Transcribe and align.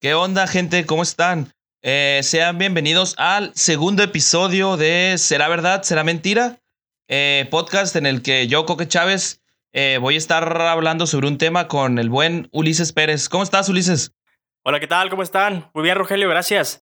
¿Qué 0.00 0.14
onda, 0.14 0.46
gente? 0.46 0.86
¿Cómo 0.86 1.02
están? 1.02 1.52
Eh, 1.82 2.20
sean 2.22 2.56
bienvenidos 2.56 3.16
al 3.18 3.52
segundo 3.56 4.04
episodio 4.04 4.76
de 4.76 5.16
¿Será 5.18 5.48
verdad? 5.48 5.82
¿Será 5.82 6.04
mentira? 6.04 6.60
Eh, 7.08 7.48
podcast 7.50 7.96
en 7.96 8.06
el 8.06 8.22
que 8.22 8.46
yo, 8.46 8.64
Coque 8.64 8.86
Chávez, 8.86 9.42
eh, 9.72 9.98
voy 10.00 10.14
a 10.14 10.18
estar 10.18 10.60
hablando 10.60 11.08
sobre 11.08 11.26
un 11.26 11.36
tema 11.36 11.66
con 11.66 11.98
el 11.98 12.10
buen 12.10 12.48
Ulises 12.52 12.92
Pérez. 12.92 13.28
¿Cómo 13.28 13.42
estás, 13.42 13.68
Ulises? 13.68 14.14
Hola, 14.62 14.78
¿qué 14.78 14.86
tal? 14.86 15.10
¿Cómo 15.10 15.24
están? 15.24 15.68
Muy 15.74 15.82
bien, 15.82 15.96
Rogelio, 15.96 16.28
gracias. 16.28 16.84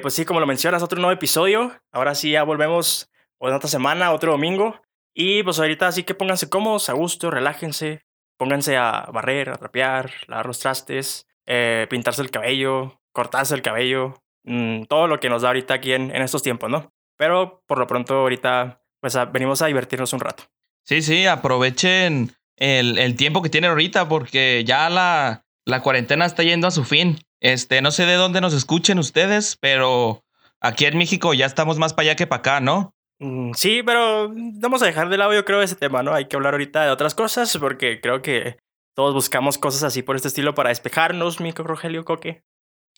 pues 0.00 0.14
sí, 0.14 0.24
como 0.24 0.40
lo 0.40 0.46
mencionas, 0.46 0.82
otro 0.82 0.98
nuevo 0.98 1.12
episodio. 1.12 1.78
Ahora 1.92 2.14
sí, 2.14 2.30
ya 2.30 2.42
volvemos 2.42 3.10
otra 3.36 3.68
semana, 3.68 4.12
otro 4.12 4.32
domingo. 4.32 4.80
Y 5.12 5.42
pues 5.42 5.58
ahorita 5.58 5.92
sí 5.92 6.04
que 6.04 6.14
pónganse 6.14 6.48
cómodos, 6.48 6.88
a 6.88 6.94
gusto, 6.94 7.30
relájense, 7.30 8.06
pónganse 8.38 8.78
a 8.78 9.10
barrer, 9.12 9.50
a 9.50 9.58
trapear, 9.58 10.10
lavar 10.26 10.46
los 10.46 10.58
trastes, 10.58 11.26
eh, 11.46 11.86
pintarse 11.88 12.22
el 12.22 12.30
cabello, 12.30 13.00
cortarse 13.12 13.54
el 13.54 13.62
cabello, 13.62 14.14
mm, 14.44 14.84
todo 14.84 15.06
lo 15.06 15.20
que 15.20 15.28
nos 15.28 15.42
da 15.42 15.48
ahorita 15.48 15.74
aquí 15.74 15.92
en, 15.92 16.14
en, 16.14 16.22
estos 16.22 16.42
tiempos, 16.42 16.70
¿no? 16.70 16.92
Pero 17.16 17.62
por 17.66 17.78
lo 17.78 17.86
pronto 17.86 18.14
ahorita 18.14 18.82
pues 19.00 19.16
venimos 19.32 19.62
a 19.62 19.66
divertirnos 19.66 20.12
un 20.12 20.20
rato. 20.20 20.44
Sí, 20.82 21.02
sí, 21.02 21.26
aprovechen 21.26 22.32
el, 22.56 22.98
el 22.98 23.16
tiempo 23.16 23.42
que 23.42 23.50
tienen 23.50 23.70
ahorita 23.70 24.08
porque 24.08 24.64
ya 24.64 24.88
la, 24.90 25.44
la 25.64 25.82
cuarentena 25.82 26.24
está 26.26 26.42
yendo 26.42 26.66
a 26.66 26.70
su 26.70 26.84
fin. 26.84 27.18
Este, 27.40 27.82
no 27.82 27.90
sé 27.90 28.06
de 28.06 28.14
dónde 28.14 28.40
nos 28.40 28.54
escuchen 28.54 28.98
ustedes, 28.98 29.56
pero 29.60 30.24
aquí 30.60 30.86
en 30.86 30.96
México 30.96 31.34
ya 31.34 31.46
estamos 31.46 31.78
más 31.78 31.92
para 31.92 32.08
allá 32.08 32.16
que 32.16 32.26
para 32.26 32.40
acá, 32.40 32.60
¿no? 32.60 32.94
Mm, 33.18 33.52
sí, 33.54 33.82
pero 33.84 34.30
vamos 34.32 34.82
a 34.82 34.86
dejar 34.86 35.08
de 35.08 35.18
lado 35.18 35.32
yo 35.32 35.44
creo 35.44 35.62
ese 35.62 35.76
tema, 35.76 36.02
¿no? 36.02 36.14
Hay 36.14 36.26
que 36.26 36.36
hablar 36.36 36.54
ahorita 36.54 36.84
de 36.84 36.90
otras 36.90 37.14
cosas 37.14 37.56
porque 37.58 38.00
creo 38.00 38.22
que 38.22 38.58
todos 38.96 39.12
buscamos 39.12 39.58
cosas 39.58 39.82
así 39.82 40.02
por 40.02 40.16
este 40.16 40.28
estilo 40.28 40.54
para 40.54 40.70
despejarnos, 40.70 41.38
mi 41.38 41.52
Rogelio 41.52 42.04
Coque. 42.06 42.42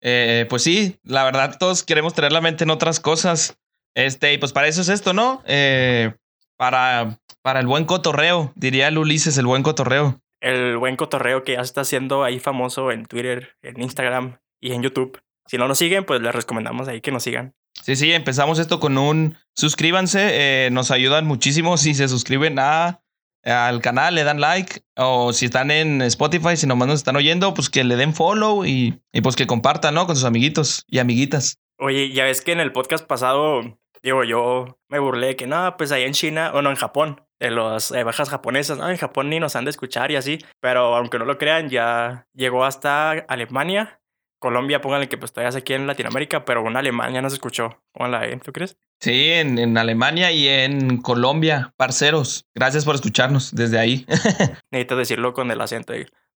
eh, 0.00 0.46
pues 0.48 0.62
sí, 0.62 1.00
la 1.02 1.24
verdad, 1.24 1.58
todos 1.58 1.82
queremos 1.82 2.14
tener 2.14 2.30
la 2.30 2.40
mente 2.40 2.62
en 2.62 2.70
otras 2.70 3.00
cosas. 3.00 3.58
Este, 3.96 4.32
y 4.32 4.38
pues 4.38 4.52
para 4.52 4.68
eso 4.68 4.80
es 4.80 4.88
esto, 4.88 5.12
¿no? 5.12 5.42
Eh, 5.44 6.14
para, 6.56 7.18
para 7.42 7.58
el 7.58 7.66
buen 7.66 7.84
cotorreo, 7.84 8.52
diría 8.54 8.86
el 8.86 8.98
Ulises, 8.98 9.36
el 9.38 9.46
buen 9.46 9.64
cotorreo. 9.64 10.20
El 10.40 10.78
buen 10.78 10.94
cotorreo 10.94 11.42
que 11.42 11.54
ya 11.54 11.62
está 11.62 11.82
siendo 11.84 12.22
ahí 12.22 12.38
famoso 12.38 12.92
en 12.92 13.06
Twitter, 13.06 13.56
en 13.62 13.82
Instagram 13.82 14.38
y 14.60 14.72
en 14.72 14.82
YouTube. 14.82 15.20
Si 15.46 15.58
no 15.58 15.66
nos 15.66 15.78
siguen, 15.78 16.04
pues 16.04 16.20
les 16.20 16.32
recomendamos 16.32 16.86
ahí 16.86 17.00
que 17.00 17.10
nos 17.10 17.24
sigan. 17.24 17.56
Sí, 17.82 17.96
sí, 17.96 18.12
empezamos 18.12 18.60
esto 18.60 18.78
con 18.78 18.96
un 18.98 19.36
suscríbanse, 19.56 20.66
eh, 20.66 20.70
nos 20.70 20.92
ayudan 20.92 21.26
muchísimo 21.26 21.76
si 21.76 21.94
se 21.94 22.06
suscriben 22.06 22.60
a 22.60 23.00
al 23.44 23.80
canal, 23.80 24.14
le 24.14 24.24
dan 24.24 24.40
like, 24.40 24.82
o 24.96 25.32
si 25.32 25.46
están 25.46 25.70
en 25.70 26.02
Spotify, 26.02 26.56
si 26.56 26.66
nomás 26.66 26.88
nos 26.88 26.98
están 26.98 27.16
oyendo, 27.16 27.54
pues 27.54 27.70
que 27.70 27.84
le 27.84 27.96
den 27.96 28.14
follow 28.14 28.64
y, 28.64 29.00
y 29.12 29.20
pues 29.20 29.36
que 29.36 29.46
compartan, 29.46 29.94
¿no? 29.94 30.06
Con 30.06 30.16
sus 30.16 30.24
amiguitos 30.24 30.84
y 30.88 30.98
amiguitas. 30.98 31.58
Oye, 31.78 32.12
ya 32.12 32.24
ves 32.24 32.42
que 32.42 32.52
en 32.52 32.60
el 32.60 32.72
podcast 32.72 33.06
pasado, 33.06 33.78
digo, 34.02 34.24
yo 34.24 34.78
me 34.88 34.98
burlé 34.98 35.36
que 35.36 35.46
no, 35.46 35.76
pues 35.76 35.92
ahí 35.92 36.02
en 36.02 36.12
China, 36.12 36.52
o 36.54 36.62
no, 36.62 36.70
en 36.70 36.76
Japón, 36.76 37.22
de 37.38 37.50
las 37.50 37.90
eh, 37.90 38.04
bajas 38.04 38.28
japonesas, 38.28 38.78
¿no? 38.78 38.90
En 38.90 38.98
Japón 38.98 39.30
ni 39.30 39.40
nos 39.40 39.56
han 39.56 39.64
de 39.64 39.70
escuchar 39.70 40.10
y 40.10 40.16
así, 40.16 40.38
pero 40.60 40.94
aunque 40.94 41.18
no 41.18 41.24
lo 41.24 41.38
crean, 41.38 41.70
ya 41.70 42.26
llegó 42.34 42.64
hasta 42.64 43.12
Alemania 43.12 43.99
Colombia, 44.40 44.80
pónganle 44.80 45.08
que 45.08 45.18
pues 45.18 45.32
todavía 45.32 45.56
aquí 45.56 45.74
en 45.74 45.86
Latinoamérica, 45.86 46.44
pero 46.44 46.66
en 46.66 46.76
Alemania 46.76 47.22
no 47.22 47.28
se 47.28 47.34
escuchó. 47.34 47.82
la 47.94 48.26
¿eh? 48.26 48.40
¿Tú 48.42 48.52
crees? 48.52 48.76
Sí, 48.98 49.30
en, 49.30 49.58
en, 49.58 49.78
Alemania 49.78 50.32
y 50.32 50.48
en 50.48 50.96
Colombia, 50.96 51.72
parceros. 51.76 52.46
Gracias 52.54 52.84
por 52.84 52.94
escucharnos 52.94 53.54
desde 53.54 53.78
ahí. 53.78 54.06
Necesito 54.72 54.96
decirlo 54.96 55.34
con 55.34 55.50
el 55.50 55.60
acento. 55.60 55.92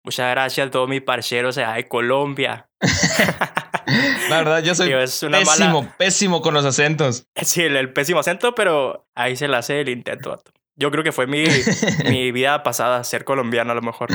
Muchas 0.04 0.30
gracias 0.32 0.66
a 0.66 0.70
todos 0.70 0.88
mis 0.88 1.00
parceros 1.00 1.54
de 1.54 1.88
Colombia. 1.88 2.68
La 4.28 4.38
verdad, 4.38 4.62
yo 4.62 4.74
soy 4.74 4.90
pésimo, 4.90 5.88
pésimo 5.96 6.42
con 6.42 6.54
los 6.54 6.64
acentos. 6.64 7.26
Sí, 7.42 7.62
el, 7.62 7.92
pésimo 7.92 8.20
acento, 8.20 8.54
pero 8.54 9.06
ahí 9.14 9.36
se 9.36 9.46
le 9.46 9.56
hace 9.56 9.80
el 9.80 9.88
intento. 9.88 10.42
Yo 10.74 10.90
creo 10.90 11.04
que 11.04 11.12
fue 11.12 11.26
mi, 11.26 11.44
mi 12.08 12.32
vida 12.32 12.62
pasada 12.62 13.04
ser 13.04 13.24
colombiano 13.24 13.72
a 13.72 13.74
lo 13.74 13.82
mejor. 13.82 14.08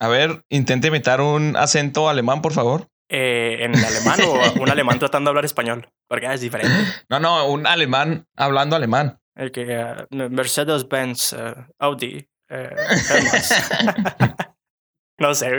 A 0.00 0.08
ver, 0.08 0.42
intente 0.48 0.88
imitar 0.88 1.20
un 1.20 1.56
acento 1.56 2.08
alemán, 2.08 2.42
por 2.42 2.52
favor. 2.52 2.88
Eh, 3.10 3.64
en 3.64 3.74
alemán 3.74 4.20
o 4.26 4.52
un 4.60 4.68
alemán 4.68 4.98
tratando 4.98 5.28
de 5.28 5.30
hablar 5.30 5.46
español, 5.46 5.88
porque 6.08 6.26
es 6.26 6.42
diferente. 6.42 6.74
No, 7.08 7.18
no, 7.18 7.46
un 7.46 7.66
alemán 7.66 8.26
hablando 8.36 8.76
alemán. 8.76 9.18
El 9.34 9.50
que 9.50 9.64
uh, 9.64 10.06
Mercedes-Benz, 10.30 11.32
uh, 11.32 11.54
Audi, 11.78 12.28
uh, 12.50 12.54
no, 15.18 15.32
sé, 15.32 15.56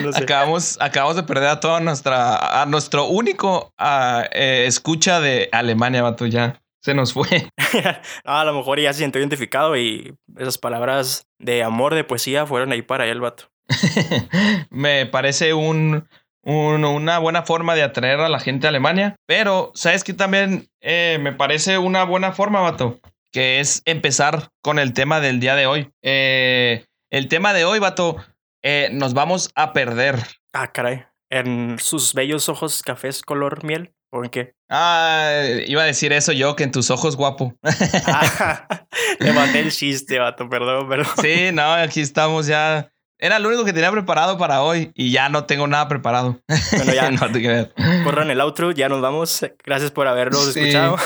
no 0.00 0.12
sé. 0.12 0.22
Acabamos, 0.22 0.78
acabamos 0.80 1.16
de 1.16 1.22
perder 1.22 1.48
a 1.48 1.60
toda 1.60 1.80
nuestra, 1.80 2.60
a 2.60 2.66
nuestro 2.66 3.06
único 3.06 3.72
eh, 3.78 4.64
escucha 4.66 5.20
de 5.20 5.48
Alemania, 5.52 6.02
vato, 6.02 6.26
ya. 6.26 6.60
Se 6.82 6.94
nos 6.94 7.12
fue. 7.12 7.48
a 8.24 8.44
lo 8.44 8.54
mejor 8.54 8.80
ya 8.80 8.92
se 8.92 8.98
siento 8.98 9.18
identificado 9.18 9.76
y 9.76 10.14
esas 10.38 10.58
palabras 10.58 11.26
de 11.38 11.62
amor, 11.62 11.94
de 11.94 12.04
poesía 12.04 12.46
fueron 12.46 12.72
ahí 12.72 12.82
para 12.82 13.06
él, 13.06 13.20
vato. 13.20 13.50
Me 14.70 15.06
parece 15.06 15.54
un, 15.54 16.08
una 16.42 17.18
buena 17.18 17.42
forma 17.42 17.74
de 17.74 17.82
atraer 17.82 18.20
a 18.20 18.28
la 18.28 18.40
gente 18.40 18.66
a 18.66 18.70
Alemania. 18.70 19.16
Pero, 19.26 19.72
¿sabes 19.74 20.04
qué 20.04 20.12
también 20.12 20.68
eh, 20.80 21.18
me 21.20 21.32
parece 21.32 21.78
una 21.78 22.04
buena 22.04 22.32
forma, 22.32 22.60
vato? 22.60 23.00
Que 23.32 23.60
es 23.60 23.82
empezar 23.84 24.48
con 24.62 24.78
el 24.78 24.92
tema 24.92 25.20
del 25.20 25.40
día 25.40 25.54
de 25.54 25.66
hoy. 25.66 25.90
Eh, 26.02 26.84
el 27.10 27.28
tema 27.28 27.52
de 27.52 27.64
hoy, 27.64 27.78
vato, 27.78 28.16
eh, 28.62 28.88
nos 28.92 29.14
vamos 29.14 29.50
a 29.54 29.72
perder. 29.72 30.16
Ah, 30.52 30.72
caray. 30.72 31.04
¿En 31.30 31.78
sus 31.78 32.14
bellos 32.14 32.48
ojos 32.48 32.82
cafés 32.82 33.22
color 33.22 33.64
miel? 33.64 33.92
¿O 34.12 34.24
en 34.24 34.30
qué? 34.30 34.54
Ah, 34.68 35.42
iba 35.66 35.82
a 35.82 35.86
decir 35.86 36.12
eso 36.12 36.32
yo, 36.32 36.56
que 36.56 36.64
en 36.64 36.72
tus 36.72 36.90
ojos 36.90 37.16
guapo. 37.16 37.54
ah, 38.06 38.86
le 39.20 39.32
maté 39.32 39.60
el 39.60 39.70
chiste, 39.72 40.18
vato, 40.18 40.48
perdón, 40.48 40.88
perdón. 40.88 41.12
Sí, 41.20 41.50
no, 41.52 41.72
aquí 41.72 42.00
estamos 42.00 42.46
ya 42.48 42.90
era 43.20 43.38
lo 43.38 43.48
único 43.48 43.64
que 43.64 43.72
tenía 43.72 43.92
preparado 43.92 44.38
para 44.38 44.62
hoy 44.62 44.92
y 44.94 45.12
ya 45.12 45.28
no 45.28 45.44
tengo 45.44 45.66
nada 45.66 45.88
preparado. 45.88 46.40
Bueno, 46.72 46.94
ya 46.94 47.10
no 47.10 47.30
te 47.30 47.38
ver. 47.38 47.74
Corran 48.02 48.30
el 48.30 48.40
outro, 48.40 48.72
ya 48.72 48.88
nos 48.88 49.00
vamos. 49.00 49.46
Gracias 49.64 49.90
por 49.90 50.08
habernos 50.08 50.56
escuchado. 50.56 50.96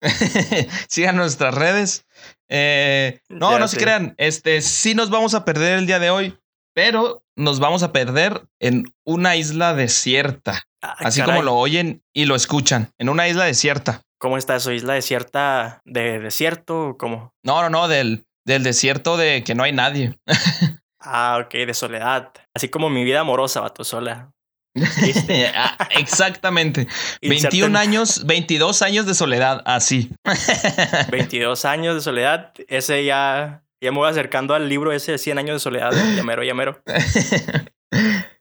Sigan 0.88 1.16
nuestras 1.16 1.54
redes. 1.54 2.06
Eh, 2.48 3.20
no, 3.28 3.58
no 3.58 3.68
se 3.68 3.76
crean. 3.76 4.14
Este, 4.16 4.62
sí 4.62 4.94
nos 4.94 5.10
vamos 5.10 5.34
a 5.34 5.44
perder 5.44 5.78
el 5.78 5.86
día 5.86 5.98
de 5.98 6.10
hoy, 6.10 6.38
pero 6.74 7.22
nos 7.36 7.60
vamos 7.60 7.82
a 7.82 7.92
perder 7.92 8.42
en 8.58 8.84
una 9.04 9.36
isla 9.36 9.74
desierta. 9.74 10.62
Ah, 10.82 10.96
así 11.00 11.22
como 11.22 11.42
lo 11.42 11.54
oyen 11.54 12.02
y 12.12 12.24
lo 12.24 12.34
escuchan, 12.34 12.92
en 12.98 13.08
una 13.08 13.28
isla 13.28 13.44
desierta. 13.44 14.02
¿Cómo 14.18 14.38
está 14.38 14.56
eso? 14.56 14.72
¿Isla 14.72 14.94
desierta 14.94 15.82
de 15.84 16.18
desierto? 16.18 16.88
o 16.88 16.96
¿Cómo? 16.96 17.34
No, 17.42 17.62
no, 17.62 17.70
no, 17.70 17.88
del, 17.88 18.26
del 18.46 18.62
desierto 18.62 19.16
de 19.16 19.44
que 19.44 19.54
no 19.54 19.64
hay 19.64 19.72
nadie. 19.72 20.18
Ah, 21.04 21.38
ok, 21.44 21.52
de 21.66 21.74
soledad. 21.74 22.32
Así 22.54 22.68
como 22.68 22.88
mi 22.88 23.04
vida 23.04 23.20
amorosa, 23.20 23.60
vato, 23.60 23.84
sola. 23.84 24.30
Ah, 25.54 25.88
exactamente. 25.90 26.88
21 27.22 27.78
años, 27.78 28.26
22 28.26 28.82
años 28.82 29.06
de 29.06 29.14
soledad, 29.14 29.62
así. 29.66 30.10
22 31.10 31.64
años 31.64 31.94
de 31.94 32.00
soledad, 32.00 32.52
ese 32.68 33.04
ya, 33.04 33.62
ya 33.80 33.92
me 33.92 33.98
voy 33.98 34.08
acercando 34.08 34.54
al 34.54 34.68
libro 34.68 34.92
ese 34.92 35.12
de 35.12 35.18
100 35.18 35.38
años 35.38 35.56
de 35.56 35.60
soledad, 35.60 35.92
llamero, 36.16 36.42
llamero. 36.42 36.82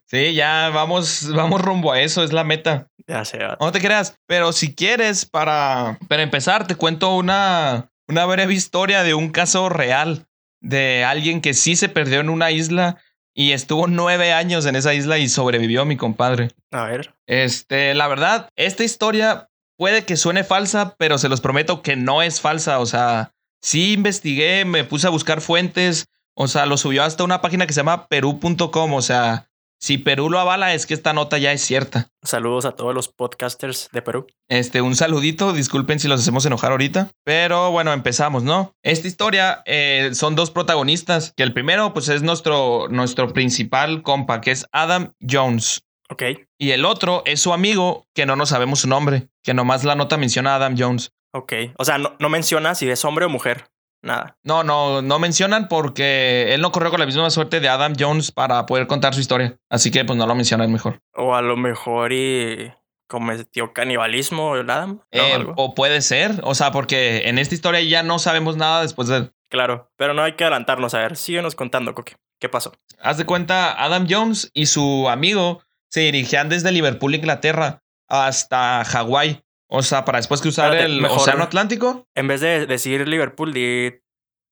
Sí, 0.05 0.33
ya 0.33 0.69
vamos, 0.69 1.31
vamos 1.33 1.61
rumbo 1.61 1.91
a 1.91 2.01
eso, 2.01 2.23
es 2.23 2.33
la 2.33 2.43
meta. 2.43 2.87
Ya 3.07 3.25
sé. 3.25 3.39
No 3.59 3.71
te 3.71 3.79
creas, 3.79 4.15
pero 4.27 4.53
si 4.53 4.73
quieres, 4.75 5.25
para, 5.25 5.97
para 6.07 6.23
empezar, 6.23 6.67
te 6.67 6.75
cuento 6.75 7.15
una, 7.15 7.91
una 8.07 8.25
breve 8.25 8.53
historia 8.53 9.03
de 9.03 9.13
un 9.13 9.29
caso 9.29 9.69
real 9.69 10.27
de 10.63 11.03
alguien 11.03 11.41
que 11.41 11.53
sí 11.53 11.75
se 11.75 11.89
perdió 11.89 12.21
en 12.21 12.29
una 12.29 12.49
isla 12.49 12.97
y 13.35 13.51
estuvo 13.51 13.87
nueve 13.87 14.31
años 14.31 14.65
en 14.65 14.75
esa 14.75 14.93
isla 14.93 15.17
y 15.19 15.27
sobrevivió 15.27 15.85
mi 15.85 15.97
compadre. 15.97 16.49
A 16.71 16.85
ver. 16.85 17.13
Este, 17.27 17.93
la 17.93 18.07
verdad, 18.07 18.49
esta 18.55 18.83
historia 18.83 19.49
puede 19.77 20.05
que 20.05 20.17
suene 20.17 20.43
falsa, 20.43 20.95
pero 20.97 21.17
se 21.17 21.29
los 21.29 21.41
prometo 21.41 21.81
que 21.81 21.95
no 21.95 22.21
es 22.21 22.41
falsa. 22.41 22.79
O 22.79 22.85
sea, 22.85 23.33
sí 23.61 23.93
investigué, 23.93 24.65
me 24.65 24.83
puse 24.83 25.07
a 25.07 25.11
buscar 25.11 25.41
fuentes. 25.41 26.07
O 26.35 26.47
sea, 26.47 26.65
lo 26.65 26.77
subió 26.77 27.03
hasta 27.03 27.23
una 27.23 27.41
página 27.41 27.67
que 27.67 27.73
se 27.73 27.81
llama 27.81 28.07
perú.com. 28.07 28.93
O 28.93 29.01
sea, 29.01 29.49
si 29.83 29.97
Perú 29.97 30.29
lo 30.29 30.39
avala, 30.39 30.73
es 30.73 30.85
que 30.85 30.93
esta 30.93 31.11
nota 31.11 31.37
ya 31.37 31.51
es 31.51 31.61
cierta. 31.61 32.07
Saludos 32.21 32.63
a 32.63 32.71
todos 32.71 32.95
los 32.95 33.09
podcasters 33.09 33.89
de 33.91 34.01
Perú. 34.01 34.27
Este, 34.47 34.81
un 34.81 34.95
saludito, 34.95 35.51
disculpen 35.51 35.99
si 35.99 36.07
los 36.07 36.21
hacemos 36.21 36.45
enojar 36.45 36.71
ahorita, 36.71 37.11
pero 37.25 37.69
bueno, 37.69 37.91
empezamos, 37.91 38.43
¿no? 38.43 38.71
Esta 38.81 39.09
historia 39.09 39.61
eh, 39.65 40.11
son 40.13 40.37
dos 40.37 40.51
protagonistas, 40.51 41.33
que 41.35 41.43
el 41.43 41.51
primero, 41.51 41.91
pues 41.91 42.07
es 42.07 42.23
nuestro, 42.23 42.87
nuestro 42.89 43.33
principal 43.33 44.03
compa, 44.03 44.39
que 44.39 44.51
es 44.51 44.65
Adam 44.71 45.11
Jones. 45.19 45.81
Ok. 46.09 46.23
Y 46.57 46.71
el 46.71 46.85
otro 46.85 47.21
es 47.25 47.41
su 47.41 47.51
amigo, 47.51 48.05
que 48.15 48.25
no 48.25 48.37
nos 48.37 48.49
sabemos 48.49 48.79
su 48.79 48.87
nombre, 48.87 49.27
que 49.43 49.53
nomás 49.53 49.83
la 49.83 49.95
nota 49.95 50.15
menciona 50.15 50.53
a 50.53 50.55
Adam 50.55 50.75
Jones. 50.77 51.11
Ok, 51.33 51.51
o 51.77 51.83
sea, 51.83 51.97
no, 51.97 52.15
no 52.19 52.29
menciona 52.29 52.73
si 52.73 52.89
es 52.89 53.03
hombre 53.03 53.25
o 53.25 53.29
mujer. 53.29 53.65
Nada. 54.03 54.37
No, 54.43 54.63
no, 54.63 55.01
no 55.01 55.19
mencionan 55.19 55.67
porque 55.67 56.53
él 56.53 56.61
no 56.61 56.71
corrió 56.71 56.91
con 56.91 56.99
la 56.99 57.05
misma 57.05 57.29
suerte 57.29 57.59
de 57.59 57.69
Adam 57.69 57.93
Jones 57.97 58.31
para 58.31 58.65
poder 58.65 58.85
contar 58.87 59.13
su 59.13 59.21
historia. 59.21 59.57
Así 59.69 59.89
que 59.89 60.05
pues 60.05 60.17
no 60.17 60.27
lo 60.27 60.35
mencionan 60.35 60.71
mejor. 60.71 61.01
O 61.13 61.33
a 61.35 61.41
lo 61.41 61.57
mejor 61.57 62.13
y 62.13 62.71
cometió 63.07 63.73
canibalismo 63.73 64.55
el 64.55 64.69
Adam. 64.69 64.97
¿no? 64.97 65.03
Eh, 65.11 65.45
o 65.55 65.73
puede 65.75 66.01
ser, 66.01 66.39
o 66.43 66.55
sea, 66.55 66.71
porque 66.71 67.27
en 67.29 67.37
esta 67.37 67.55
historia 67.55 67.81
ya 67.81 68.03
no 68.03 68.19
sabemos 68.19 68.57
nada 68.57 68.81
después 68.81 69.07
de... 69.07 69.31
Claro, 69.49 69.91
pero 69.97 70.13
no 70.13 70.23
hay 70.23 70.33
que 70.33 70.43
adelantarnos. 70.43 70.93
A 70.95 70.99
ver, 70.99 71.15
síguenos 71.15 71.53
contando, 71.55 71.93
Coque. 71.93 72.15
¿Qué 72.39 72.49
pasó? 72.49 72.73
Haz 72.99 73.17
de 73.17 73.25
cuenta, 73.25 73.71
Adam 73.71 74.07
Jones 74.09 74.49
y 74.53 74.65
su 74.65 75.07
amigo 75.09 75.61
se 75.89 76.01
dirigían 76.01 76.49
desde 76.49 76.71
Liverpool, 76.71 77.13
Inglaterra, 77.13 77.83
hasta 78.07 78.83
Hawái. 78.83 79.42
O 79.73 79.81
sea, 79.81 80.05
para 80.05 80.19
después 80.19 80.39
cruzar 80.41 80.67
Espérate, 80.73 80.93
el 80.93 81.01
mejor- 81.01 81.17
Océano 81.19 81.43
Atlántico. 81.43 82.05
En 82.15 82.27
vez 82.27 82.41
de 82.41 82.65
decir 82.67 83.07
Liverpool, 83.07 83.53
di 83.53 83.91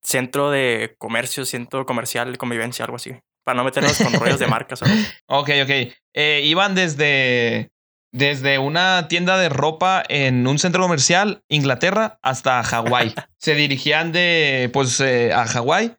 centro 0.03 0.50
de 0.50 0.95
comercio, 0.97 1.45
centro 1.45 1.85
comercial, 1.85 2.38
convivencia, 2.38 2.85
algo 2.85 2.95
así. 2.97 3.12
Para 3.44 3.57
no 3.57 3.63
meternos 3.63 3.97
con 3.97 4.13
rollos 4.13 4.39
de 4.39 4.47
marcas. 4.47 4.81
o 4.81 4.85
algo 4.85 4.97
así. 4.97 5.07
Ok, 5.27 5.50
ok. 5.63 5.94
Eh, 6.15 6.41
iban 6.45 6.73
desde, 6.75 7.69
desde 8.12 8.57
una 8.57 9.07
tienda 9.07 9.38
de 9.38 9.50
ropa 9.50 10.03
en 10.09 10.47
un 10.47 10.57
centro 10.57 10.81
comercial, 10.81 11.44
Inglaterra, 11.50 12.17
hasta 12.24 12.63
Hawái. 12.63 13.13
Se 13.38 13.53
dirigían 13.53 14.12
de, 14.12 14.69
pues, 14.74 15.00
eh, 15.01 15.33
a 15.33 15.45
Hawái. 15.45 15.94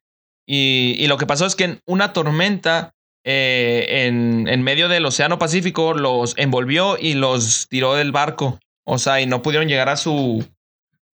Y, 0.49 0.97
y 0.99 1.07
lo 1.07 1.17
que 1.17 1.27
pasó 1.27 1.47
es 1.47 1.55
que 1.55 1.65
en 1.65 1.81
una 1.87 2.13
tormenta 2.13 2.93
eh, 3.25 3.87
en, 4.07 4.49
en 4.49 4.63
medio 4.63 4.89
del 4.89 5.07
Océano 5.07 5.39
Pacífico 5.39 5.95
los 5.95 6.35
envolvió 6.37 6.99
y 6.99 7.15
los 7.15 7.69
tiró 7.69 7.95
del 7.95 8.11
barco. 8.11 8.59
O 8.85 8.99
sea, 8.99 9.21
y 9.21 9.27
no 9.27 9.43
pudieron 9.43 9.69
llegar 9.69 9.89
a 9.89 9.97
su, 9.97 10.45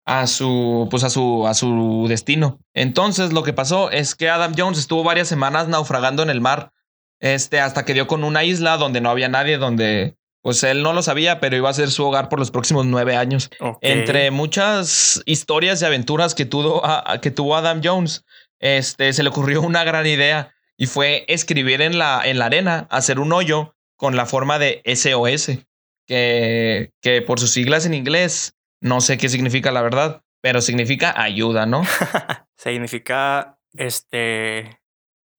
a 0.06 0.26
su, 0.28 0.88
pues 0.90 1.04
a 1.04 1.10
su, 1.10 1.46
a 1.48 1.54
su 1.54 2.06
destino. 2.08 2.60
Entonces, 2.74 3.34
lo 3.34 3.44
que 3.44 3.54
pasó 3.54 3.92
es 3.92 4.16
que 4.16 4.30
Adam 4.30 4.54
Jones 4.58 4.80
estuvo 4.80 5.04
varias 5.04 5.28
semanas 5.28 5.68
naufragando 5.68 6.24
en 6.24 6.30
el 6.30 6.42
mar. 6.42 6.72
Este, 7.20 7.60
hasta 7.60 7.84
que 7.84 7.94
dio 7.96 8.06
con 8.08 8.24
una 8.24 8.44
isla 8.44 8.78
donde 8.78 9.02
no 9.02 9.10
había 9.10 9.28
nadie, 9.28 9.58
donde 9.58 10.16
pues 10.44 10.64
él 10.64 10.82
no 10.84 10.94
lo 10.94 11.02
sabía, 11.02 11.40
pero 11.42 11.58
iba 11.58 11.70
a 11.70 11.74
ser 11.74 11.90
su 11.92 12.06
hogar 12.06 12.30
por 12.30 12.40
los 12.40 12.52
próximos 12.52 12.86
nueve 12.86 13.18
años. 13.18 13.50
Entre 13.82 14.32
muchas 14.32 15.22
historias 15.26 15.82
y 15.82 15.86
aventuras 15.86 16.36
que 16.36 16.46
tuvo, 16.46 16.86
a- 16.86 17.20
que 17.20 17.32
tuvo 17.32 17.58
Adam 17.58 17.82
Jones, 17.84 18.24
este, 18.60 19.12
se 19.12 19.24
le 19.24 19.30
ocurrió 19.30 19.62
una 19.62 19.84
gran 19.84 20.06
idea 20.08 20.54
y 20.78 20.86
fue 20.86 21.26
escribir 21.28 21.82
en 21.82 21.98
la, 21.98 22.22
en 22.24 22.40
la 22.40 22.46
arena, 22.46 22.88
hacer 22.92 23.20
un 23.20 23.34
hoyo 23.34 23.76
con 23.98 24.16
la 24.16 24.26
forma 24.28 24.58
de 24.60 24.82
SOS, 24.86 25.66
que, 26.08 26.92
que 27.02 27.22
por 27.22 27.40
sus 27.40 27.52
siglas 27.52 27.86
en 27.86 27.94
inglés, 27.94 28.56
no 28.82 29.02
sé 29.02 29.18
qué 29.18 29.30
significa 29.30 29.72
la 29.72 29.82
verdad, 29.82 30.24
pero 30.42 30.62
significa 30.62 31.14
ayuda, 31.22 31.66
¿no? 31.66 31.84
Significa, 32.58 33.60
este, 33.74 34.82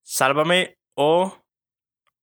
sálvame 0.05 0.79
o 0.94 1.37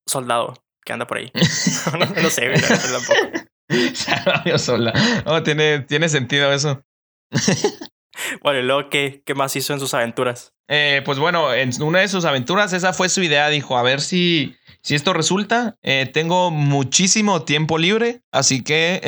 soldado 0.06 0.54
que 0.86 0.94
anda 0.94 1.06
por 1.08 1.18
ahí. 1.18 1.32
no, 2.00 2.06
no 2.22 2.30
sé, 2.30 2.54
tampoco. 2.54 3.50
Salvador 3.94 4.60
sola. 4.60 4.94
Oh, 5.26 5.44
tiene, 5.44 5.80
tiene 5.80 6.08
sentido 6.08 6.54
eso. 6.54 6.86
Bueno, 8.42 8.60
y 8.60 8.64
luego, 8.64 8.90
¿qué, 8.90 9.24
¿qué 9.26 9.34
más 9.34 9.56
hizo 9.56 9.74
en 9.74 9.80
sus 9.80 9.94
aventuras? 9.94 10.54
Eh, 10.68 11.02
pues 11.04 11.20
bueno, 11.20 11.54
en 11.54 11.72
una 11.82 12.00
de 12.00 12.08
sus 12.08 12.26
aventuras, 12.26 12.74
esa 12.74 12.94
fue 12.94 13.10
su 13.10 13.22
idea. 13.22 13.50
Dijo, 13.50 13.78
a 13.78 13.84
ver 13.84 14.02
si, 14.02 14.56
si 14.86 14.94
esto 14.94 15.14
resulta. 15.14 15.78
Eh, 15.82 16.06
tengo 16.14 16.52
muchísimo 16.52 17.42
tiempo 17.42 17.80
libre, 17.80 18.22
así 18.32 18.64
que 18.64 19.02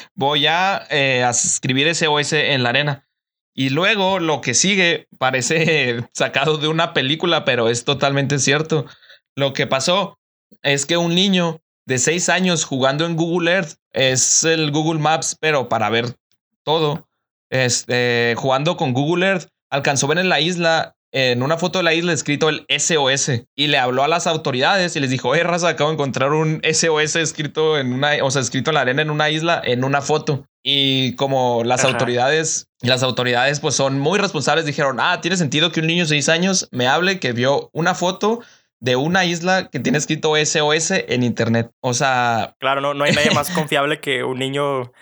voy 0.14 0.46
a, 0.46 0.86
eh, 0.90 1.24
a 1.24 1.30
escribir 1.30 1.88
en 1.88 2.62
la 2.62 2.68
arena. 2.68 3.08
Y 3.52 3.70
luego 3.70 4.20
lo 4.20 4.40
que 4.40 4.54
sigue 4.54 5.08
parece 5.18 6.04
sacado 6.14 6.56
de 6.58 6.68
una 6.68 6.94
película, 6.94 7.44
pero 7.44 7.68
es 7.68 7.84
totalmente 7.84 8.38
cierto. 8.38 8.86
Lo 9.34 9.52
que 9.54 9.66
pasó 9.66 10.20
es 10.62 10.86
que 10.86 10.96
un 10.96 11.16
niño 11.16 11.60
de 11.84 11.98
seis 11.98 12.28
años 12.28 12.64
jugando 12.64 13.04
en 13.04 13.16
Google 13.16 13.50
Earth, 13.50 13.74
es 13.92 14.44
el 14.44 14.70
Google 14.70 15.00
Maps, 15.00 15.36
pero 15.40 15.68
para 15.68 15.90
ver 15.90 16.14
todo, 16.62 17.08
este, 17.50 18.34
jugando 18.36 18.76
con 18.76 18.92
Google 18.92 19.26
Earth, 19.26 19.48
alcanzó 19.68 20.06
a 20.06 20.10
ver 20.10 20.18
en 20.18 20.28
la 20.28 20.40
isla, 20.40 20.94
en 21.14 21.44
una 21.44 21.56
foto 21.56 21.78
de 21.78 21.84
la 21.84 21.94
isla 21.94 22.12
escrito 22.12 22.48
el 22.48 22.66
SOS 22.68 23.44
y 23.54 23.68
le 23.68 23.78
habló 23.78 24.02
a 24.02 24.08
las 24.08 24.26
autoridades 24.26 24.96
y 24.96 25.00
les 25.00 25.10
dijo, 25.10 25.32
eh, 25.36 25.44
raza, 25.44 25.68
acabo 25.68 25.90
de 25.90 25.94
encontrar 25.94 26.32
un 26.32 26.60
SOS 26.64 27.14
escrito 27.14 27.78
en 27.78 27.92
una, 27.92 28.14
o 28.22 28.32
sea, 28.32 28.42
escrito 28.42 28.70
en 28.70 28.74
la 28.74 28.80
arena 28.80 29.02
en 29.02 29.10
una 29.10 29.30
isla, 29.30 29.62
en 29.64 29.84
una 29.84 30.02
foto. 30.02 30.44
Y 30.60 31.14
como 31.14 31.62
las 31.62 31.84
Ajá. 31.84 31.92
autoridades, 31.92 32.66
las 32.80 33.04
autoridades 33.04 33.60
pues 33.60 33.76
son 33.76 34.00
muy 34.00 34.18
responsables, 34.18 34.66
dijeron, 34.66 34.96
ah, 34.98 35.20
tiene 35.20 35.36
sentido 35.36 35.70
que 35.70 35.78
un 35.78 35.86
niño 35.86 36.02
de 36.02 36.08
seis 36.08 36.28
años 36.28 36.68
me 36.72 36.88
hable 36.88 37.20
que 37.20 37.30
vio 37.32 37.70
una 37.72 37.94
foto 37.94 38.40
de 38.80 38.96
una 38.96 39.24
isla 39.24 39.68
que 39.70 39.78
tiene 39.78 39.98
escrito 39.98 40.34
SOS 40.36 40.90
en 40.90 41.22
internet. 41.22 41.70
O 41.80 41.94
sea, 41.94 42.56
Claro, 42.58 42.80
no, 42.80 42.92
no 42.92 43.04
hay 43.04 43.12
nadie 43.12 43.30
más 43.30 43.50
confiable 43.54 44.00
que 44.00 44.24
un 44.24 44.40
niño 44.40 44.92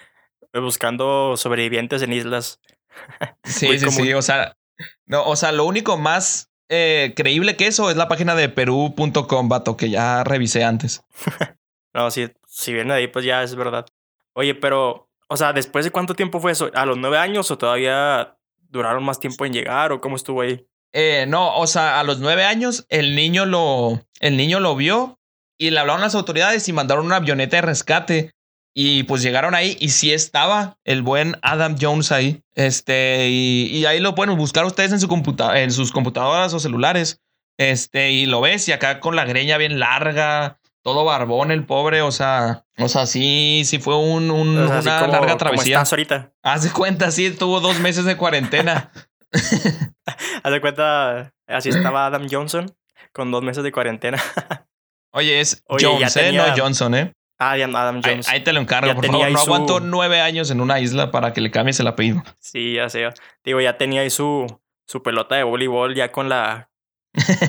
buscando 0.53 1.39
sobrevivientes 1.39 2.03
en 2.03 2.13
islas. 2.13 2.61
Sí, 3.45 3.79
sí, 3.79 3.79
sí. 3.79 3.87
común. 3.87 4.15
O 4.15 4.23
sea, 4.23 4.57
no, 5.07 5.25
o 5.25 5.37
sea, 5.37 5.53
lo 5.53 5.65
único 5.65 5.97
más 5.97 6.51
eh, 6.69 7.13
creíble 7.15 7.57
que 7.57 7.67
eso 7.67 7.91
es 7.91 7.97
la 7.97 8.09
página 8.09 8.35
de 8.35 8.49
perú.com, 8.49 9.49
vato, 9.49 9.77
que 9.77 9.91
ya 9.91 10.25
revisé 10.25 10.65
antes. 10.65 11.05
No, 11.95 12.11
si, 12.11 12.27
si 12.47 12.73
viene 12.73 12.95
de 12.95 13.01
ahí, 13.01 13.07
pues 13.09 13.23
ya 13.23 13.43
es 13.43 13.55
verdad. 13.55 13.85
Oye, 14.33 14.55
pero, 14.55 15.11
o 15.29 15.37
sea, 15.37 15.53
¿después 15.53 15.85
de 15.85 15.91
cuánto 15.91 16.15
tiempo 16.15 16.41
fue 16.41 16.53
eso? 16.53 16.71
¿A 16.73 16.87
los 16.87 16.97
nueve 16.97 17.19
años 17.19 17.51
o 17.51 17.59
todavía 17.59 18.39
duraron 18.57 19.05
más 19.05 19.21
tiempo 19.21 19.45
en 19.45 19.53
llegar 19.53 19.93
o 19.93 20.01
cómo 20.01 20.17
estuvo 20.17 20.41
ahí? 20.41 20.67
Eh, 20.95 21.27
no, 21.29 21.55
o 21.57 21.67
sea, 21.67 22.01
a 22.01 22.05
los 22.05 22.19
nueve 22.19 22.45
años 22.45 22.87
el 22.89 23.15
niño 23.15 23.45
lo, 23.45 24.01
el 24.21 24.39
niño 24.39 24.59
lo 24.59 24.75
vio 24.75 25.19
y 25.59 25.71
le 25.71 25.81
hablaron 25.81 26.01
las 26.01 26.15
autoridades 26.15 26.69
y 26.69 26.73
mandaron 26.73 27.07
una 27.07 27.17
avioneta 27.17 27.57
de 27.57 27.63
rescate. 27.63 28.31
Y 28.75 29.03
pues 29.03 29.21
llegaron 29.23 29.55
ahí 29.55 29.77
y 29.81 29.91
sí 29.91 30.13
estaba 30.13 30.79
el 30.85 31.03
buen 31.03 31.37
Adam 31.43 31.77
Jones 31.81 32.11
ahí. 32.13 32.43
Este, 32.55 33.29
y, 33.29 33.67
y 33.71 33.85
ahí 33.87 34.01
lo 34.01 34.15
pueden 34.15 34.37
buscar 34.37 34.65
ustedes 34.65 34.93
en, 34.93 35.01
su 35.01 35.09
computa 35.09 35.61
en 35.61 35.71
sus 35.73 35.93
computadoras 35.93 36.55
o 36.55 36.61
celulares. 36.61 37.21
Este, 37.59 38.13
y 38.13 38.25
lo 38.27 38.41
ves, 38.41 38.67
y 38.69 38.73
acá 38.73 38.99
con 38.99 39.15
la 39.15 39.27
greña 39.27 39.59
bien 39.59 39.79
larga, 39.79 40.59
todo 40.83 41.05
barbón 41.05 41.51
el 41.51 41.67
pobre, 41.67 42.01
o 42.01 42.11
sea, 42.11 42.65
o 42.79 42.89
sea, 42.89 43.05
sí, 43.07 43.63
sí 43.67 43.79
fue 43.79 43.97
un, 43.99 44.31
un- 44.31 44.57
O 44.59 44.67
sea, 44.69 44.79
así 44.79 44.89
una 44.89 45.01
como- 45.01 45.13
larga 45.13 45.27
como 45.29 45.37
travesía. 45.39 45.77
estás 45.77 45.93
ahorita. 45.93 46.33
Haz 46.43 46.63
de 46.65 46.71
cuenta, 46.71 47.11
sí, 47.11 47.31
tuvo 47.31 47.61
dos 47.61 47.79
meses 47.79 48.07
de 48.07 48.17
cuarentena. 48.17 48.91
Haz 50.43 50.53
de 50.53 50.61
cuenta, 50.61 51.33
así 51.47 51.69
estaba 51.69 52.07
Adam 52.07 52.27
Johnson 52.31 52.75
con 53.13 53.31
dos 53.31 53.43
meses 53.43 53.63
de 53.65 53.71
cuarentena. 53.73 54.19
Oye, 55.13 55.41
es 55.41 55.63
Oye, 55.69 55.87
Jones, 55.87 56.17
¿eh? 56.17 56.21
tenía- 56.23 56.47
No 56.49 56.55
Johnson, 56.57 56.95
¿eh? 56.95 57.13
Ah, 57.43 57.53
Adam 57.55 58.01
Jones. 58.05 58.29
ahí 58.29 58.41
te 58.45 58.53
lo 58.53 58.61
encargo, 58.61 58.89
Ya 58.89 58.95
por 58.95 59.07
favor. 59.07 59.31
No 59.31 59.39
su- 59.39 59.45
aguanto 59.55 59.81
nueve 59.81 60.21
años 60.21 60.51
en 60.51 60.61
una 60.61 60.79
isla 60.81 61.11
para 61.11 61.33
que 61.33 61.41
le 61.41 61.51
cambies 61.51 61.81
el 61.81 61.87
apellido. 61.89 62.23
Sí, 62.39 62.75
ya 62.75 62.89
sé. 62.89 63.09
Digo, 63.45 63.61
ya 63.61 63.77
tenía 63.79 64.03
ahí 64.03 64.11
su, 64.11 64.47
su 64.87 65.03
pelota 65.03 65.35
de 65.37 65.43
voleibol 65.43 65.95
ya 65.95 66.13
con 66.13 66.29
la 66.29 66.71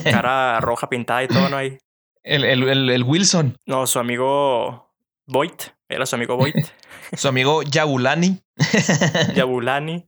cara 0.03 0.59
roja 0.61 0.89
pintada 0.89 1.23
y 1.23 1.27
todo, 1.27 1.49
¿no? 1.49 1.57
Ahí. 1.57 1.77
El, 2.23 2.43
el- 2.45 2.63
el- 2.69 2.89
el 2.89 3.03
Wilson, 3.03 3.57
No, 3.65 3.85
su 3.87 3.99
amigo 3.99 4.93
Voigt. 5.27 5.63
Era 5.89 6.05
su 6.05 6.15
amigo 6.15 6.37
Voigt. 6.37 6.57
su 7.13 7.27
amigo 7.27 7.61
Yabulani. 7.63 8.39
Yabulani. 9.35 10.07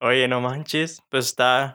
Oye, 0.00 0.28
no 0.28 0.40
manches. 0.40 1.02
Pues 1.10 1.26
está 1.26 1.74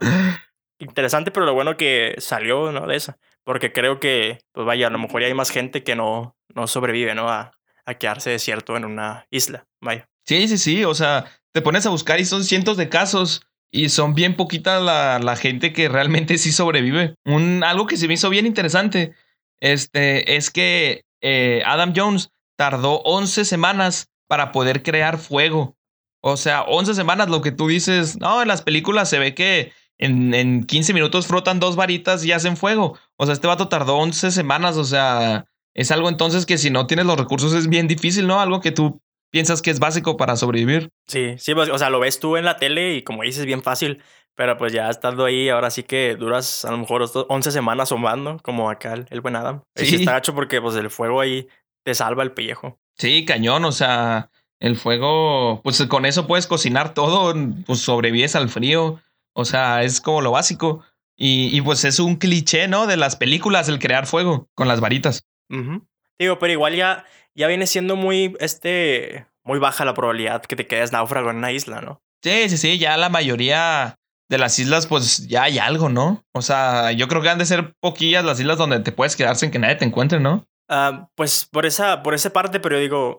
interesante, 0.80 1.32
pero 1.32 1.46
lo 1.46 1.54
bueno 1.54 1.78
que 1.78 2.16
salió, 2.18 2.72
¿no? 2.72 2.88
De 2.88 2.96
esa. 2.96 3.18
Porque 3.44 3.72
creo 3.72 4.00
que, 4.00 4.40
pues 4.52 4.66
vaya, 4.68 4.88
a 4.88 4.90
lo 4.90 5.00
mejor 5.00 5.22
ya 5.22 5.28
hay 5.28 5.34
más 5.34 5.50
gente 5.52 5.84
que 5.84 5.96
no, 5.96 6.36
no 6.58 6.68
sobrevive, 6.68 7.16
¿no? 7.16 7.30
A, 7.30 7.54
quedarse 8.00 8.32
desierto 8.32 8.76
en 8.76 8.84
una 8.84 9.28
isla. 9.32 9.66
Vaya. 9.80 10.10
Sí, 10.26 10.50
sí, 10.50 10.58
sí. 10.58 10.84
O 10.84 10.94
sea, 10.94 11.24
te 11.54 11.62
pones 11.62 11.86
a 11.86 11.90
buscar 11.90 12.20
y 12.20 12.26
son 12.26 12.44
cientos 12.44 12.76
de 12.76 12.90
casos. 12.90 13.44
Y 13.72 13.90
son 13.90 14.14
bien 14.14 14.36
poquita 14.36 14.82
la, 14.82 15.20
la 15.20 15.38
gente 15.38 15.72
que 15.72 15.88
realmente 15.88 16.38
sí 16.38 16.52
sobrevive. 16.52 17.16
Un, 17.26 17.64
algo 17.64 17.88
que 17.88 17.96
se 17.96 18.10
me 18.10 18.16
hizo 18.16 18.30
bien 18.30 18.46
interesante 18.46 19.14
este, 19.62 20.36
es 20.36 20.52
que 20.52 21.06
eh, 21.22 21.62
Adam 21.66 21.94
Jones 21.96 22.32
tardó 22.58 23.02
11 23.04 23.46
semanas 23.46 24.10
para 24.28 24.52
poder 24.52 24.84
crear 24.84 25.18
fuego. 25.18 25.78
O 26.22 26.38
sea, 26.38 26.64
11 26.64 26.94
semanas, 26.94 27.30
lo 27.30 27.42
que 27.42 27.52
tú 27.52 27.68
dices, 27.68 28.18
no, 28.20 28.42
en 28.42 28.48
las 28.48 28.62
películas 28.62 29.10
se 29.10 29.20
ve 29.20 29.34
que 29.34 29.72
en, 29.98 30.34
en 30.34 30.66
15 30.66 30.94
minutos 30.94 31.28
frotan 31.28 31.60
dos 31.60 31.76
varitas 31.76 32.26
y 32.26 32.32
hacen 32.32 32.58
fuego. 32.58 32.98
O 33.16 33.26
sea, 33.26 33.34
este 33.34 33.48
vato 33.48 33.70
tardó 33.70 33.98
11 33.98 34.32
semanas, 34.32 34.78
o 34.78 34.84
sea, 34.84 35.46
es 35.78 35.92
algo 35.92 36.10
entonces 36.10 36.46
que 36.46 36.58
si 36.58 36.70
no 36.70 36.88
tienes 36.88 37.06
los 37.06 37.18
recursos 37.18 37.54
es 37.54 37.70
bien 37.70 37.88
difícil, 37.88 38.28
¿no? 38.28 38.42
Algo 38.42 38.60
que 38.60 38.72
tú 38.74 39.00
piensas 39.32 39.62
que 39.62 39.72
es 39.72 39.80
básico 39.80 40.18
para 40.18 40.36
sobrevivir. 40.36 40.90
Sí, 41.08 41.36
sí, 41.38 41.54
pues, 41.54 41.70
o 41.70 41.78
sea, 41.78 41.90
lo 41.90 42.00
ves 42.00 42.20
tú 42.20 42.36
en 42.38 42.44
la 42.46 42.58
tele 42.58 42.96
y 42.96 43.04
como 43.04 43.24
dices, 43.24 43.46
bien 43.46 43.64
fácil. 43.64 44.02
Pero 44.36 44.56
pues 44.58 44.72
ya 44.72 44.88
estando 44.90 45.26
ahí, 45.26 45.50
ahora 45.50 45.72
sí 45.72 45.82
que 45.82 46.16
duras 46.16 46.64
a 46.64 46.70
lo 46.72 46.78
mejor 46.78 47.02
estos 47.02 47.26
11 47.28 47.50
semanas 47.52 47.86
asomando, 47.86 48.38
como 48.44 48.70
acá 48.70 48.94
el, 48.94 49.08
el 49.10 49.22
buen 49.22 49.36
Adam. 49.36 49.64
Y 49.76 49.80
sí 49.80 49.86
Sí. 49.88 49.96
está 49.96 50.12
gacho 50.12 50.36
porque 50.36 50.62
pues 50.62 50.76
el 50.76 50.92
fuego 50.92 51.22
ahí 51.22 51.48
te 51.84 51.96
salva 51.96 52.22
el 52.22 52.34
pellejo. 52.34 52.78
Sí, 53.00 53.26
cañón, 53.26 53.66
o 53.66 53.72
sea, 53.72 54.30
el 54.60 54.76
fuego, 54.76 55.62
pues 55.64 55.84
con 55.88 56.06
eso 56.06 56.28
puedes 56.28 56.46
cocinar 56.46 56.94
todo, 56.94 57.34
pues 57.66 57.80
sobrevives 57.80 58.36
al 58.36 58.50
frío. 58.50 59.02
O 59.34 59.44
sea, 59.46 59.82
es 59.84 60.02
como 60.02 60.22
lo 60.22 60.32
básico. 60.32 60.84
Y, 61.16 61.56
y 61.56 61.62
pues 61.62 61.84
es 61.84 62.00
un 62.00 62.16
cliché, 62.18 62.68
¿no? 62.68 62.86
De 62.86 62.96
las 62.98 63.16
películas, 63.16 63.70
el 63.70 63.80
crear 63.80 64.06
fuego 64.06 64.48
con 64.54 64.68
las 64.68 64.82
varitas. 64.82 65.24
Digo, 66.20 66.40
pero 66.40 66.54
igual 66.54 66.76
ya, 66.76 67.06
ya 67.36 67.48
viene 67.48 67.68
siendo 67.68 67.96
muy, 67.96 68.36
este, 68.40 69.28
muy 69.44 69.60
baja 69.60 69.86
la 69.86 69.94
probabilidad 69.94 70.42
que 70.44 70.56
te 70.56 70.68
quedes 70.68 70.92
náufrago 70.92 71.30
en 71.30 71.38
una 71.38 71.52
isla, 71.52 71.82
¿no? 71.82 72.02
Sí, 72.24 72.50
sí, 72.50 72.58
sí, 72.58 72.78
ya 72.80 72.98
la 72.98 73.10
mayoría 73.10 73.98
de 74.30 74.38
las 74.38 74.60
islas, 74.60 74.88
pues 74.88 75.28
ya 75.28 75.44
hay 75.44 75.60
algo, 75.60 75.90
¿no? 75.90 76.26
O 76.34 76.42
sea, 76.42 76.92
yo 76.92 77.08
creo 77.08 77.22
que 77.22 77.30
han 77.30 77.38
de 77.38 77.46
ser 77.46 77.74
poquillas 77.80 78.26
las 78.26 78.40
islas 78.40 78.58
donde 78.58 78.80
te 78.80 78.92
puedes 78.92 79.16
quedar 79.16 79.36
sin 79.36 79.52
que 79.52 79.60
nadie 79.60 79.76
te 79.76 79.86
encuentre, 79.86 80.20
¿no? 80.20 80.46
Ah, 80.68 81.10
pues 81.16 81.48
por 81.50 81.66
esa, 81.66 82.04
por 82.04 82.14
esa 82.14 82.34
parte, 82.34 82.60
pero 82.60 82.76
yo 82.76 82.82
digo, 82.82 83.18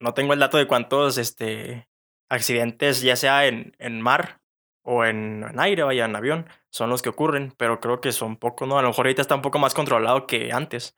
no 0.00 0.12
tengo 0.12 0.34
el 0.34 0.40
dato 0.40 0.58
de 0.58 0.66
cuántos 0.66 1.16
este, 1.16 1.88
accidentes, 2.28 3.00
ya 3.00 3.16
sea 3.16 3.46
en, 3.46 3.74
en 3.78 4.00
mar 4.02 4.40
o 4.82 5.04
en, 5.04 5.44
en, 5.48 5.60
aire, 5.60 5.82
vaya, 5.82 6.04
en 6.04 6.16
avión, 6.16 6.46
son 6.70 6.90
los 6.90 7.00
que 7.00 7.08
ocurren, 7.08 7.54
pero 7.56 7.80
creo 7.80 8.00
que 8.00 8.12
son 8.12 8.36
pocos, 8.36 8.68
¿no? 8.68 8.78
A 8.78 8.82
lo 8.82 8.88
mejor 8.88 9.06
ahorita 9.06 9.22
está 9.22 9.34
un 9.34 9.42
poco 9.42 9.58
más 9.58 9.74
controlado 9.74 10.26
que 10.26 10.52
antes. 10.52 10.96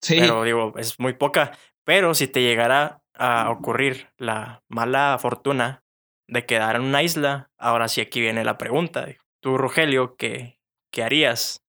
Sí. 0.00 0.18
Pero 0.20 0.44
digo, 0.44 0.72
es 0.76 0.98
muy 0.98 1.14
poca. 1.14 1.56
Pero 1.84 2.14
si 2.14 2.28
te 2.28 2.42
llegara 2.42 3.02
a 3.14 3.50
ocurrir 3.50 4.10
la 4.16 4.62
mala 4.68 5.16
fortuna 5.20 5.82
de 6.28 6.46
quedar 6.46 6.76
en 6.76 6.82
una 6.82 7.02
isla, 7.02 7.50
ahora 7.58 7.88
sí 7.88 8.00
aquí 8.00 8.20
viene 8.20 8.44
la 8.44 8.58
pregunta. 8.58 9.06
Tú, 9.40 9.56
Rogelio, 9.56 10.16
¿qué, 10.16 10.58
qué 10.92 11.02
harías? 11.02 11.64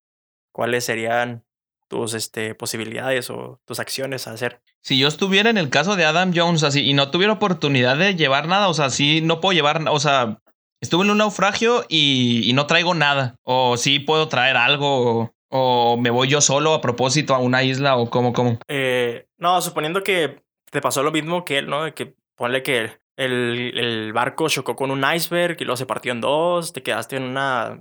¿Cuáles 0.53 0.85
serían 0.85 1.45
tus 1.89 2.15
este, 2.15 2.55
posibilidades 2.55 3.31
o 3.31 3.61
tus 3.67 3.81
acciones 3.81 4.27
a 4.27 4.33
hacer? 4.33 4.63
Si 4.83 4.99
yo 4.99 5.09
estuviera 5.09 5.51
en 5.51 5.59
el 5.59 5.71
caso 5.71 5.97
de 5.97 6.05
Adam 6.05 6.33
Jones 6.35 6.63
así 6.63 6.89
y 6.89 6.93
no 6.93 7.11
tuviera 7.11 7.33
oportunidad 7.33 7.97
de 7.97 8.15
llevar 8.15 8.47
nada, 8.47 8.69
o 8.69 8.75
sea, 8.75 8.91
sí 8.91 9.21
no 9.23 9.41
puedo 9.41 9.55
llevar, 9.55 9.83
o 9.89 9.99
sea, 9.99 10.41
estuve 10.81 11.05
en 11.05 11.11
un 11.11 11.19
naufragio 11.19 11.85
y, 11.89 12.49
y 12.49 12.53
no 12.53 12.67
traigo 12.67 12.95
nada, 12.95 13.37
o 13.43 13.77
sí 13.77 13.99
puedo 13.99 14.29
traer 14.29 14.57
algo, 14.57 15.23
o, 15.23 15.35
o, 15.57 15.97
me 15.97 16.11
voy 16.11 16.27
yo 16.27 16.41
solo 16.41 16.75
a 16.75 16.81
propósito 16.81 17.33
a 17.33 17.39
una 17.39 17.63
isla, 17.63 17.97
o 17.97 18.11
cómo, 18.11 18.33
cómo. 18.33 18.59
Eh, 18.67 19.29
no, 19.39 19.61
suponiendo 19.63 20.03
que 20.03 20.43
te 20.71 20.81
pasó 20.81 21.05
lo 21.05 21.13
mismo 21.13 21.45
que 21.45 21.59
él, 21.59 21.69
¿no? 21.69 21.95
Que 21.95 22.17
ponle 22.35 22.65
que 22.65 22.91
el, 23.17 23.73
el, 23.77 24.13
barco 24.13 24.49
chocó 24.49 24.75
con 24.75 24.91
un 24.91 25.05
iceberg 25.05 25.57
y 25.61 25.65
luego 25.65 25.77
se 25.77 25.87
partió 25.87 26.11
en 26.11 26.21
dos, 26.21 26.73
te 26.73 26.83
quedaste 26.83 27.17
en 27.17 27.23
una, 27.23 27.79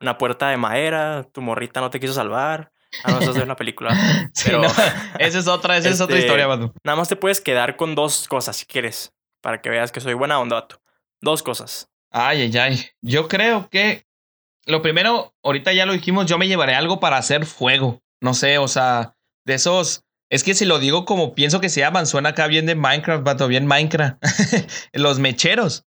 una 0.00 0.16
puerta 0.16 0.48
de 0.48 0.56
madera, 0.56 1.26
tu 1.30 1.42
morrita 1.42 1.82
no 1.82 1.90
te 1.90 2.00
quiso 2.00 2.14
salvar. 2.14 2.72
Ah, 3.04 3.12
no, 3.12 3.20
eso 3.20 3.32
es 3.32 3.42
una 3.42 3.54
película. 3.54 3.94
Pero, 4.44 4.62
esa 5.18 5.38
es 5.38 5.46
otra, 5.46 5.76
esa 5.76 5.90
es 5.90 6.00
otra 6.00 6.16
este, 6.16 6.26
historia, 6.26 6.46
Batu. 6.46 6.72
Nada 6.82 6.96
más 6.96 7.08
te 7.10 7.16
puedes 7.16 7.42
quedar 7.42 7.76
con 7.76 7.94
dos 7.94 8.28
cosas 8.28 8.56
si 8.56 8.64
quieres, 8.64 9.12
para 9.42 9.60
que 9.60 9.68
veas 9.68 9.92
que 9.92 10.00
soy 10.00 10.14
buena 10.14 10.40
onda. 10.40 10.66
Dos 11.20 11.42
cosas. 11.42 11.90
Ay, 12.10 12.40
ay, 12.42 12.56
ay. 12.56 12.86
Yo 13.02 13.28
creo 13.28 13.68
que 13.68 14.06
lo 14.66 14.82
primero, 14.82 15.34
ahorita 15.42 15.72
ya 15.72 15.86
lo 15.86 15.92
dijimos, 15.92 16.26
yo 16.26 16.38
me 16.38 16.48
llevaré 16.48 16.74
algo 16.74 17.00
para 17.00 17.16
hacer 17.16 17.46
fuego. 17.46 18.02
No 18.20 18.34
sé, 18.34 18.58
o 18.58 18.68
sea, 18.68 19.16
de 19.44 19.54
esos 19.54 20.04
es 20.30 20.44
que 20.44 20.54
si 20.54 20.64
lo 20.64 20.78
digo 20.78 21.04
como 21.04 21.34
pienso 21.34 21.60
que 21.60 21.68
se 21.68 21.80
llaman, 21.80 22.06
suena 22.06 22.30
acá 22.30 22.46
bien 22.46 22.64
de 22.64 22.76
Minecraft, 22.76 23.24
vato, 23.24 23.48
bien 23.48 23.66
Minecraft. 23.66 24.22
Los 24.92 25.18
mecheros. 25.18 25.84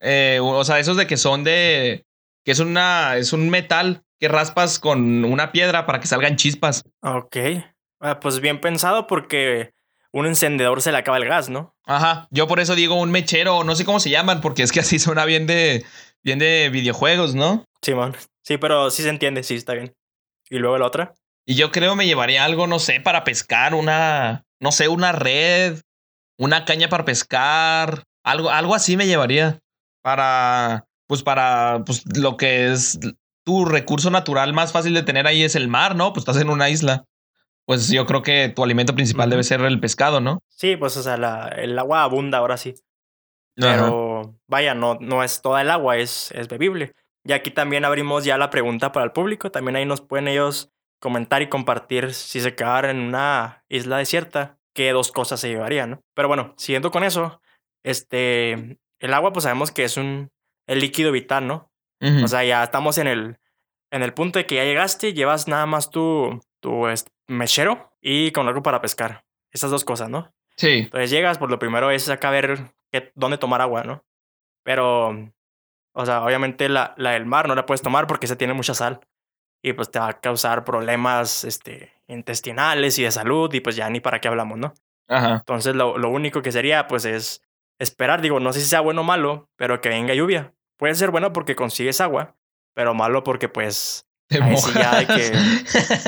Eh, 0.00 0.38
o 0.40 0.64
sea, 0.64 0.78
esos 0.78 0.96
de 0.96 1.08
que 1.08 1.16
son 1.16 1.42
de. 1.42 2.06
que 2.44 2.52
es 2.52 2.60
una. 2.60 3.16
es 3.16 3.32
un 3.32 3.50
metal 3.50 4.04
que 4.20 4.28
raspas 4.28 4.78
con 4.78 5.24
una 5.24 5.50
piedra 5.50 5.86
para 5.86 5.98
que 5.98 6.06
salgan 6.06 6.36
chispas. 6.36 6.84
Ok. 7.02 7.36
Ah, 7.98 8.20
pues 8.20 8.40
bien 8.40 8.60
pensado 8.60 9.08
porque 9.08 9.74
un 10.12 10.26
encendedor 10.26 10.82
se 10.82 10.92
le 10.92 10.98
acaba 10.98 11.18
el 11.18 11.26
gas, 11.26 11.50
¿no? 11.50 11.76
Ajá. 11.84 12.28
Yo 12.30 12.46
por 12.46 12.60
eso 12.60 12.76
digo 12.76 12.94
un 12.94 13.10
mechero, 13.10 13.64
no 13.64 13.74
sé 13.74 13.84
cómo 13.84 13.98
se 13.98 14.10
llaman, 14.10 14.40
porque 14.40 14.62
es 14.62 14.70
que 14.70 14.80
así 14.80 15.00
suena 15.00 15.24
bien 15.24 15.48
de. 15.48 15.84
Bien 16.22 16.38
de 16.38 16.68
videojuegos, 16.70 17.34
¿no? 17.34 17.64
Simón. 17.82 18.16
Sí, 18.42 18.58
pero 18.58 18.90
sí 18.90 19.02
se 19.02 19.08
entiende, 19.08 19.42
sí, 19.42 19.54
está 19.54 19.74
bien. 19.74 19.94
¿Y 20.48 20.58
luego 20.58 20.78
la 20.78 20.86
otra? 20.86 21.14
Y 21.46 21.54
yo 21.54 21.70
creo 21.70 21.96
me 21.96 22.06
llevaría 22.06 22.44
algo, 22.44 22.66
no 22.66 22.78
sé, 22.78 23.00
para 23.00 23.24
pescar, 23.24 23.74
una, 23.74 24.44
no 24.60 24.72
sé, 24.72 24.88
una 24.88 25.12
red, 25.12 25.80
una 26.38 26.64
caña 26.64 26.88
para 26.88 27.04
pescar, 27.04 28.04
algo, 28.22 28.50
algo 28.50 28.74
así 28.74 28.96
me 28.96 29.06
llevaría 29.06 29.58
para, 30.02 30.86
pues 31.06 31.22
para, 31.22 31.82
pues 31.84 32.02
lo 32.16 32.36
que 32.36 32.72
es 32.72 32.98
tu 33.44 33.64
recurso 33.64 34.10
natural 34.10 34.52
más 34.52 34.72
fácil 34.72 34.94
de 34.94 35.02
tener 35.02 35.26
ahí 35.26 35.42
es 35.42 35.54
el 35.54 35.68
mar, 35.68 35.96
¿no? 35.96 36.12
Pues 36.12 36.22
estás 36.22 36.40
en 36.40 36.50
una 36.50 36.68
isla. 36.68 37.04
Pues 37.66 37.88
yo 37.88 38.04
creo 38.06 38.22
que 38.22 38.48
tu 38.48 38.64
alimento 38.64 38.94
principal 38.94 39.30
debe 39.30 39.44
ser 39.44 39.60
el 39.60 39.80
pescado, 39.80 40.20
¿no? 40.20 40.40
Sí, 40.48 40.76
pues 40.76 40.96
o 40.96 41.02
sea, 41.02 41.16
la, 41.16 41.48
el 41.48 41.78
agua 41.78 42.02
abunda 42.02 42.38
ahora 42.38 42.56
sí. 42.56 42.74
Pero 43.56 44.36
vaya, 44.46 44.74
no, 44.74 44.96
no 45.00 45.22
es 45.22 45.42
toda 45.42 45.60
el 45.60 45.70
agua, 45.70 45.96
es, 45.96 46.32
es 46.32 46.48
bebible. 46.48 46.94
Y 47.24 47.32
aquí 47.32 47.50
también 47.50 47.84
abrimos 47.84 48.24
ya 48.24 48.38
la 48.38 48.50
pregunta 48.50 48.92
para 48.92 49.04
el 49.04 49.12
público. 49.12 49.50
También 49.50 49.76
ahí 49.76 49.84
nos 49.84 50.00
pueden 50.00 50.28
ellos 50.28 50.72
comentar 51.00 51.42
y 51.42 51.48
compartir 51.48 52.14
si 52.14 52.40
se 52.40 52.54
quedara 52.54 52.90
en 52.90 53.00
una 53.00 53.64
isla 53.68 53.98
desierta, 53.98 54.58
qué 54.74 54.92
dos 54.92 55.12
cosas 55.12 55.40
se 55.40 55.48
llevarían, 55.48 55.90
¿no? 55.90 56.04
Pero 56.14 56.28
bueno, 56.28 56.54
siguiendo 56.56 56.90
con 56.90 57.04
eso, 57.04 57.40
este, 57.82 58.78
el 58.98 59.14
agua 59.14 59.32
pues 59.32 59.44
sabemos 59.44 59.72
que 59.72 59.84
es 59.84 59.96
un, 59.96 60.30
el 60.66 60.80
líquido 60.80 61.10
vital, 61.10 61.46
¿no? 61.46 61.70
O 62.24 62.28
sea, 62.28 62.42
ya 62.44 62.64
estamos 62.64 62.96
en 62.96 63.06
el, 63.06 63.36
en 63.90 64.02
el 64.02 64.14
punto 64.14 64.38
de 64.38 64.46
que 64.46 64.54
ya 64.54 64.64
llegaste, 64.64 65.12
llevas 65.12 65.48
nada 65.48 65.66
más 65.66 65.90
tu, 65.90 66.40
tu 66.60 66.86
mechero 67.28 67.92
y 68.00 68.30
con 68.30 68.48
algo 68.48 68.62
para 68.62 68.80
pescar. 68.80 69.24
Esas 69.50 69.70
dos 69.70 69.84
cosas, 69.84 70.08
¿no? 70.08 70.32
Sí. 70.56 70.78
Entonces 70.84 71.10
llegas, 71.10 71.36
pues 71.36 71.50
lo 71.50 71.58
primero 71.58 71.90
es 71.90 72.08
acá 72.08 72.30
ver 72.30 72.72
qué, 72.90 73.12
dónde 73.14 73.38
tomar 73.38 73.60
agua, 73.60 73.84
¿no? 73.84 74.04
Pero, 74.64 75.32
o 75.94 76.06
sea, 76.06 76.24
obviamente 76.24 76.68
la, 76.68 76.94
la 76.96 77.12
del 77.12 77.26
mar 77.26 77.48
no 77.48 77.54
la 77.54 77.66
puedes 77.66 77.82
tomar 77.82 78.06
porque 78.06 78.26
se 78.26 78.36
tiene 78.36 78.54
mucha 78.54 78.74
sal 78.74 79.00
y 79.62 79.72
pues 79.72 79.90
te 79.90 79.98
va 79.98 80.08
a 80.08 80.20
causar 80.20 80.64
problemas 80.64 81.44
este, 81.44 81.92
intestinales 82.06 82.98
y 82.98 83.04
de 83.04 83.10
salud 83.10 83.52
y 83.52 83.60
pues 83.60 83.76
ya 83.76 83.88
ni 83.90 84.00
para 84.00 84.20
qué 84.20 84.28
hablamos, 84.28 84.58
¿no? 84.58 84.74
Ajá. 85.08 85.36
Entonces 85.36 85.74
lo, 85.74 85.98
lo 85.98 86.08
único 86.08 86.42
que 86.42 86.52
sería 86.52 86.86
pues 86.86 87.04
es 87.04 87.42
esperar, 87.78 88.20
digo, 88.20 88.40
no 88.40 88.52
sé 88.52 88.60
si 88.60 88.66
sea 88.66 88.80
bueno 88.80 89.00
o 89.00 89.04
malo, 89.04 89.48
pero 89.56 89.80
que 89.80 89.88
venga 89.88 90.14
lluvia. 90.14 90.54
Puede 90.78 90.94
ser 90.94 91.10
bueno 91.10 91.32
porque 91.32 91.56
consigues 91.56 92.00
agua, 92.00 92.36
pero 92.74 92.94
malo 92.94 93.24
porque 93.24 93.48
pues 93.48 94.06
te 94.30 94.40
mojas. 94.40 95.06
que 95.06 95.32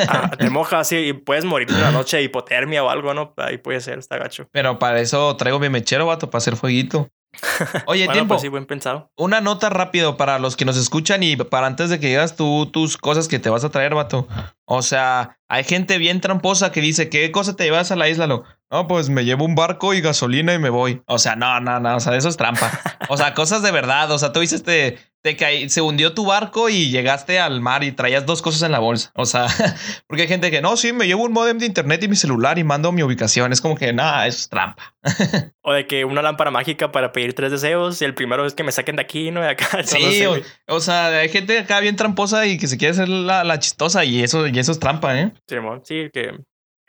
ah, 0.08 0.30
te 0.38 0.48
mojas 0.48 0.88
sí, 0.88 0.96
y 0.96 1.12
puedes 1.12 1.44
morir 1.44 1.68
de 1.68 1.74
una 1.74 1.90
noche 1.90 2.18
de 2.18 2.22
hipotermia 2.22 2.84
o 2.84 2.88
algo, 2.88 3.12
¿no? 3.14 3.34
Ahí 3.36 3.58
puede 3.58 3.80
ser, 3.80 3.98
está 3.98 4.16
gacho. 4.16 4.48
Pero 4.52 4.78
para 4.78 5.00
eso 5.00 5.36
traigo 5.36 5.58
mi 5.58 5.68
mechero, 5.68 6.06
vato, 6.06 6.30
para 6.30 6.38
hacer 6.38 6.54
fueguito. 6.56 7.10
Oye, 7.86 8.04
bueno, 8.04 8.12
tiempo. 8.12 8.34
Pues 8.34 8.42
sí, 8.42 8.48
buen 8.48 8.66
pensado. 8.66 9.10
Una 9.16 9.40
nota 9.40 9.70
rápido 9.70 10.16
para 10.16 10.38
los 10.38 10.56
que 10.56 10.64
nos 10.64 10.76
escuchan 10.76 11.22
y 11.22 11.34
para 11.34 11.66
antes 11.66 11.90
de 11.90 11.98
que 11.98 12.08
digas 12.08 12.36
tú 12.36 12.66
tus 12.66 12.96
cosas 12.96 13.26
que 13.26 13.40
te 13.40 13.50
vas 13.50 13.64
a 13.64 13.70
traer, 13.70 13.94
vato. 13.94 14.28
O 14.66 14.82
sea, 14.82 15.38
hay 15.48 15.64
gente 15.64 15.98
bien 15.98 16.20
tramposa 16.20 16.70
que 16.70 16.80
dice, 16.80 17.08
¿qué 17.08 17.32
cosa 17.32 17.56
te 17.56 17.64
llevas 17.64 17.90
a 17.90 17.96
la 17.96 18.08
isla? 18.08 18.28
Lo, 18.28 18.44
no, 18.70 18.86
pues 18.86 19.08
me 19.08 19.24
llevo 19.24 19.44
un 19.44 19.54
barco 19.54 19.94
y 19.94 20.00
gasolina 20.00 20.54
y 20.54 20.58
me 20.58 20.70
voy. 20.70 21.02
O 21.06 21.18
sea, 21.18 21.34
no, 21.34 21.58
no, 21.60 21.80
no, 21.80 21.96
o 21.96 22.00
sea, 22.00 22.16
eso 22.16 22.28
es 22.28 22.36
trampa. 22.36 22.70
O 23.08 23.16
sea, 23.16 23.34
cosas 23.34 23.62
de 23.62 23.72
verdad. 23.72 24.10
O 24.12 24.18
sea, 24.18 24.32
tú 24.32 24.40
dices, 24.40 24.62
te, 24.62 24.98
te 25.22 25.36
caí, 25.36 25.68
se 25.68 25.80
hundió 25.80 26.14
tu 26.14 26.26
barco 26.26 26.68
y 26.68 26.90
llegaste 26.90 27.38
al 27.38 27.60
mar 27.60 27.84
y 27.84 27.92
traías 27.92 28.26
dos 28.26 28.42
cosas 28.42 28.62
en 28.62 28.72
la 28.72 28.80
bolsa. 28.80 29.12
O 29.14 29.24
sea, 29.24 29.46
porque 30.08 30.22
hay 30.22 30.28
gente 30.28 30.50
que 30.50 30.60
no, 30.60 30.76
sí, 30.76 30.92
me 30.92 31.06
llevo 31.06 31.22
un 31.24 31.32
modem 31.32 31.58
de 31.58 31.66
internet 31.66 32.02
y 32.02 32.08
mi 32.08 32.16
celular 32.16 32.58
y 32.58 32.64
mando 32.64 32.90
mi 32.90 33.02
ubicación. 33.02 33.52
Es 33.52 33.60
como 33.60 33.76
que, 33.76 33.92
nada, 33.92 34.26
eso 34.26 34.38
es 34.38 34.48
trampa. 34.48 34.94
o 35.62 35.72
de 35.72 35.86
que 35.86 36.04
una 36.04 36.22
lámpara 36.22 36.50
mágica 36.50 36.90
para 36.90 37.12
pedir 37.12 37.34
tres 37.34 37.52
deseos 37.52 38.02
y 38.02 38.04
el 38.04 38.14
primero 38.14 38.44
es 38.44 38.54
que 38.54 38.64
me 38.64 38.72
saquen 38.72 38.96
de 38.96 39.02
aquí, 39.02 39.30
no 39.30 39.40
de 39.40 39.48
acá. 39.48 39.68
Sí, 39.84 40.00
sé, 40.18 40.26
o, 40.26 40.36
o, 40.68 40.80
sea, 40.80 41.08
hay 41.08 41.28
gente 41.28 41.58
acá 41.58 41.80
bien 41.80 41.96
tramposa 41.96 42.46
y 42.46 42.58
que 42.58 42.66
se 42.66 42.78
quiere 42.78 42.92
hacer 42.92 43.08
la, 43.08 43.44
la 43.44 43.58
chistosa 43.58 44.04
y 44.04 44.22
eso, 44.22 44.46
y 44.46 44.58
eso 44.58 44.72
es 44.72 44.78
trampa, 44.78 45.18
¿eh? 45.18 45.32
Sí, 45.46 45.56
sí, 45.84 46.10
que 46.12 46.32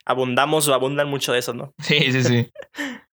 abundamos 0.06 0.68
o 0.68 0.74
abundan 0.74 1.10
mucho 1.10 1.34
de 1.34 1.40
eso, 1.40 1.54
¿no? 1.54 1.74
Sí, 1.80 2.12
sí, 2.12 2.24
sí. 2.24 2.52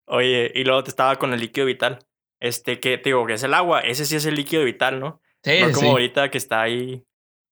Oye, 0.07 0.51
y 0.55 0.65
luego 0.65 0.83
te 0.83 0.91
estaba 0.91 1.17
con 1.17 1.33
el 1.33 1.41
líquido 1.41 1.67
vital. 1.67 1.99
Este, 2.41 2.81
que 2.81 2.99
te 2.99 3.11
digo, 3.11 3.27
que 3.27 3.35
es 3.35 3.43
el 3.43 3.55
agua, 3.55 3.81
ese 3.81 4.07
sí 4.07 4.17
es 4.17 4.25
el 4.25 4.35
líquido 4.35 4.65
vital, 4.65 4.99
¿no? 4.99 5.21
Sí, 5.43 5.61
no 5.61 5.73
como 5.73 5.81
sí. 5.81 5.89
ahorita 5.89 6.31
que 6.31 6.39
está 6.39 6.63
ahí 6.63 7.05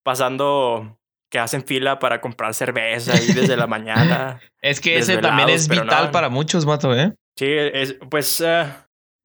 pasando, 0.02 0.98
que 1.30 1.38
hacen 1.38 1.64
fila 1.64 1.98
para 1.98 2.20
comprar 2.20 2.54
cerveza 2.54 3.12
ahí 3.12 3.26
desde 3.32 3.56
la 3.56 3.66
mañana. 3.66 4.40
es 4.62 4.80
que 4.80 4.96
ese 4.96 5.18
también 5.18 5.50
es 5.50 5.68
vital 5.68 6.06
no, 6.06 6.10
para 6.10 6.28
muchos, 6.28 6.64
mato, 6.64 6.94
¿eh? 6.94 7.14
Sí, 7.36 7.46
es, 7.48 7.96
pues 8.10 8.40
uh, 8.40 8.66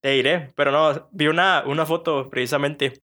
te 0.02 0.10
diré, 0.10 0.52
pero 0.56 0.72
no, 0.72 1.10
vi 1.12 1.28
una, 1.28 1.64
una 1.66 1.86
foto 1.86 2.30
precisamente 2.30 3.02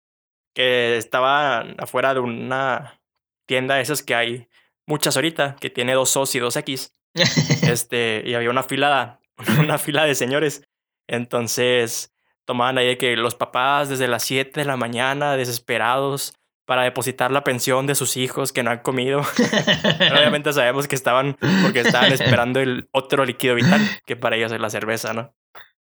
que 0.53 0.95
estaba 0.97 1.61
afuera 1.79 2.13
de 2.13 2.19
una 2.19 3.01
tienda 3.47 3.75
de 3.75 3.81
esas 3.81 4.03
que 4.03 4.15
hay 4.15 4.47
muchas 4.85 5.15
ahorita, 5.15 5.55
que 5.59 5.69
tiene 5.69 5.93
dos 5.93 6.15
O's 6.15 6.35
y 6.35 6.39
dos 6.39 6.55
X. 6.55 6.93
este, 7.63 8.23
y 8.25 8.33
había 8.35 8.49
una 8.49 8.63
fila, 8.63 9.19
una 9.59 9.77
fila 9.77 10.05
de 10.05 10.15
señores. 10.15 10.63
Entonces, 11.07 12.12
tomaban 12.45 12.77
ahí 12.77 12.87
de 12.87 12.97
que 12.97 13.15
los 13.15 13.35
papás 13.35 13.89
desde 13.89 14.07
las 14.07 14.23
7 14.23 14.61
de 14.61 14.65
la 14.65 14.77
mañana, 14.77 15.35
desesperados, 15.35 16.33
para 16.65 16.83
depositar 16.83 17.31
la 17.31 17.43
pensión 17.43 17.87
de 17.87 17.95
sus 17.95 18.15
hijos 18.17 18.53
que 18.53 18.63
no 18.63 18.71
han 18.71 18.79
comido. 18.79 19.19
Obviamente 20.11 20.53
sabemos 20.53 20.87
que 20.87 20.95
estaban 20.95 21.37
porque 21.61 21.81
estaban 21.81 22.11
esperando 22.13 22.59
el 22.59 22.87
otro 22.91 23.25
líquido 23.25 23.55
vital, 23.55 23.81
que 24.05 24.15
para 24.15 24.35
ellos 24.37 24.51
es 24.51 24.59
la 24.59 24.69
cerveza, 24.69 25.13
¿no? 25.13 25.33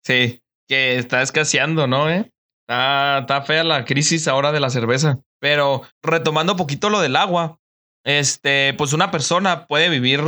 Sí, 0.04 0.42
que 0.69 0.97
está 0.97 1.23
escaseando, 1.23 1.87
¿no? 1.87 2.11
¿Eh? 2.11 2.33
Está, 2.66 3.19
está 3.21 3.42
fea 3.42 3.64
la 3.64 3.85
crisis 3.85 4.26
ahora 4.26 4.50
de 4.52 4.61
la 4.61 4.71
cerveza. 4.71 5.21
Pero 5.40 5.83
retomando 6.02 6.54
un 6.54 6.59
poquito 6.59 6.90
lo 6.90 7.00
del 7.00 7.16
agua, 7.16 7.59
este, 8.04 8.75
pues 8.75 8.92
una 8.92 9.11
persona 9.11 9.66
puede 9.66 9.88
vivir 9.88 10.21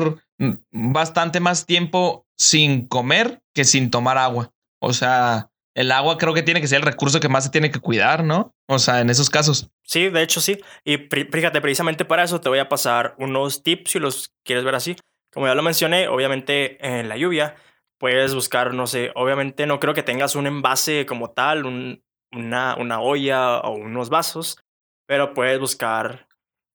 bastante 0.72 1.40
más 1.40 1.66
tiempo 1.66 2.26
sin 2.36 2.86
comer 2.86 3.42
que 3.54 3.64
sin 3.64 3.90
tomar 3.90 4.18
agua. 4.18 4.52
O 4.80 4.92
sea, 4.92 5.50
el 5.74 5.90
agua 5.90 6.18
creo 6.18 6.34
que 6.34 6.42
tiene 6.42 6.60
que 6.60 6.68
ser 6.68 6.78
el 6.78 6.86
recurso 6.86 7.20
que 7.20 7.28
más 7.28 7.44
se 7.44 7.50
tiene 7.50 7.70
que 7.70 7.80
cuidar, 7.80 8.24
¿no? 8.24 8.54
O 8.68 8.78
sea, 8.78 9.00
en 9.00 9.10
esos 9.10 9.28
casos. 9.28 9.70
Sí, 9.82 10.08
de 10.08 10.22
hecho 10.22 10.40
sí. 10.40 10.60
Y 10.84 10.96
fíjate, 10.96 11.60
precisamente 11.60 12.04
para 12.04 12.22
eso 12.22 12.40
te 12.40 12.48
voy 12.48 12.60
a 12.60 12.68
pasar 12.68 13.14
unos 13.18 13.62
tips 13.62 13.90
si 13.90 13.98
los 13.98 14.32
quieres 14.44 14.64
ver 14.64 14.76
así. 14.76 14.96
Como 15.32 15.46
ya 15.48 15.54
lo 15.54 15.62
mencioné, 15.62 16.06
obviamente 16.06 16.78
en 16.86 17.08
la 17.08 17.16
lluvia 17.16 17.56
puedes 17.98 18.34
buscar, 18.34 18.74
no 18.74 18.86
sé, 18.86 19.10
obviamente 19.14 19.66
no 19.66 19.80
creo 19.80 19.94
que 19.94 20.02
tengas 20.02 20.36
un 20.36 20.46
envase 20.46 21.06
como 21.06 21.30
tal, 21.30 21.64
una, 21.64 22.76
una 22.76 23.00
olla 23.00 23.60
o 23.60 23.72
unos 23.72 24.10
vasos, 24.10 24.58
pero 25.06 25.34
puedes 25.34 25.58
buscar, 25.58 26.28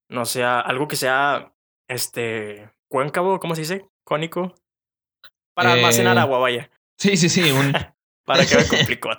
no 0.10 0.26
sé, 0.26 0.44
algo 0.44 0.88
que 0.88 0.96
sea, 0.96 1.54
este, 1.88 2.70
cuéncavo, 2.90 3.40
¿cómo 3.40 3.56
se 3.56 3.62
dice? 3.62 3.86
Cónico. 4.04 4.56
Para 5.54 5.74
almacenar 5.74 6.18
eh, 6.18 6.22
agua, 6.22 6.40
vaya. 6.40 6.70
Sí, 6.98 7.16
sí, 7.16 7.30
sí. 7.30 7.52
Un... 7.52 7.74
para 8.30 8.46
que 8.46 8.56
me 8.56 8.68
complicó. 8.68 9.10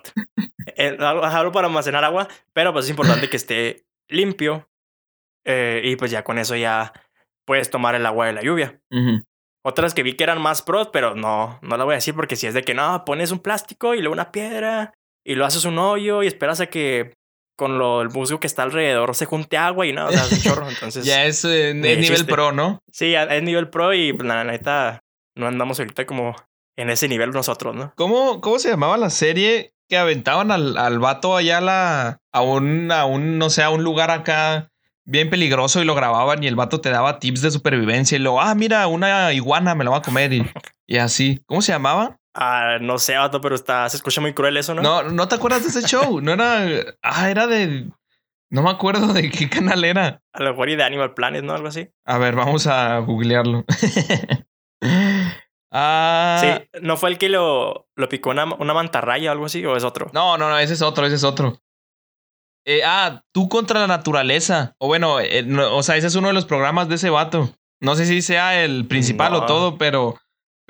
Algo, 1.00 1.50
para 1.50 1.66
almacenar 1.66 2.04
agua, 2.04 2.28
pero 2.52 2.72
pues 2.72 2.84
es 2.84 2.90
importante 2.90 3.28
que 3.28 3.36
esté 3.36 3.84
limpio. 4.08 4.68
Eh, 5.44 5.82
y 5.84 5.96
pues 5.96 6.12
ya 6.12 6.22
con 6.22 6.38
eso 6.38 6.54
ya 6.54 6.92
puedes 7.44 7.70
tomar 7.70 7.96
el 7.96 8.06
agua 8.06 8.26
de 8.26 8.34
la 8.34 8.42
lluvia. 8.42 8.80
Otras 9.64 9.94
que 9.94 10.04
vi 10.04 10.14
que 10.14 10.22
eran 10.22 10.40
más 10.40 10.62
pros, 10.62 10.90
pero 10.92 11.16
no, 11.16 11.58
no 11.60 11.76
la 11.76 11.82
voy 11.82 11.94
a 11.94 11.96
decir 11.96 12.14
porque 12.14 12.36
si 12.36 12.46
es 12.46 12.54
de 12.54 12.62
que 12.62 12.72
no, 12.72 13.04
pones 13.04 13.32
un 13.32 13.40
plástico 13.40 13.94
y 13.94 13.98
luego 13.98 14.12
una 14.12 14.30
piedra 14.30 14.94
y 15.26 15.34
lo 15.34 15.44
haces 15.44 15.64
un 15.64 15.78
hoyo 15.78 16.22
y 16.22 16.28
esperas 16.28 16.60
a 16.60 16.66
que 16.66 17.14
con 17.56 17.78
lo, 17.78 18.02
el 18.02 18.10
musgo 18.10 18.38
que 18.38 18.46
está 18.46 18.62
alrededor 18.62 19.16
se 19.16 19.26
junte 19.26 19.56
agua 19.56 19.86
y 19.86 19.92
nada, 19.92 20.10
o 20.10 20.12
sea, 20.12 20.22
es 20.22 20.32
un 20.32 20.38
chorro. 20.38 20.68
Entonces, 20.68 21.04
ya 21.04 21.24
es, 21.24 21.44
eh, 21.44 21.74
nivel 21.74 22.26
pro, 22.26 22.52
¿no? 22.52 22.78
Sí, 22.92 23.14
es 23.14 23.42
nivel 23.42 23.70
pro 23.70 23.92
y 23.92 24.12
pues, 24.12 24.26
la 24.26 24.44
neta 24.44 25.00
no 25.36 25.48
andamos 25.48 25.80
ahorita 25.80 26.06
como 26.06 26.36
en 26.80 26.90
ese 26.90 27.08
nivel 27.08 27.30
nosotros, 27.30 27.74
¿no? 27.74 27.92
¿Cómo, 27.96 28.40
cómo 28.40 28.58
se 28.58 28.70
llamaba 28.70 28.96
la 28.96 29.10
serie 29.10 29.74
que 29.88 29.98
aventaban 29.98 30.50
al, 30.50 30.76
al 30.78 30.98
vato 30.98 31.36
allá 31.36 31.58
a, 31.58 31.60
la, 31.60 32.18
a, 32.32 32.42
un, 32.42 32.90
a 32.92 33.04
un, 33.04 33.38
no 33.38 33.50
sé, 33.50 33.62
a 33.62 33.70
un 33.70 33.82
lugar 33.82 34.10
acá 34.10 34.70
bien 35.04 35.28
peligroso 35.28 35.82
y 35.82 35.84
lo 35.84 35.94
grababan 35.94 36.42
y 36.42 36.46
el 36.46 36.54
vato 36.54 36.80
te 36.80 36.90
daba 36.90 37.18
tips 37.18 37.42
de 37.42 37.50
supervivencia 37.50 38.16
y 38.16 38.20
luego, 38.20 38.40
ah, 38.40 38.54
mira, 38.54 38.86
una 38.86 39.32
iguana 39.32 39.74
me 39.74 39.84
la 39.84 39.90
voy 39.90 39.98
a 39.98 40.02
comer 40.02 40.32
y, 40.32 40.44
y 40.86 40.98
así. 40.98 41.42
¿Cómo 41.46 41.60
se 41.62 41.72
llamaba? 41.72 42.16
Ah, 42.34 42.78
no 42.80 42.98
sé, 42.98 43.16
vato, 43.16 43.40
pero 43.40 43.56
está, 43.56 43.88
se 43.88 43.96
escucha 43.96 44.20
muy 44.20 44.32
cruel 44.32 44.56
eso, 44.56 44.74
¿no? 44.74 44.82
No, 44.82 45.02
no 45.02 45.28
te 45.28 45.34
acuerdas 45.34 45.62
de 45.62 45.68
ese 45.68 45.88
show. 45.88 46.20
No 46.20 46.32
era. 46.32 46.64
Ah, 47.02 47.28
era 47.28 47.46
de. 47.46 47.88
No 48.50 48.62
me 48.62 48.70
acuerdo 48.70 49.12
de 49.12 49.30
qué 49.30 49.48
canal 49.48 49.84
era. 49.84 50.22
A 50.32 50.42
lo 50.42 50.50
mejor 50.50 50.70
y 50.70 50.76
de 50.76 50.84
Animal 50.84 51.14
Planet, 51.14 51.44
¿no? 51.44 51.54
Algo 51.54 51.68
así. 51.68 51.88
A 52.04 52.18
ver, 52.18 52.36
vamos 52.36 52.66
a 52.66 52.98
googlearlo. 52.98 53.64
ah. 55.70 56.38
Sí, 56.40 56.68
¿no 56.82 56.96
fue 56.96 57.10
el 57.10 57.18
que 57.18 57.28
lo, 57.28 57.88
lo 57.96 58.08
picó 58.08 58.30
una, 58.30 58.44
una 58.44 58.74
mantarraya 58.74 59.30
o 59.30 59.32
algo 59.32 59.46
así? 59.46 59.64
¿O 59.64 59.76
es 59.76 59.84
otro? 59.84 60.10
No, 60.12 60.38
no, 60.38 60.48
no, 60.48 60.58
ese 60.58 60.74
es 60.74 60.82
otro, 60.82 61.06
ese 61.06 61.16
es 61.16 61.24
otro. 61.24 61.58
Eh, 62.66 62.82
ah, 62.84 63.22
tú 63.32 63.48
contra 63.48 63.80
la 63.80 63.86
naturaleza. 63.86 64.74
O 64.78 64.86
bueno, 64.86 65.20
eh, 65.20 65.46
o 65.70 65.82
sea, 65.82 65.96
ese 65.96 66.06
es 66.06 66.14
uno 66.14 66.28
de 66.28 66.34
los 66.34 66.44
programas 66.44 66.88
de 66.88 66.96
ese 66.96 67.10
vato. 67.10 67.50
No 67.80 67.96
sé 67.96 68.04
si 68.04 68.20
sea 68.20 68.62
el 68.62 68.86
principal 68.86 69.34
o 69.34 69.46
todo, 69.46 69.78
pero 69.78 70.16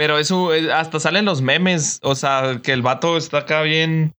pero 0.00 0.16
eso, 0.16 0.54
eh, 0.54 0.72
hasta 0.72 0.98
salen 0.98 1.26
los 1.26 1.42
memes, 1.42 2.00
o 2.02 2.14
sea, 2.14 2.60
que 2.62 2.72
el 2.72 2.80
vato 2.80 3.18
está 3.18 3.40
acá 3.40 3.60
bien, 3.60 4.14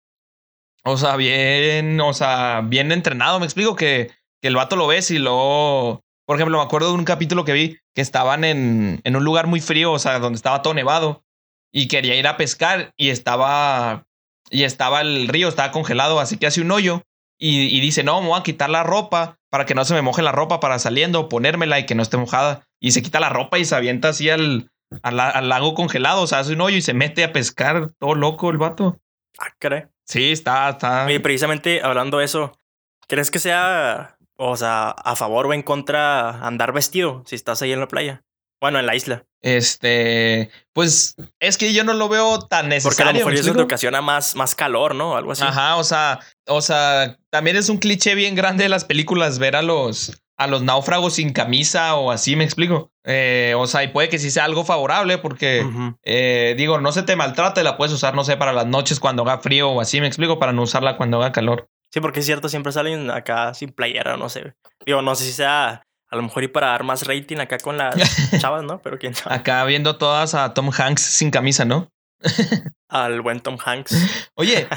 o 0.83 0.95
sea, 0.95 1.15
bien, 1.15 1.99
o 1.99 2.13
sea, 2.13 2.61
bien 2.63 2.91
entrenado. 2.91 3.39
Me 3.39 3.45
explico 3.45 3.75
que, 3.75 4.11
que 4.43 4.47
el 4.47 4.55
vato 4.55 4.75
lo 4.75 4.85
ves 4.85 5.09
y 5.09 5.17
luego, 5.17 6.03
por 6.31 6.37
ejemplo, 6.37 6.59
me 6.59 6.63
acuerdo 6.63 6.87
de 6.87 6.93
un 6.93 7.03
capítulo 7.03 7.43
que 7.43 7.51
vi 7.51 7.77
que 7.93 7.99
estaban 7.99 8.45
en, 8.45 9.01
en 9.03 9.15
un 9.17 9.25
lugar 9.25 9.47
muy 9.47 9.59
frío, 9.59 9.91
o 9.91 9.99
sea, 9.99 10.17
donde 10.19 10.37
estaba 10.37 10.61
todo 10.61 10.73
nevado 10.73 11.25
y 11.73 11.89
quería 11.89 12.15
ir 12.15 12.25
a 12.25 12.37
pescar 12.37 12.93
y 12.95 13.09
estaba, 13.09 14.05
y 14.49 14.63
estaba 14.63 15.01
el 15.01 15.27
río, 15.27 15.49
estaba 15.49 15.73
congelado, 15.73 16.21
así 16.21 16.37
que 16.37 16.47
hace 16.47 16.61
un 16.61 16.71
hoyo 16.71 17.03
y, 17.37 17.63
y 17.63 17.81
dice, 17.81 18.05
no, 18.05 18.21
me 18.21 18.29
voy 18.29 18.39
a 18.39 18.43
quitar 18.43 18.69
la 18.69 18.83
ropa 18.83 19.39
para 19.49 19.65
que 19.65 19.75
no 19.75 19.83
se 19.83 19.93
me 19.93 20.01
moje 20.01 20.21
la 20.21 20.31
ropa 20.31 20.61
para 20.61 20.79
saliendo, 20.79 21.27
ponérmela 21.27 21.79
y 21.79 21.85
que 21.85 21.95
no 21.95 22.01
esté 22.01 22.15
mojada. 22.15 22.65
Y 22.79 22.91
se 22.91 23.01
quita 23.01 23.19
la 23.19 23.27
ropa 23.27 23.59
y 23.59 23.65
se 23.65 23.75
avienta 23.75 24.07
así 24.07 24.29
al, 24.29 24.71
al, 25.03 25.49
lago 25.49 25.73
congelado, 25.73 26.21
o 26.21 26.27
sea, 26.27 26.39
hace 26.39 26.53
un 26.53 26.61
hoyo 26.61 26.77
y 26.77 26.81
se 26.81 26.93
mete 26.93 27.25
a 27.25 27.33
pescar, 27.33 27.89
todo 27.99 28.15
loco 28.15 28.51
el 28.51 28.57
vato. 28.57 29.01
Ah, 29.37 29.53
¿cree? 29.59 29.89
Sí, 30.05 30.31
está, 30.31 30.69
está. 30.69 31.11
Y 31.11 31.19
precisamente 31.19 31.81
hablando 31.83 32.19
de 32.19 32.23
eso, 32.23 32.57
¿crees 33.09 33.31
que 33.31 33.39
sea, 33.39 34.15
o 34.37 34.55
sea, 34.57 34.89
a 34.89 35.15
favor 35.15 35.47
o 35.47 35.53
en 35.53 35.63
contra 35.63 36.45
andar 36.45 36.73
vestido 36.73 37.23
si 37.25 37.35
estás 37.35 37.61
ahí 37.61 37.71
en 37.71 37.79
la 37.79 37.87
playa? 37.87 38.23
Bueno, 38.61 38.77
en 38.77 38.85
la 38.85 38.95
isla. 38.95 39.25
Este, 39.41 40.51
pues 40.71 41.15
es 41.39 41.57
que 41.57 41.73
yo 41.73 41.83
no 41.83 41.93
lo 41.93 42.09
veo 42.09 42.41
tan 42.41 42.69
necesario. 42.69 42.89
Porque 42.89 43.01
a 43.01 43.05
lo 43.07 43.13
mejor 43.13 43.33
eso 43.33 43.55
te 43.55 43.61
ocasiona 43.63 44.01
más, 44.01 44.35
más 44.35 44.53
calor, 44.53 44.93
¿no? 44.93 45.17
Algo 45.17 45.31
así. 45.31 45.43
Ajá, 45.43 45.77
o 45.77 45.83
sea, 45.83 46.19
o 46.47 46.61
sea, 46.61 47.17
también 47.31 47.57
es 47.57 47.69
un 47.69 47.79
cliché 47.79 48.13
bien 48.13 48.35
grande 48.35 48.63
de 48.63 48.69
las 48.69 48.85
películas 48.85 49.39
ver 49.39 49.55
a 49.55 49.63
los, 49.63 50.21
a 50.37 50.45
los 50.45 50.61
náufragos 50.61 51.13
sin 51.13 51.33
camisa 51.33 51.95
o 51.95 52.11
así, 52.11 52.35
me 52.35 52.43
explico. 52.43 52.91
Eh, 53.03 53.55
o 53.57 53.65
sea, 53.65 53.83
y 53.83 53.87
puede 53.87 54.09
que 54.09 54.19
sí 54.19 54.29
sea 54.29 54.45
algo 54.45 54.63
favorable 54.63 55.17
porque, 55.17 55.65
eh, 56.03 56.53
digo, 56.55 56.79
no 56.79 56.91
se 56.91 57.01
te 57.01 57.15
maltrata 57.15 57.61
y 57.61 57.63
la 57.63 57.77
puedes 57.77 57.93
usar, 57.93 58.13
no 58.13 58.23
sé, 58.23 58.37
para 58.37 58.53
las 58.53 58.67
noches 58.67 58.99
cuando 58.99 59.23
haga 59.23 59.39
frío 59.39 59.71
o 59.71 59.81
así, 59.81 59.99
me 60.01 60.07
explico, 60.07 60.37
para 60.37 60.53
no 60.53 60.61
usarla 60.61 60.97
cuando 60.97 61.17
haga 61.17 61.31
calor. 61.31 61.70
Sí, 61.91 61.99
porque 61.99 62.21
es 62.21 62.25
cierto, 62.25 62.47
siempre 62.49 62.71
salen 62.71 63.11
acá 63.11 63.53
sin 63.53 63.71
playera, 63.71 64.15
no 64.17 64.29
sé. 64.29 64.53
Digo, 64.85 65.01
no 65.01 65.13
sé 65.15 65.25
si 65.25 65.33
sea 65.33 65.83
a 66.11 66.15
lo 66.15 66.23
mejor 66.23 66.43
y 66.43 66.47
para 66.49 66.67
dar 66.67 66.83
más 66.83 67.07
rating 67.07 67.37
acá 67.37 67.57
con 67.57 67.77
las 67.77 67.95
chavas, 68.41 68.63
¿no? 68.63 68.81
Pero 68.81 68.97
quién 68.97 69.15
sabe. 69.15 69.35
Acá 69.35 69.63
viendo 69.65 69.97
todas 69.97 70.35
a 70.35 70.53
Tom 70.53 70.69
Hanks 70.77 71.01
sin 71.01 71.31
camisa, 71.31 71.65
¿no? 71.65 71.89
Al 72.89 73.21
buen 73.21 73.39
Tom 73.39 73.57
Hanks. 73.63 73.95
Oye, 74.35 74.67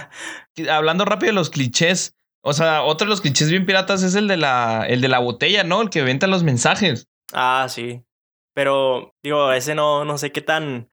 hablando 0.70 1.04
rápido 1.04 1.30
de 1.30 1.34
los 1.34 1.50
clichés, 1.50 2.16
o 2.40 2.52
sea, 2.52 2.82
otro 2.82 3.06
de 3.06 3.10
los 3.10 3.20
clichés 3.20 3.50
bien 3.50 3.66
piratas 3.66 4.02
es 4.02 4.14
el 4.14 4.28
de 4.28 4.36
la, 4.36 4.86
el 4.88 5.00
de 5.00 5.08
la 5.08 5.18
botella, 5.18 5.64
¿no? 5.64 5.82
El 5.82 5.90
que 5.90 6.02
venta 6.02 6.26
los 6.26 6.44
mensajes. 6.44 7.08
Ah, 7.32 7.66
sí. 7.68 8.04
Pero, 8.54 9.14
digo, 9.22 9.52
ese 9.52 9.74
no, 9.74 10.04
no 10.04 10.18
sé 10.18 10.30
qué 10.30 10.40
tan 10.40 10.90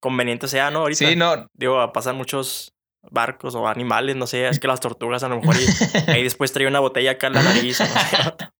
conveniente 0.00 0.48
sea, 0.48 0.70
¿no? 0.70 0.80
Ahorita. 0.80 1.08
Sí, 1.08 1.14
no. 1.14 1.46
Digo, 1.52 1.92
pasan 1.92 2.16
muchos 2.16 2.73
barcos 3.10 3.54
o 3.54 3.68
animales, 3.68 4.16
no 4.16 4.26
sé, 4.26 4.48
es 4.48 4.58
que 4.58 4.68
las 4.68 4.80
tortugas 4.80 5.22
a 5.22 5.28
lo 5.28 5.40
mejor 5.40 5.56
y, 5.56 6.10
ahí 6.10 6.22
después 6.24 6.52
trae 6.52 6.66
una 6.66 6.80
botella 6.80 7.12
acá 7.12 7.28
en 7.28 7.32
la 7.34 7.42
nariz. 7.42 7.80
no 7.80 7.86
sé. 7.86 8.50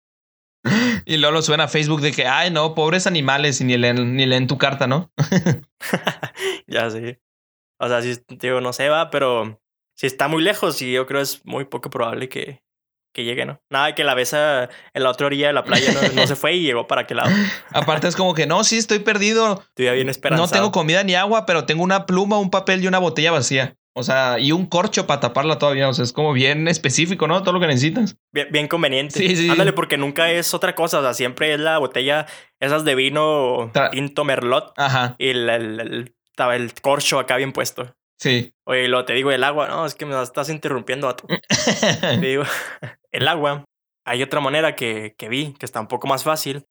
Y 1.04 1.18
luego 1.18 1.34
lo 1.34 1.42
suena 1.42 1.64
a 1.64 1.68
Facebook 1.68 2.00
de 2.00 2.12
que, 2.12 2.26
ay, 2.26 2.50
no, 2.50 2.74
pobres 2.74 3.06
animales, 3.06 3.60
y 3.60 3.64
ni 3.64 3.76
leen, 3.76 4.16
ni 4.16 4.24
leen 4.24 4.46
tu 4.46 4.56
carta, 4.56 4.86
¿no? 4.86 5.12
ya 6.66 6.88
sí. 6.90 7.18
O 7.78 7.88
sea, 7.88 8.00
sí, 8.00 8.14
digo, 8.28 8.60
no 8.60 8.72
sé, 8.72 8.88
va, 8.88 9.10
pero 9.10 9.60
si 9.94 10.06
está 10.06 10.28
muy 10.28 10.42
lejos 10.42 10.80
y 10.80 10.92
yo 10.92 11.06
creo 11.06 11.20
es 11.20 11.44
muy 11.44 11.66
poco 11.66 11.90
probable 11.90 12.28
que, 12.28 12.62
que 13.12 13.24
llegue, 13.24 13.44
¿no? 13.44 13.60
Nada 13.70 13.94
que 13.94 14.04
la 14.04 14.14
besa 14.14 14.70
en 14.94 15.02
la 15.02 15.10
otra 15.10 15.26
orilla 15.26 15.48
de 15.48 15.52
la 15.52 15.64
playa 15.64 15.92
no, 16.14 16.26
se 16.26 16.36
fue 16.36 16.54
y 16.54 16.62
llegó 16.62 16.86
para 16.86 17.02
aquel 17.02 17.18
lado. 17.18 17.30
Aparte 17.72 18.08
es 18.08 18.16
como 18.16 18.34
que 18.34 18.46
no, 18.46 18.64
sí, 18.64 18.78
estoy 18.78 19.00
perdido. 19.00 19.62
Estoy 19.68 19.90
bien 19.94 20.08
esperanzado. 20.08 20.46
No 20.46 20.52
tengo 20.52 20.72
comida 20.72 21.04
ni 21.04 21.14
agua, 21.14 21.46
pero 21.46 21.66
tengo 21.66 21.82
una 21.82 22.06
pluma, 22.06 22.38
un 22.38 22.50
papel 22.50 22.82
y 22.82 22.86
una 22.86 22.98
botella 22.98 23.32
vacía. 23.32 23.76
O 23.96 24.02
sea, 24.02 24.40
y 24.40 24.50
un 24.50 24.66
corcho 24.66 25.06
para 25.06 25.20
taparla 25.20 25.58
todavía. 25.58 25.88
O 25.88 25.94
sea, 25.94 26.04
es 26.04 26.12
como 26.12 26.32
bien 26.32 26.66
específico, 26.66 27.28
¿no? 27.28 27.42
Todo 27.42 27.54
lo 27.54 27.60
que 27.60 27.68
necesitas. 27.68 28.16
Bien, 28.32 28.48
bien 28.50 28.66
conveniente. 28.66 29.18
Sí, 29.18 29.36
sí. 29.36 29.48
Ándale, 29.48 29.72
porque 29.72 29.96
nunca 29.96 30.30
es 30.32 30.52
otra 30.52 30.74
cosa. 30.74 30.98
O 30.98 31.02
sea, 31.02 31.14
siempre 31.14 31.54
es 31.54 31.60
la 31.60 31.78
botella, 31.78 32.26
esas 32.58 32.84
de 32.84 32.96
vino 32.96 33.70
tinto 33.92 34.24
merlot. 34.24 34.72
Ajá. 34.76 35.14
Y 35.18 35.28
el, 35.28 35.48
el, 35.48 36.14
el 36.36 36.74
corcho 36.82 37.20
acá 37.20 37.36
bien 37.36 37.52
puesto. 37.52 37.94
Sí. 38.18 38.52
Oye, 38.64 38.88
lo 38.88 39.04
te 39.04 39.12
digo 39.12 39.30
el 39.30 39.44
agua, 39.44 39.68
no, 39.68 39.86
es 39.86 39.94
que 39.94 40.06
me 40.06 40.20
estás 40.20 40.48
interrumpiendo 40.48 41.08
a 41.08 41.16
te 41.16 42.16
digo, 42.18 42.44
el 43.12 43.28
agua. 43.28 43.64
Hay 44.06 44.22
otra 44.22 44.40
manera 44.40 44.76
que, 44.76 45.14
que 45.16 45.28
vi, 45.28 45.54
que 45.54 45.66
está 45.66 45.80
un 45.80 45.88
poco 45.88 46.06
más 46.06 46.24
fácil. 46.24 46.66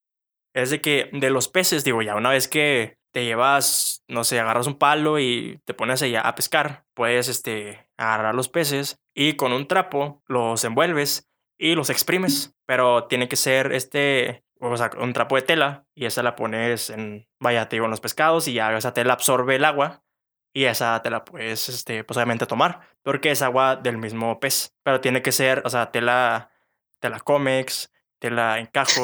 Es 0.53 0.69
de 0.69 0.81
que 0.81 1.09
de 1.13 1.29
los 1.29 1.47
peces, 1.47 1.83
digo, 1.83 2.01
ya 2.01 2.15
una 2.15 2.29
vez 2.29 2.47
que 2.47 2.97
te 3.13 3.23
llevas, 3.23 4.03
no 4.07 4.23
sé, 4.23 4.39
agarras 4.39 4.67
un 4.67 4.77
palo 4.77 5.19
y 5.19 5.61
te 5.65 5.75
pones 5.75 6.01
allá 6.01 6.21
a 6.21 6.35
pescar, 6.35 6.85
puedes 6.95 7.29
este, 7.29 7.87
agarrar 7.95 8.33
los 8.33 8.49
peces 8.49 8.99
y 9.13 9.33
con 9.33 9.53
un 9.53 9.67
trapo 9.67 10.23
los 10.27 10.63
envuelves 10.63 11.29
y 11.57 11.75
los 11.75 11.89
exprimes. 11.89 12.55
Pero 12.65 13.05
tiene 13.05 13.27
que 13.27 13.35
ser 13.35 13.71
este, 13.71 14.43
o 14.59 14.75
sea, 14.77 14.89
un 14.97 15.13
trapo 15.13 15.35
de 15.35 15.43
tela 15.43 15.85
y 15.93 16.05
esa 16.05 16.23
la 16.23 16.35
pones 16.35 16.89
en, 16.89 17.27
vaya, 17.39 17.69
te 17.69 17.75
digo, 17.75 17.85
en 17.85 17.91
los 17.91 18.01
pescados 18.01 18.47
y 18.47 18.53
ya 18.53 18.75
esa 18.75 18.93
tela 18.93 19.13
absorbe 19.13 19.57
el 19.57 19.65
agua 19.65 20.03
y 20.51 20.65
esa 20.65 21.01
te 21.01 21.09
la 21.11 21.23
puedes, 21.23 21.69
este, 21.69 22.03
posiblemente 22.03 22.45
tomar, 22.45 22.81
porque 23.03 23.31
es 23.31 23.41
agua 23.41 23.75
del 23.75 23.97
mismo 23.97 24.39
pez, 24.39 24.73
pero 24.83 25.01
tiene 25.01 25.21
que 25.21 25.31
ser, 25.31 25.61
o 25.65 25.69
sea, 25.69 25.91
te 25.91 25.99
la, 26.01 26.51
te 26.99 27.09
la 27.09 27.19
comex, 27.19 27.91
te 28.19 28.31
la 28.31 28.59
encajo, 28.59 29.03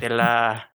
te 0.00 0.08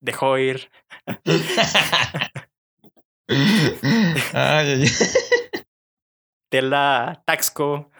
dejo 0.00 0.38
ir. 0.38 0.70
ay, 4.32 4.84
Te 6.50 6.62
la 6.62 7.22
taxco. 7.26 7.90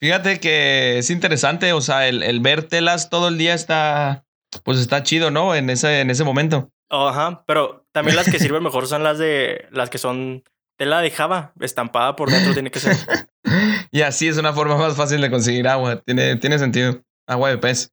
Fíjate 0.00 0.40
que 0.40 0.98
es 0.98 1.10
interesante, 1.10 1.72
o 1.72 1.80
sea, 1.80 2.08
el, 2.08 2.22
el, 2.22 2.40
ver 2.40 2.64
telas 2.64 3.10
todo 3.10 3.28
el 3.28 3.38
día 3.38 3.54
está, 3.54 4.24
pues 4.62 4.78
está 4.78 5.02
chido, 5.02 5.30
¿no? 5.30 5.54
En 5.54 5.70
ese, 5.70 6.00
en 6.00 6.10
ese 6.10 6.24
momento. 6.24 6.70
Ajá, 6.88 7.44
pero 7.46 7.86
también 7.92 8.16
las 8.16 8.30
que 8.30 8.38
sirven 8.38 8.62
mejor 8.62 8.86
son 8.86 9.02
las 9.02 9.18
de, 9.18 9.66
las 9.72 9.90
que 9.90 9.98
son 9.98 10.44
tela 10.78 11.00
de 11.00 11.10
Java, 11.10 11.52
estampada 11.60 12.16
por 12.16 12.30
dentro 12.30 12.54
tiene 12.54 12.70
que 12.70 12.80
ser. 12.80 12.96
y 13.90 14.02
así 14.02 14.28
es 14.28 14.38
una 14.38 14.52
forma 14.52 14.76
más 14.76 14.96
fácil 14.96 15.20
de 15.20 15.30
conseguir 15.30 15.66
agua, 15.66 16.00
tiene, 16.00 16.36
tiene 16.36 16.58
sentido. 16.58 17.02
Agua 17.26 17.50
de 17.50 17.58
pez. 17.58 17.92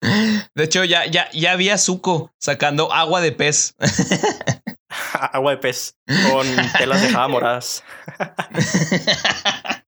De 0.00 0.64
hecho, 0.64 0.84
ya, 0.84 1.06
ya, 1.06 1.30
ya 1.32 1.52
había 1.52 1.78
Zuko 1.78 2.32
sacando 2.38 2.92
agua 2.92 3.20
de 3.20 3.32
pez. 3.32 3.74
agua 5.32 5.52
de 5.52 5.58
pez 5.58 5.96
con 6.30 6.46
telas 6.78 7.02
de 7.02 7.08
Java 7.10 7.28
moradas. 7.28 7.84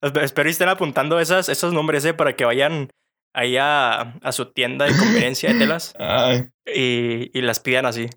Espero 0.00 0.48
estén 0.48 0.68
apuntando 0.68 1.18
esas, 1.18 1.48
esos 1.48 1.72
nombres 1.72 2.04
eh, 2.04 2.14
para 2.14 2.36
que 2.36 2.44
vayan 2.44 2.88
ahí 3.34 3.56
a, 3.56 4.14
a, 4.22 4.32
su 4.32 4.46
tienda 4.52 4.86
de 4.86 4.96
conveniencia 4.96 5.52
de 5.52 5.58
telas 5.58 5.94
y, 6.66 7.36
y, 7.36 7.42
las 7.42 7.58
pidan 7.58 7.84
así. 7.84 8.08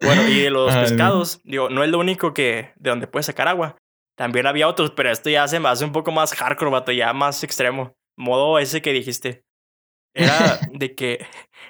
bueno, 0.00 0.26
y 0.28 0.40
de 0.40 0.50
los 0.50 0.74
pescados, 0.74 1.40
digo, 1.44 1.68
no 1.68 1.84
es 1.84 1.90
lo 1.90 1.98
único 1.98 2.32
que 2.32 2.72
de 2.76 2.90
donde 2.90 3.06
puedes 3.06 3.26
sacar 3.26 3.48
agua. 3.48 3.76
También 4.16 4.46
había 4.46 4.68
otros, 4.68 4.90
pero 4.90 5.10
esto 5.10 5.30
ya 5.30 5.46
se 5.46 5.60
me 5.60 5.68
hace 5.68 5.84
un 5.84 5.92
poco 5.92 6.10
más 6.10 6.34
hardcore, 6.34 6.70
vato, 6.70 6.92
ya 6.92 7.12
más 7.12 7.42
extremo. 7.44 7.94
Modo 8.16 8.58
ese 8.58 8.82
que 8.82 8.92
dijiste. 8.92 9.44
Era 10.14 10.58
de 10.72 10.94
que 10.94 11.26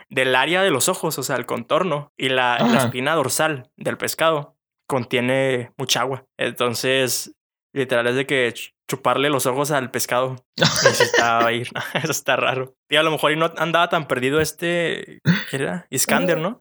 del 0.08 0.34
área 0.34 0.62
de 0.62 0.70
los 0.70 0.88
ojos, 0.88 1.18
o 1.18 1.22
sea, 1.22 1.36
el 1.36 1.46
contorno 1.46 2.12
y 2.16 2.28
la, 2.28 2.58
la 2.58 2.84
espina 2.84 3.14
dorsal 3.14 3.70
del 3.76 3.96
pescado 3.96 4.56
contiene 4.86 5.72
mucha 5.76 6.00
agua. 6.00 6.24
Entonces, 6.36 7.34
Literal 7.72 8.06
es 8.08 8.16
de 8.16 8.26
que 8.26 8.52
chuparle 8.88 9.30
los 9.30 9.46
ojos 9.46 9.70
al 9.70 9.90
pescado. 9.90 10.36
Eso 10.56 11.02
está 11.02 11.46
ahí. 11.46 11.62
Eso 11.94 12.10
está 12.10 12.36
raro. 12.36 12.74
Y 12.88 12.96
a 12.96 13.02
lo 13.02 13.12
mejor 13.12 13.36
no 13.36 13.52
andaba 13.56 13.88
tan 13.88 14.08
perdido 14.08 14.40
este. 14.40 15.20
¿Qué 15.48 15.56
era? 15.56 15.86
Iskander, 15.90 16.38
¿no? 16.38 16.58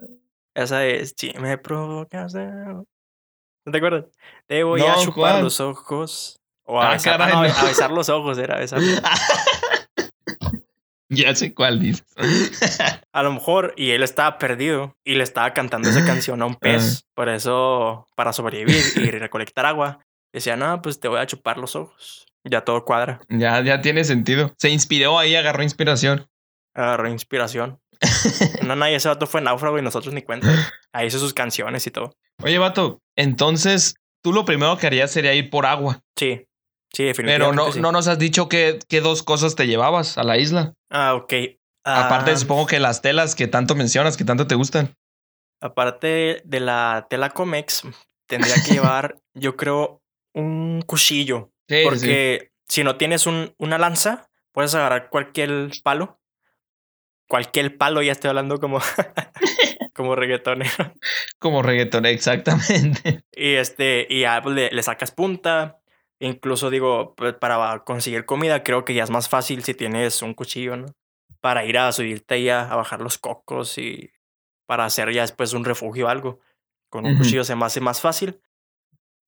Esa 0.53 0.85
es. 0.85 1.15
Si 1.17 1.33
me 1.39 1.57
provocas. 1.57 2.35
¿No 2.35 2.85
te 3.71 3.77
acuerdas? 3.77 4.05
Te 4.47 4.63
voy 4.63 4.81
a 4.81 4.95
chupar 4.97 5.41
los 5.41 5.59
ojos. 5.59 6.39
O 6.63 6.79
a, 6.79 6.89
ah, 6.89 6.91
besar, 6.91 7.19
ah, 7.19 7.29
no, 7.29 7.39
a 7.39 7.63
besar 7.63 7.89
los 7.89 8.09
ojos, 8.09 8.37
era 8.37 8.59
besar. 8.59 8.79
ya 11.09 11.35
sé 11.35 11.53
cuál 11.53 11.79
dices. 11.79 12.05
a 13.11 13.23
lo 13.23 13.33
mejor, 13.33 13.73
y 13.75 13.91
él 13.91 14.03
estaba 14.03 14.37
perdido 14.37 14.95
y 15.03 15.15
le 15.15 15.23
estaba 15.23 15.53
cantando 15.53 15.89
esa 15.89 16.05
canción 16.05 16.41
a 16.41 16.45
un 16.45 16.55
pez. 16.55 17.03
Ah. 17.03 17.09
Por 17.15 17.29
eso, 17.29 18.07
para 18.15 18.31
sobrevivir 18.33 18.83
y 18.95 19.11
recolectar 19.11 19.65
agua, 19.65 19.99
Decía, 20.31 20.55
no, 20.55 20.81
pues 20.81 20.99
te 20.99 21.07
voy 21.07 21.19
a 21.19 21.25
chupar 21.25 21.57
los 21.57 21.75
ojos. 21.75 22.25
Ya 22.43 22.61
todo 22.61 22.85
cuadra. 22.85 23.19
Ya, 23.29 23.61
ya 23.61 23.81
tiene 23.81 24.03
sentido. 24.03 24.53
Se 24.57 24.69
inspiró 24.69 25.17
ahí, 25.17 25.35
agarró 25.35 25.63
inspiración. 25.63 26.27
Agarró 26.73 27.09
inspiración. 27.09 27.79
no, 28.65 28.75
nadie, 28.75 28.95
ese 28.95 29.09
vato 29.09 29.27
fue 29.27 29.41
náufrago 29.41 29.77
y 29.77 29.81
nosotros 29.81 30.13
ni 30.13 30.21
cuenta. 30.21 30.47
Ahí 30.93 31.07
hizo 31.07 31.19
sus 31.19 31.33
canciones 31.33 31.85
y 31.87 31.91
todo. 31.91 32.15
Oye, 32.41 32.57
vato, 32.57 33.01
entonces 33.15 33.95
tú 34.21 34.31
lo 34.31 34.45
primero 34.45 34.77
que 34.77 34.87
harías 34.87 35.11
sería 35.11 35.33
ir 35.33 35.49
por 35.49 35.65
agua. 35.65 36.01
Sí, 36.15 36.47
sí, 36.93 37.05
definitivamente. 37.05 37.55
Pero 37.55 37.75
no, 37.75 37.81
no 37.81 37.91
nos 37.91 38.07
has 38.07 38.19
dicho 38.19 38.49
qué, 38.49 38.79
qué 38.87 39.01
dos 39.01 39.23
cosas 39.23 39.55
te 39.55 39.67
llevabas 39.67 40.17
a 40.17 40.23
la 40.23 40.37
isla. 40.37 40.73
Ah, 40.89 41.15
ok. 41.15 41.33
Aparte, 41.83 42.35
supongo 42.37 42.67
que 42.67 42.79
las 42.79 43.01
telas 43.01 43.35
que 43.35 43.47
tanto 43.47 43.75
mencionas, 43.75 44.17
que 44.17 44.25
tanto 44.25 44.47
te 44.47 44.55
gustan. 44.55 44.95
Aparte 45.61 46.41
de 46.45 46.59
la 46.59 47.07
tela 47.09 47.31
Comex, 47.31 47.83
tendría 48.27 48.55
que 48.55 48.73
llevar, 48.73 49.19
yo 49.33 49.55
creo, 49.57 50.01
un 50.33 50.81
cuchillo. 50.85 51.51
porque 51.83 52.51
si 52.67 52.83
no 52.83 52.95
tienes 52.97 53.25
un, 53.25 53.53
una 53.57 53.77
lanza, 53.77 54.29
puedes 54.51 54.73
agarrar 54.75 55.09
cualquier 55.09 55.71
palo. 55.83 56.19
Cualquier 57.27 57.77
palo, 57.77 58.01
ya 58.01 58.11
estoy 58.11 58.29
hablando 58.29 58.59
como, 58.59 58.79
como 59.93 60.15
reggaetonero. 60.15 60.93
Como 61.37 61.61
reggaetonero, 61.61 62.13
exactamente. 62.13 63.23
Y 63.31 63.55
este, 63.55 64.07
y 64.09 64.21
ya 64.21 64.41
pues, 64.41 64.55
le, 64.55 64.83
sacas 64.83 65.11
punta. 65.11 65.78
Incluso 66.19 66.69
digo, 66.69 67.15
pues, 67.15 67.33
para 67.33 67.79
conseguir 67.85 68.25
comida, 68.25 68.63
creo 68.63 68.85
que 68.85 68.93
ya 68.93 69.03
es 69.03 69.09
más 69.09 69.29
fácil 69.29 69.63
si 69.63 69.73
tienes 69.73 70.21
un 70.21 70.33
cuchillo, 70.33 70.75
¿no? 70.75 70.87
Para 71.41 71.65
ir 71.65 71.77
a 71.77 71.91
subirte 71.91 72.43
ya 72.43 72.69
a 72.69 72.75
bajar 72.75 73.01
los 73.01 73.17
cocos 73.17 73.77
y 73.77 74.11
para 74.65 74.85
hacer 74.85 75.11
ya 75.13 75.21
después 75.21 75.53
un 75.53 75.65
refugio 75.65 76.07
o 76.07 76.09
algo. 76.09 76.39
Con 76.89 77.05
un 77.05 77.17
cuchillo 77.17 77.43
se 77.43 77.55
me 77.55 77.65
hace 77.65 77.79
más 77.79 78.01
fácil. 78.01 78.41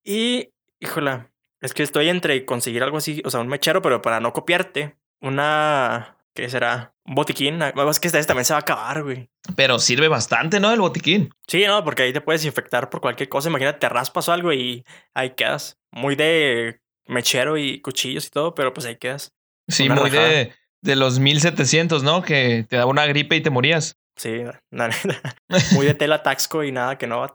Y 0.04 0.50
Híjola, 0.82 1.32
es 1.62 1.76
que 1.76 1.84
estoy 1.84 2.10
entre 2.10 2.44
conseguir 2.44 2.82
algo 2.82 2.98
así, 2.98 3.22
o 3.24 3.30
sea, 3.30 3.40
un 3.40 3.48
mechero, 3.48 3.84
pero 3.84 4.02
para 4.02 4.20
no 4.20 4.34
copiarte, 4.34 4.98
una. 5.22 6.18
¿Qué 6.34 6.50
será? 6.50 6.96
Un 7.06 7.16
botiquín. 7.16 7.62
Es 7.62 8.00
que 8.00 8.08
esta 8.08 8.24
también 8.24 8.46
se 8.46 8.54
va 8.54 8.60
a 8.60 8.62
acabar, 8.62 9.04
güey. 9.04 9.30
Pero 9.56 9.80
sirve 9.80 10.08
bastante, 10.08 10.60
¿no? 10.60 10.72
El 10.72 10.80
botiquín. 10.80 11.30
Sí, 11.46 11.66
no, 11.66 11.84
porque 11.84 12.04
ahí 12.04 12.14
te 12.14 12.22
puedes 12.22 12.46
infectar 12.46 12.90
por 12.90 13.02
cualquier 13.02 13.30
cosa. 13.30 13.50
Imagínate, 13.50 13.80
te 13.80 13.90
raspas 13.90 14.30
o 14.30 14.32
algo 14.32 14.52
y 14.54 14.84
ahí 15.14 15.32
quedas. 15.32 15.78
Muy 15.92 16.16
de 16.16 16.81
mechero 17.08 17.58
y 17.58 17.82
cuchillos 17.82 18.28
y 18.28 18.30
todo, 18.30 18.56
pero 18.56 18.74
pues 18.74 18.86
ahí 18.86 18.98
quedas. 18.98 19.34
Sí, 19.68 19.90
muy 19.90 20.10
de, 20.10 20.54
de 20.82 20.96
los 20.96 21.20
1700, 21.20 22.04
¿no? 22.04 22.22
Que 22.22 22.66
te 22.68 22.78
daba 22.78 22.90
una 22.90 23.06
gripe 23.06 23.36
y 23.36 23.42
te 23.42 23.50
morías. 23.50 23.98
Sí, 24.16 24.42
nada, 24.72 24.94
muy 25.72 25.86
de 25.86 25.94
tela 25.94 26.24
taxco 26.24 26.64
y 26.64 26.72
nada 26.72 26.98
que 26.98 27.08
no. 27.08 27.26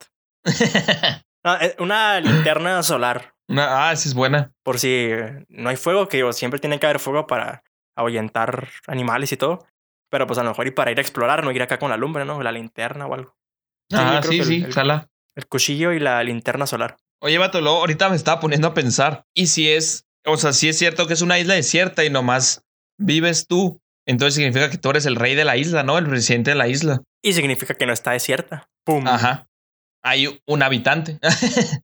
Eh, 1.60 1.76
una 1.78 2.18
linterna 2.18 2.82
solar 2.82 3.36
ah, 3.48 3.90
esa 3.92 4.08
es 4.08 4.14
buena. 4.14 4.52
Por 4.62 4.78
si 4.78 5.10
no 5.48 5.68
hay 5.68 5.76
fuego, 5.76 6.08
que 6.08 6.32
siempre 6.32 6.60
tiene 6.60 6.78
que 6.78 6.86
haber 6.86 6.98
fuego 6.98 7.26
para 7.26 7.62
ahuyentar 7.96 8.68
animales 8.86 9.32
y 9.32 9.36
todo. 9.36 9.66
Pero 10.10 10.26
pues 10.26 10.38
a 10.38 10.42
lo 10.42 10.50
mejor 10.50 10.66
y 10.66 10.70
para 10.70 10.90
ir 10.90 10.98
a 10.98 11.02
explorar, 11.02 11.44
no 11.44 11.50
ir 11.50 11.62
acá 11.62 11.78
con 11.78 11.90
la 11.90 11.96
lumbre, 11.96 12.24
¿no? 12.24 12.42
La 12.42 12.52
linterna 12.52 13.06
o 13.06 13.14
algo. 13.14 13.36
Ah, 13.92 14.20
sí, 14.22 14.42
sí, 14.44 14.64
el, 14.64 15.02
el, 15.34 15.46
cuchillo 15.46 15.92
y 15.92 16.00
la 16.00 16.22
linterna 16.22 16.66
solar. 16.66 16.96
Oye, 17.20 17.38
Bato, 17.38 17.58
ahorita 17.58 18.08
me 18.08 18.16
estaba 18.16 18.40
poniendo 18.40 18.68
a 18.68 18.74
pensar. 18.74 19.24
Y 19.34 19.46
si 19.46 19.70
es, 19.70 20.06
o 20.24 20.36
sea, 20.36 20.52
si 20.52 20.68
es 20.68 20.78
cierto 20.78 21.06
que 21.06 21.14
es 21.14 21.22
una 21.22 21.38
isla 21.38 21.54
desierta 21.54 22.04
y 22.04 22.10
nomás 22.10 22.62
vives 22.98 23.46
tú, 23.46 23.80
entonces 24.06 24.34
significa 24.34 24.70
que 24.70 24.78
tú 24.78 24.90
eres 24.90 25.06
el 25.06 25.16
rey 25.16 25.34
de 25.34 25.44
la 25.44 25.56
isla, 25.56 25.82
¿no? 25.82 25.98
El 25.98 26.06
presidente 26.06 26.50
de 26.50 26.56
la 26.56 26.68
isla. 26.68 27.02
Y 27.22 27.32
significa 27.32 27.74
que 27.74 27.86
no 27.86 27.92
está 27.92 28.12
desierta. 28.12 28.68
¡Pum! 28.84 29.06
Ajá. 29.06 29.48
Hay 30.02 30.40
un 30.46 30.62
habitante. 30.62 31.18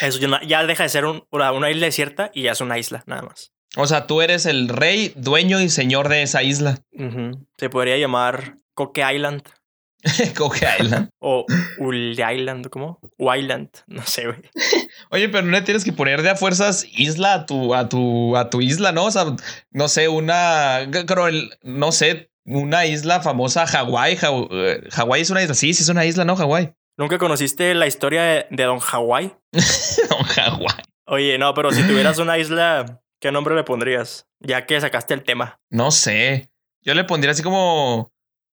Eso 0.00 0.18
ya 0.46 0.64
deja 0.66 0.82
de 0.82 0.88
ser 0.88 1.04
una 1.06 1.70
isla 1.70 1.86
desierta 1.86 2.30
y 2.34 2.42
ya 2.42 2.52
es 2.52 2.60
una 2.60 2.78
isla, 2.78 3.02
nada 3.06 3.22
más. 3.22 3.52
O 3.76 3.86
sea, 3.86 4.06
tú 4.06 4.22
eres 4.22 4.46
el 4.46 4.68
rey, 4.68 5.12
dueño 5.16 5.60
y 5.60 5.68
señor 5.68 6.08
de 6.08 6.22
esa 6.22 6.42
isla. 6.42 6.78
Se 7.58 7.68
podría 7.68 7.96
llamar 7.98 8.56
Coque 8.74 9.04
Island. 9.12 9.42
Coque 10.36 10.66
Island. 10.78 11.08
o 11.20 11.44
Uli 11.78 12.12
Island, 12.12 12.68
¿cómo? 12.68 13.00
Island, 13.18 13.70
no 13.86 14.02
sé, 14.02 14.26
güey. 14.26 14.38
Oye, 15.10 15.28
pero 15.28 15.44
no 15.44 15.52
le 15.52 15.62
tienes 15.62 15.84
que 15.84 15.92
poner 15.92 16.22
de 16.22 16.30
a 16.30 16.36
fuerzas 16.36 16.86
isla 16.96 17.34
a 17.34 17.46
tu, 17.46 17.74
a 17.74 17.88
tu, 17.88 18.36
a 18.36 18.50
tu 18.50 18.60
isla, 18.60 18.92
¿no? 18.92 19.06
O 19.06 19.10
sea, 19.10 19.24
no 19.70 19.88
sé, 19.88 20.08
una, 20.08 20.88
creo, 21.06 21.26
no 21.62 21.92
sé, 21.92 22.30
una 22.44 22.86
isla 22.86 23.20
famosa, 23.20 23.66
Hawái. 23.66 24.18
Eh, 24.50 24.88
Hawái 24.92 25.22
es 25.22 25.30
una 25.30 25.42
isla, 25.42 25.54
sí, 25.54 25.74
sí 25.74 25.82
es 25.82 25.88
una 25.88 26.04
isla, 26.04 26.24
¿no? 26.24 26.36
Hawái. 26.36 26.72
¿Nunca 26.98 27.18
conociste 27.18 27.74
la 27.74 27.86
historia 27.86 28.22
de, 28.22 28.64
Don 28.64 28.78
Hawái? 28.78 29.34
Don 29.52 30.22
Hawái. 30.22 30.82
Oye, 31.06 31.38
no, 31.38 31.54
pero 31.54 31.70
si 31.70 31.82
tuvieras 31.82 32.18
una 32.18 32.38
isla, 32.38 33.02
¿qué 33.20 33.30
nombre 33.30 33.54
le 33.54 33.64
pondrías? 33.64 34.26
Ya 34.40 34.66
que 34.66 34.80
sacaste 34.80 35.14
el 35.14 35.22
tema. 35.22 35.60
No 35.70 35.90
sé. 35.90 36.50
Yo 36.82 36.94
le 36.94 37.04
pondría 37.04 37.32
así 37.32 37.42
como 37.42 38.10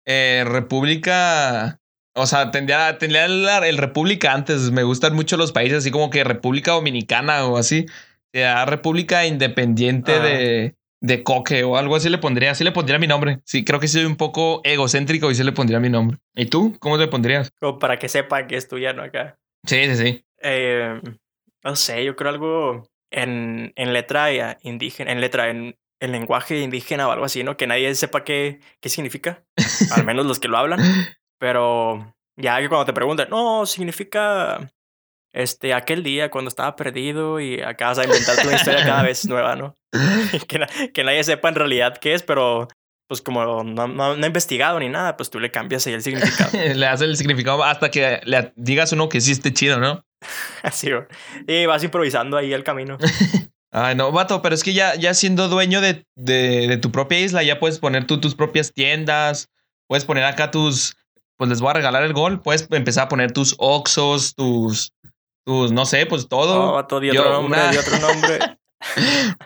eh, 0.06 0.44
República. 0.46 1.78
O 2.14 2.26
sea, 2.26 2.50
tendría, 2.50 2.98
tendría 2.98 3.26
el, 3.26 3.78
República 3.78 4.32
antes. 4.32 4.70
Me 4.70 4.82
gustan 4.82 5.14
mucho 5.14 5.36
los 5.36 5.52
países 5.52 5.78
así 5.78 5.90
como 5.90 6.10
que 6.10 6.24
República 6.24 6.72
Dominicana 6.72 7.46
o 7.46 7.56
así. 7.56 7.86
Ya, 8.32 8.64
República 8.64 9.26
Independiente 9.26 10.12
ah. 10.12 10.20
de, 10.20 10.74
de 11.00 11.22
Coque 11.22 11.64
o 11.64 11.76
algo 11.76 11.96
así 11.96 12.08
le 12.08 12.18
pondría, 12.18 12.52
así 12.52 12.64
le 12.64 12.72
pondría 12.72 12.98
mi 12.98 13.06
nombre. 13.06 13.40
Sí, 13.44 13.64
creo 13.64 13.80
que 13.80 13.88
soy 13.88 14.04
un 14.04 14.16
poco 14.16 14.60
egocéntrico 14.64 15.30
y 15.30 15.34
sí 15.34 15.44
le 15.44 15.52
pondría 15.52 15.80
mi 15.80 15.88
nombre. 15.88 16.18
¿Y 16.34 16.46
tú? 16.46 16.76
¿Cómo 16.78 16.98
te 16.98 17.08
pondrías? 17.08 17.50
Como 17.58 17.78
para 17.78 17.98
que 17.98 18.08
sepa 18.08 18.46
que 18.46 18.56
es 18.56 18.68
tuya, 18.68 18.92
¿no? 18.92 19.02
Acá. 19.02 19.38
Sí, 19.64 19.84
sí, 19.86 19.96
sí. 19.96 20.24
Eh, 20.42 21.00
no 21.64 21.76
sé, 21.76 22.04
yo 22.04 22.16
creo 22.16 22.30
algo 22.30 22.88
en, 23.10 23.72
en 23.76 23.92
letra 23.92 24.58
indígena, 24.62 25.12
en 25.12 25.20
letra, 25.20 25.50
en, 25.50 25.76
en, 26.00 26.12
lenguaje 26.12 26.60
indígena 26.60 27.08
o 27.08 27.12
algo 27.12 27.24
así, 27.24 27.44
¿no? 27.44 27.56
Que 27.56 27.66
nadie 27.66 27.94
sepa 27.94 28.24
qué, 28.24 28.60
qué 28.80 28.88
significa. 28.88 29.44
Al 29.94 30.04
menos 30.04 30.26
los 30.26 30.38
que 30.38 30.48
lo 30.48 30.58
hablan. 30.58 30.80
Pero 31.38 32.14
ya 32.36 32.60
que 32.60 32.68
cuando 32.68 32.86
te 32.86 32.92
preguntan, 32.92 33.28
no, 33.30 33.66
significa 33.66 34.70
este, 35.32 35.74
aquel 35.74 36.02
día 36.02 36.30
cuando 36.30 36.48
estaba 36.48 36.76
perdido 36.76 37.40
y 37.40 37.60
acabas 37.60 37.98
de 37.98 38.04
inventar 38.04 38.36
una 38.46 38.56
historia 38.56 38.84
cada 38.84 39.02
vez 39.02 39.26
nueva, 39.26 39.56
¿no? 39.56 39.76
que, 40.48 40.90
que, 40.92 41.04
nadie 41.04 41.24
sepa 41.24 41.48
en 41.48 41.54
realidad 41.54 41.98
qué 41.98 42.14
es, 42.14 42.22
pero 42.22 42.68
pues 43.08 43.22
como 43.22 43.64
no, 43.64 43.88
no, 43.88 44.14
he 44.14 44.26
investigado 44.26 44.78
ni 44.78 44.88
nada, 44.88 45.16
pues 45.16 45.30
tú 45.30 45.40
le 45.40 45.50
cambias 45.50 45.84
ahí 45.86 45.94
el 45.94 46.02
significado. 46.02 46.50
le 46.74 46.86
haces 46.86 47.08
el 47.08 47.16
significado 47.16 47.64
hasta 47.64 47.90
que 47.90 48.20
le 48.24 48.52
digas 48.54 48.92
uno 48.92 49.08
que 49.08 49.20
sí 49.20 49.32
esté 49.32 49.52
chido, 49.52 49.80
¿no? 49.80 50.04
Así, 50.62 50.90
y 51.48 51.66
vas 51.66 51.82
improvisando 51.82 52.36
ahí 52.36 52.52
el 52.52 52.62
camino. 52.62 52.98
Ay, 53.72 53.94
no, 53.94 54.11
vato, 54.12 54.42
pero 54.42 54.54
es 54.54 54.64
que 54.64 54.72
ya, 54.72 54.94
ya 54.96 55.14
siendo 55.14 55.48
dueño 55.48 55.80
de, 55.80 56.04
de, 56.16 56.66
de 56.66 56.76
tu 56.76 56.90
propia 56.90 57.20
isla, 57.20 57.42
ya 57.42 57.61
puedes 57.61 57.78
poner 57.78 58.04
tú 58.06 58.20
tus 58.20 58.35
propias 58.35 58.72
tiendas, 58.72 59.48
puedes 59.87 60.04
poner 60.04 60.24
acá 60.24 60.50
tus, 60.50 60.96
pues 61.37 61.48
les 61.50 61.61
voy 61.61 61.70
a 61.70 61.74
regalar 61.74 62.02
el 62.02 62.12
gol, 62.12 62.40
puedes 62.42 62.66
empezar 62.70 63.04
a 63.04 63.09
poner 63.09 63.30
tus 63.33 63.54
Oxos, 63.59 64.35
tus, 64.35 64.92
tus, 65.44 65.70
no 65.70 65.87
sé, 65.87 66.04
pues 66.06 66.26
todo. 66.28 66.70
Oh, 66.70 66.72
vato, 66.74 66.98
di 66.98 67.11
otro 67.11 67.24
Yo, 67.24 67.30
nombre, 67.30 67.61
una- 67.61 67.70
di 67.70 67.76
otro 67.76 67.98
nombre. 67.98 68.38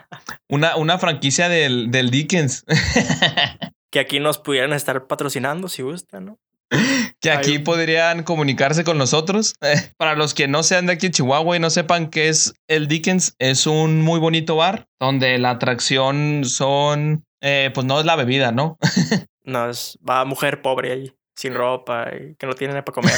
Una, 0.47 0.75
una 0.77 0.97
franquicia 0.97 1.49
del, 1.49 1.91
del 1.91 2.09
Dickens. 2.09 2.63
que 3.91 3.99
aquí 3.99 4.19
nos 4.21 4.37
pudieran 4.37 4.71
estar 4.73 5.07
patrocinando 5.07 5.67
si 5.67 5.81
gustan, 5.81 6.25
¿no? 6.25 6.39
que 7.21 7.31
aquí 7.31 7.59
podrían 7.59 8.23
comunicarse 8.23 8.83
con 8.83 8.97
nosotros. 8.97 9.55
Para 9.97 10.15
los 10.15 10.33
que 10.33 10.47
no 10.47 10.63
sean 10.63 10.85
de 10.85 10.93
aquí 10.93 11.07
en 11.07 11.11
Chihuahua 11.11 11.55
y 11.55 11.59
no 11.59 11.69
sepan 11.69 12.09
qué 12.09 12.29
es 12.29 12.53
el 12.67 12.87
Dickens, 12.87 13.35
es 13.39 13.67
un 13.67 14.01
muy 14.01 14.19
bonito 14.19 14.55
bar 14.55 14.87
donde 14.99 15.37
la 15.37 15.51
atracción 15.51 16.43
son, 16.45 17.25
eh, 17.41 17.71
pues 17.73 17.85
no 17.85 17.99
es 17.99 18.05
la 18.05 18.15
bebida, 18.15 18.51
¿no? 18.51 18.77
No, 19.47 19.69
es, 19.69 19.99
va 20.07 20.25
mujer 20.25 20.63
pobre 20.63 20.91
ahí, 20.91 21.13
sin 21.35 21.53
ropa, 21.53 22.07
y 22.11 22.33
que 22.33 22.47
no 22.47 22.55
tiene 22.55 22.81
para 22.81 22.95
comer. 22.95 23.13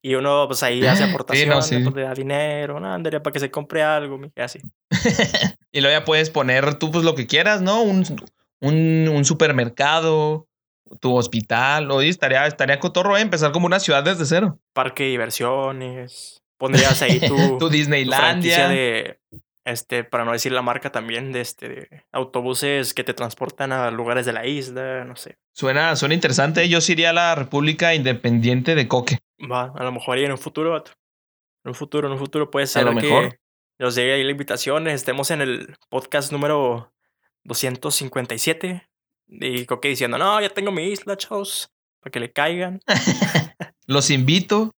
y 0.00 0.14
uno, 0.14 0.46
pues 0.46 0.62
ahí 0.62 0.86
hace 0.86 1.04
aportaciones, 1.04 1.66
sí. 1.66 1.78
pues, 1.80 1.94
le 1.94 2.02
da 2.04 2.14
dinero, 2.14 2.80
no, 2.80 2.90
andaría 2.90 3.22
para 3.22 3.34
que 3.34 3.40
se 3.40 3.50
compre 3.50 3.82
algo, 3.82 4.16
mija, 4.16 4.44
así. 4.44 4.60
y 5.72 5.82
luego 5.82 5.94
ya 5.94 6.06
puedes 6.06 6.30
poner 6.30 6.78
tú 6.78 6.90
pues 6.90 7.04
lo 7.04 7.14
que 7.14 7.26
quieras, 7.26 7.60
¿no? 7.60 7.82
Un, 7.82 8.06
un, 8.62 9.08
un 9.08 9.24
supermercado, 9.26 10.45
tu 11.00 11.16
hospital, 11.16 11.90
oye, 11.90 12.08
estaría, 12.08 12.46
estaría 12.46 12.78
cotorro, 12.78 13.16
¿eh? 13.16 13.20
Empezar 13.20 13.52
como 13.52 13.66
una 13.66 13.80
ciudad 13.80 14.02
desde 14.02 14.24
cero. 14.24 14.58
Parque 14.72 15.04
de 15.04 15.10
diversiones. 15.10 16.42
Pondrías 16.58 17.02
ahí 17.02 17.20
tu, 17.20 17.36
tu 17.58 17.68
Disneylandia. 17.68 18.68
de, 18.68 19.20
este, 19.64 20.04
para 20.04 20.24
no 20.24 20.32
decir 20.32 20.52
la 20.52 20.62
marca 20.62 20.90
también, 20.90 21.32
de 21.32 21.40
este, 21.40 21.68
de 21.68 22.04
autobuses 22.12 22.94
que 22.94 23.04
te 23.04 23.14
transportan 23.14 23.72
a 23.72 23.90
lugares 23.90 24.24
de 24.24 24.32
la 24.32 24.46
isla, 24.46 25.04
no 25.04 25.16
sé. 25.16 25.38
Suena, 25.52 25.96
suena 25.96 26.14
interesante. 26.14 26.68
Yo 26.68 26.80
sí 26.80 26.92
iría 26.92 27.10
a 27.10 27.14
la 27.14 27.34
República 27.34 27.94
Independiente 27.94 28.74
de 28.74 28.88
Coque. 28.88 29.18
Va, 29.50 29.72
a 29.74 29.84
lo 29.84 29.92
mejor 29.92 30.16
ahí 30.16 30.24
en 30.24 30.32
un 30.32 30.38
futuro, 30.38 30.70
vato. 30.70 30.92
En 31.64 31.70
un 31.70 31.74
futuro, 31.74 32.06
en 32.06 32.12
un 32.12 32.18
futuro 32.18 32.50
puede 32.50 32.66
ser 32.66 32.84
lo 32.84 32.90
que 32.90 33.08
mejor. 33.08 33.40
nos 33.78 33.96
llegue 33.96 34.14
ahí 34.14 34.24
la 34.24 34.30
invitación, 34.30 34.86
estemos 34.86 35.30
en 35.32 35.40
el 35.40 35.76
podcast 35.90 36.30
número 36.30 36.94
257 37.42 38.88
y 39.28 39.64
Coque 39.66 39.88
diciendo, 39.88 40.18
no, 40.18 40.40
ya 40.40 40.48
tengo 40.50 40.70
mi 40.72 40.84
isla, 40.90 41.16
chavos, 41.16 41.70
para 42.00 42.10
que 42.10 42.20
le 42.20 42.32
caigan. 42.32 42.80
Los 43.86 44.10
invito. 44.10 44.72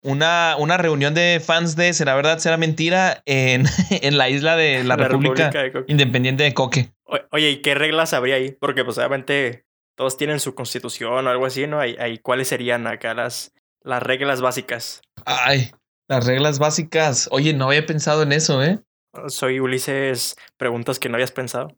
Una, 0.00 0.54
una 0.58 0.76
reunión 0.76 1.12
de 1.12 1.42
fans 1.44 1.74
de 1.74 1.92
Será 1.92 2.14
Verdad, 2.14 2.38
Será 2.38 2.56
Mentira 2.56 3.20
en, 3.26 3.66
en 3.90 4.16
la 4.16 4.28
isla 4.30 4.54
de 4.56 4.84
la, 4.84 4.94
República, 4.96 5.50
de 5.50 5.72
Coque. 5.72 5.92
Independiente 5.92 6.44
de 6.44 6.54
Coque. 6.54 6.92
O- 7.04 7.18
Oye, 7.32 7.50
¿y 7.50 7.62
qué 7.62 7.74
reglas 7.74 8.12
habría 8.14 8.36
ahí? 8.36 8.52
Porque 8.60 8.84
pues 8.84 8.96
obviamente 8.98 9.64
todos 9.96 10.16
tienen 10.16 10.38
su 10.38 10.54
constitución 10.54 11.26
o 11.26 11.30
algo 11.30 11.46
así, 11.46 11.66
¿no? 11.66 11.80
Ahí, 11.80 11.96
ahí, 11.98 12.18
¿Cuáles 12.18 12.46
serían 12.46 12.86
acá 12.86 13.12
las, 13.14 13.52
las 13.82 14.00
reglas 14.00 14.40
básicas? 14.40 15.02
Ay, 15.26 15.72
las 16.06 16.24
reglas 16.26 16.60
básicas. 16.60 17.28
Oye, 17.32 17.52
no 17.52 17.66
había 17.66 17.84
pensado 17.84 18.22
en 18.22 18.30
eso, 18.30 18.62
¿eh? 18.62 18.78
Soy 19.26 19.58
Ulises, 19.58 20.36
preguntas 20.56 21.00
que 21.00 21.08
no 21.08 21.16
habías 21.16 21.32
pensado. 21.32 21.74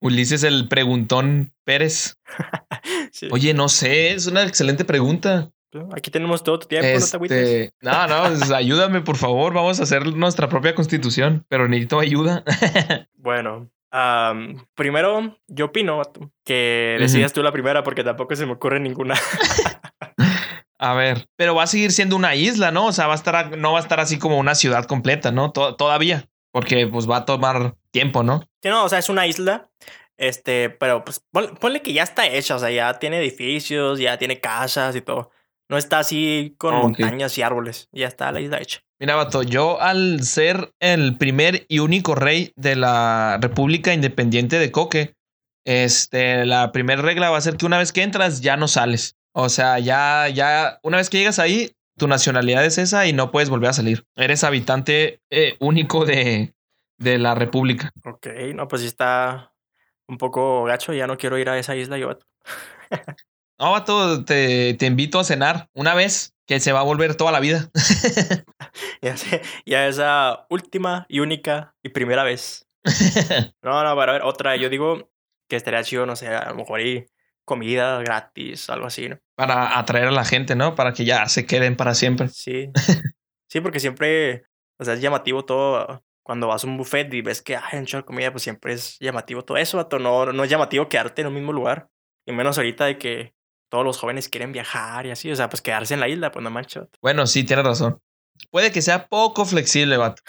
Ulises 0.00 0.42
el 0.44 0.68
preguntón 0.68 1.52
Pérez. 1.64 2.16
Sí. 3.10 3.26
Oye, 3.32 3.52
no 3.54 3.68
sé, 3.68 4.12
es 4.12 4.26
una 4.26 4.42
excelente 4.44 4.84
pregunta. 4.84 5.50
Aquí 5.96 6.10
tenemos 6.10 6.44
todo 6.44 6.58
tu 6.60 6.68
tiempo, 6.68 6.86
no 6.98 7.26
te. 7.26 7.64
Este, 7.64 7.70
no, 7.80 8.06
no, 8.06 8.28
pues, 8.28 8.50
ayúdame, 8.52 9.00
por 9.00 9.16
favor. 9.16 9.52
Vamos 9.54 9.80
a 9.80 9.82
hacer 9.84 10.06
nuestra 10.14 10.48
propia 10.48 10.74
constitución, 10.74 11.44
pero 11.48 11.68
necesito 11.68 11.98
ayuda. 12.00 12.44
Bueno, 13.16 13.68
am, 13.90 14.64
primero, 14.74 15.38
yo 15.48 15.66
opino 15.66 16.00
que 16.44 16.96
decidas 17.00 17.32
tú 17.32 17.42
la 17.42 17.50
primera 17.52 17.82
porque 17.82 18.04
tampoco 18.04 18.36
se 18.36 18.46
me 18.46 18.52
ocurre 18.52 18.78
ninguna. 18.78 19.14
A 20.78 20.94
ver, 20.94 21.26
pero 21.36 21.54
va 21.54 21.64
a 21.64 21.66
seguir 21.66 21.90
siendo 21.92 22.14
una 22.14 22.34
isla, 22.36 22.70
¿no? 22.70 22.86
O 22.86 22.92
sea, 22.92 23.06
va 23.08 23.14
a 23.14 23.16
estar, 23.16 23.56
no 23.58 23.72
va 23.72 23.78
a 23.80 23.82
estar 23.82 23.98
así 24.00 24.18
como 24.18 24.38
una 24.38 24.54
ciudad 24.54 24.84
completa, 24.84 25.32
¿no? 25.32 25.50
To- 25.50 25.74
todavía, 25.74 26.28
porque 26.52 26.86
pues 26.86 27.08
va 27.08 27.18
a 27.18 27.24
tomar 27.24 27.74
tiempo, 27.90 28.22
¿no? 28.22 28.40
Sí, 28.62 28.68
no, 28.68 28.84
o 28.84 28.88
sea, 28.88 28.98
es 28.98 29.08
una 29.08 29.26
isla, 29.26 29.70
este, 30.16 30.70
pero 30.70 31.04
pues 31.04 31.22
pon- 31.30 31.56
ponle 31.60 31.82
que 31.82 31.92
ya 31.92 32.02
está 32.02 32.26
hecha, 32.26 32.56
o 32.56 32.58
sea, 32.58 32.70
ya 32.70 32.98
tiene 32.98 33.18
edificios, 33.18 33.98
ya 33.98 34.18
tiene 34.18 34.40
casas 34.40 34.96
y 34.96 35.00
todo. 35.00 35.30
No 35.70 35.76
está 35.76 35.98
así 35.98 36.54
con 36.58 36.74
montañas 36.82 37.36
y 37.38 37.42
árboles, 37.42 37.88
ya 37.92 38.06
está 38.08 38.32
la 38.32 38.40
isla 38.40 38.58
hecha. 38.58 38.80
Mira, 39.00 39.14
vato, 39.14 39.42
yo 39.42 39.80
al 39.80 40.24
ser 40.24 40.72
el 40.80 41.16
primer 41.18 41.66
y 41.68 41.78
único 41.78 42.14
rey 42.14 42.52
de 42.56 42.74
la 42.74 43.38
República 43.40 43.92
Independiente 43.92 44.58
de 44.58 44.72
Coque, 44.72 45.14
este, 45.64 46.44
la 46.46 46.72
primera 46.72 47.02
regla 47.02 47.30
va 47.30 47.36
a 47.38 47.42
ser 47.42 47.56
que 47.56 47.66
una 47.66 47.78
vez 47.78 47.92
que 47.92 48.02
entras 48.02 48.40
ya 48.40 48.56
no 48.56 48.66
sales. 48.68 49.16
O 49.34 49.48
sea, 49.50 49.78
ya, 49.78 50.28
ya, 50.28 50.80
una 50.82 50.96
vez 50.96 51.10
que 51.10 51.18
llegas 51.18 51.38
ahí, 51.38 51.72
tu 51.98 52.08
nacionalidad 52.08 52.64
es 52.64 52.78
esa 52.78 53.06
y 53.06 53.12
no 53.12 53.30
puedes 53.30 53.50
volver 53.50 53.70
a 53.70 53.74
salir. 53.74 54.06
Eres 54.16 54.44
habitante 54.44 55.20
eh, 55.30 55.56
único 55.60 56.04
de, 56.04 56.54
de 56.96 57.18
la 57.18 57.34
República. 57.34 57.90
Ok, 58.04 58.26
no, 58.54 58.68
pues 58.68 58.82
sí 58.82 58.88
está 58.88 59.52
un 60.06 60.16
poco 60.16 60.64
gacho, 60.64 60.92
ya 60.94 61.06
no 61.06 61.18
quiero 61.18 61.38
ir 61.38 61.48
a 61.50 61.58
esa 61.58 61.76
isla 61.76 61.98
yo. 61.98 62.08
vato. 62.08 62.26
No, 63.58 63.72
vato, 63.72 64.24
te, 64.24 64.74
te 64.74 64.86
invito 64.86 65.18
a 65.18 65.24
cenar 65.24 65.68
una 65.74 65.94
vez 65.94 66.34
que 66.46 66.60
se 66.60 66.72
va 66.72 66.80
a 66.80 66.84
volver 66.84 67.14
toda 67.16 67.32
la 67.32 67.40
vida. 67.40 67.70
Ya 69.02 69.16
sé, 69.16 69.42
ya 69.66 69.86
esa 69.86 70.46
última 70.50 71.06
y 71.08 71.20
única 71.20 71.74
y 71.82 71.90
primera 71.90 72.24
vez. 72.24 72.66
No, 73.62 73.82
no, 73.84 73.96
para 73.96 74.12
ver, 74.12 74.22
otra, 74.22 74.56
yo 74.56 74.68
digo 74.68 75.10
que 75.48 75.56
estaría 75.56 75.82
chido, 75.82 76.06
no 76.06 76.16
sé, 76.16 76.28
a 76.28 76.50
lo 76.50 76.56
mejor 76.56 76.80
ahí 76.80 77.06
comida 77.48 77.98
gratis, 77.98 78.70
algo 78.70 78.86
así, 78.86 79.08
¿no? 79.08 79.18
Para 79.34 79.76
atraer 79.78 80.06
a 80.06 80.12
la 80.12 80.24
gente, 80.24 80.54
¿no? 80.54 80.76
Para 80.76 80.92
que 80.92 81.04
ya 81.04 81.26
se 81.28 81.46
queden 81.46 81.76
para 81.76 81.94
siempre. 81.94 82.28
Sí. 82.28 82.70
Sí, 83.50 83.62
porque 83.62 83.80
siempre, 83.80 84.44
o 84.78 84.84
sea, 84.84 84.92
es 84.92 85.00
llamativo 85.00 85.44
todo. 85.44 86.04
Cuando 86.22 86.48
vas 86.48 86.64
a 86.64 86.66
un 86.66 86.76
buffet 86.76 87.10
y 87.14 87.22
ves 87.22 87.40
que 87.40 87.56
hay 87.56 87.78
un 87.78 87.86
chorro 87.86 88.02
de 88.02 88.06
comida, 88.06 88.30
pues 88.30 88.42
siempre 88.42 88.74
es 88.74 88.98
llamativo 89.00 89.42
todo 89.42 89.56
eso, 89.56 89.78
vato. 89.78 89.98
No, 89.98 90.34
no 90.34 90.44
es 90.44 90.50
llamativo 90.50 90.86
quedarte 90.90 91.22
en 91.22 91.28
un 91.28 91.34
mismo 91.34 91.54
lugar. 91.54 91.88
Y 92.26 92.32
menos 92.32 92.58
ahorita 92.58 92.84
de 92.84 92.98
que 92.98 93.34
todos 93.70 93.84
los 93.84 93.98
jóvenes 93.98 94.28
quieren 94.28 94.52
viajar 94.52 95.06
y 95.06 95.12
así. 95.12 95.30
O 95.32 95.36
sea, 95.36 95.48
pues 95.48 95.62
quedarse 95.62 95.94
en 95.94 96.00
la 96.00 96.08
isla, 96.08 96.30
pues 96.30 96.42
no 96.42 96.50
manches. 96.50 96.84
Bueno, 97.00 97.26
sí, 97.26 97.44
tienes 97.44 97.64
razón. 97.64 97.98
Puede 98.50 98.70
que 98.70 98.82
sea 98.82 99.08
poco 99.08 99.46
flexible, 99.46 99.96
vato. 99.96 100.22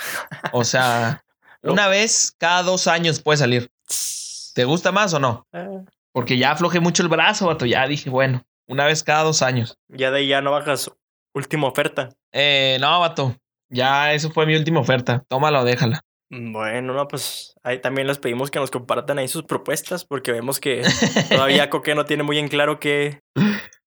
O 0.54 0.64
sea, 0.64 1.24
una 1.62 1.90
vez 1.90 2.34
cada 2.38 2.64
dos 2.64 2.88
años 2.88 3.22
puede 3.22 3.38
salir. 3.38 3.70
¿Te 4.56 4.64
gusta 4.64 4.94
más 4.94 5.14
o 5.14 5.20
no? 5.20 5.48
Eh, 5.52 5.84
Porque 6.20 6.38
ya 6.38 6.52
aflojé 6.52 6.82
mucho 6.82 7.02
el 7.02 7.08
brazo, 7.08 7.48
vato. 7.48 7.66
Ya 7.66 7.88
dije, 7.88 8.10
bueno, 8.10 8.44
una 8.68 8.86
vez 8.86 9.06
cada 9.06 9.24
dos 9.24 9.42
años. 9.42 9.78
ya 9.88 10.12
de 10.12 10.18
ahí 10.18 10.28
ya 10.28 10.42
no 10.42 10.52
bajas 10.52 10.92
última 11.34 11.66
oferta. 11.66 12.10
Eh, 12.34 12.78
no, 12.82 13.00
vato. 13.00 13.38
Ya 13.70 14.12
eso 14.12 14.30
fue 14.30 14.46
mi 14.46 14.54
última 14.54 14.82
oferta. 14.82 15.24
Tómala 15.30 15.62
o 15.62 15.64
déjala. 15.64 16.02
Bueno, 16.30 16.94
no, 16.94 17.08
pues 17.08 17.56
ahí 17.64 17.80
también 17.80 18.06
les 18.06 18.18
pedimos 18.18 18.52
que 18.52 18.60
nos 18.60 18.70
compartan 18.70 19.18
ahí 19.18 19.30
sus 19.30 19.44
propuestas, 19.44 20.04
porque 20.04 20.34
vemos 20.34 20.60
que 20.60 20.82
todavía 21.30 21.70
Coque 21.70 21.96
no 21.96 22.04
tiene 22.04 22.24
muy 22.24 22.38
en 22.38 22.50
claro 22.50 22.82
qué, 22.82 23.22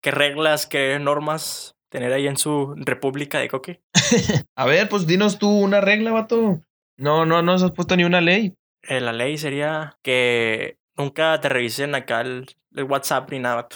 qué 0.01 0.11
reglas, 0.11 0.67
qué 0.67 0.99
normas 0.99 1.75
tener 1.91 2.15
ahí 2.15 2.29
en 2.29 2.39
su 2.39 2.75
república 2.79 3.41
de 3.41 3.49
Coque. 3.49 3.83
A 4.57 4.65
ver, 4.65 4.89
pues 4.89 5.07
dinos 5.07 5.39
tú 5.39 5.51
una 5.51 5.83
regla, 5.83 6.13
vato. 6.13 6.63
No, 6.97 7.27
no, 7.27 7.43
no 7.43 7.53
has 7.53 7.73
puesto 7.73 7.95
ni 7.95 8.05
una 8.05 8.23
ley. 8.23 8.55
Eh, 8.85 9.03
la 9.03 9.13
ley 9.13 9.37
sería 9.37 9.99
que 10.03 10.79
nunca 10.97 11.41
te 11.41 11.49
revisen 11.49 11.95
acá 11.95 12.21
el, 12.21 12.47
el 12.75 12.85
WhatsApp 12.85 13.31
ni 13.31 13.39
nada. 13.39 13.69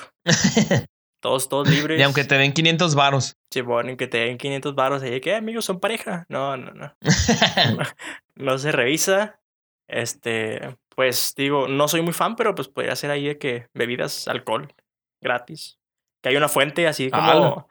Todos, 1.21 1.49
todos 1.49 1.69
libres. 1.71 1.99
Ni 1.99 2.05
aunque 2.05 2.25
te 2.25 2.37
den 2.37 2.53
500 2.53 2.95
varos. 2.95 3.37
Sí, 3.51 3.61
bueno, 3.61 3.91
y 3.91 3.97
que 3.97 4.07
te 4.07 4.19
den 4.19 4.39
500 4.39 4.75
baros 4.75 5.03
ahí, 5.03 5.21
que 5.21 5.35
amigos 5.35 5.65
son 5.65 5.81
pareja. 5.81 6.27
No, 6.29 6.57
no, 6.57 6.73
no. 6.73 6.95
no 8.35 8.59
se 8.59 8.73
revisa. 8.73 9.41
Este, 9.89 10.77
pues 10.95 11.35
digo, 11.37 11.69
no 11.69 11.89
soy 11.89 12.03
muy 12.03 12.13
fan, 12.13 12.37
pero 12.37 12.55
pues 12.55 12.69
podría 12.69 12.97
ser 12.97 13.11
ahí 13.11 13.27
de 13.27 13.39
que 13.39 13.69
bebidas, 13.73 14.29
alcohol, 14.29 14.73
gratis. 15.21 15.79
Que 16.23 16.31
hay 16.31 16.37
una 16.37 16.49
fuente 16.49 16.87
así 16.87 17.11
como, 17.11 17.23
¡Hala! 17.23 17.67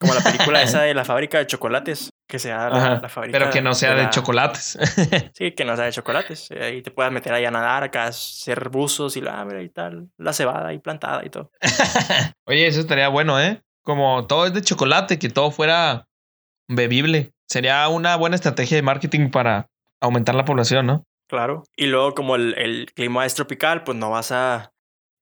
Como 0.00 0.14
la 0.14 0.20
película 0.20 0.62
esa 0.62 0.82
de 0.82 0.94
la 0.94 1.04
fábrica 1.04 1.38
de 1.38 1.46
chocolates. 1.46 2.10
Que 2.28 2.40
sea 2.40 2.68
la, 2.68 2.76
Ajá, 2.76 3.00
la 3.02 3.08
fábrica. 3.08 3.38
Pero 3.38 3.50
que 3.52 3.62
no 3.62 3.72
sea 3.72 3.94
de 3.94 4.02
la- 4.04 4.10
chocolates. 4.10 4.76
Sí, 5.34 5.52
que 5.52 5.64
no 5.64 5.76
sea 5.76 5.84
de 5.84 5.92
chocolates. 5.92 6.50
Eh, 6.50 6.62
Ahí 6.64 6.82
te 6.82 6.90
puedas 6.90 7.12
meter 7.12 7.32
ahí 7.32 7.44
a 7.44 7.52
nadar, 7.52 7.84
acá 7.84 8.06
hacer 8.06 8.68
buzos 8.68 9.16
y 9.16 9.20
la, 9.20 9.44
mira, 9.44 9.62
y 9.62 9.68
tal, 9.68 10.08
la 10.18 10.32
cebada 10.32 10.66
ahí 10.68 10.78
plantada 10.80 11.24
y 11.24 11.30
todo. 11.30 11.52
Oye, 12.46 12.66
eso 12.66 12.80
estaría 12.80 13.08
bueno, 13.08 13.40
¿eh? 13.40 13.62
Como 13.84 14.26
todo 14.26 14.46
es 14.46 14.52
de 14.54 14.62
chocolate, 14.62 15.18
que 15.20 15.28
todo 15.28 15.52
fuera 15.52 16.06
bebible. 16.68 17.32
Sería 17.48 17.86
una 17.88 18.16
buena 18.16 18.34
estrategia 18.36 18.76
de 18.76 18.82
marketing 18.82 19.30
para 19.30 19.68
aumentar 20.02 20.34
la 20.34 20.44
población, 20.44 20.86
¿no? 20.86 21.04
Claro. 21.28 21.62
Y 21.76 21.86
luego, 21.86 22.14
como 22.14 22.34
el, 22.36 22.54
el 22.58 22.92
clima 22.92 23.24
es 23.24 23.34
tropical, 23.34 23.84
pues 23.84 23.96
no 23.96 24.10
vas 24.10 24.32
a. 24.32 24.72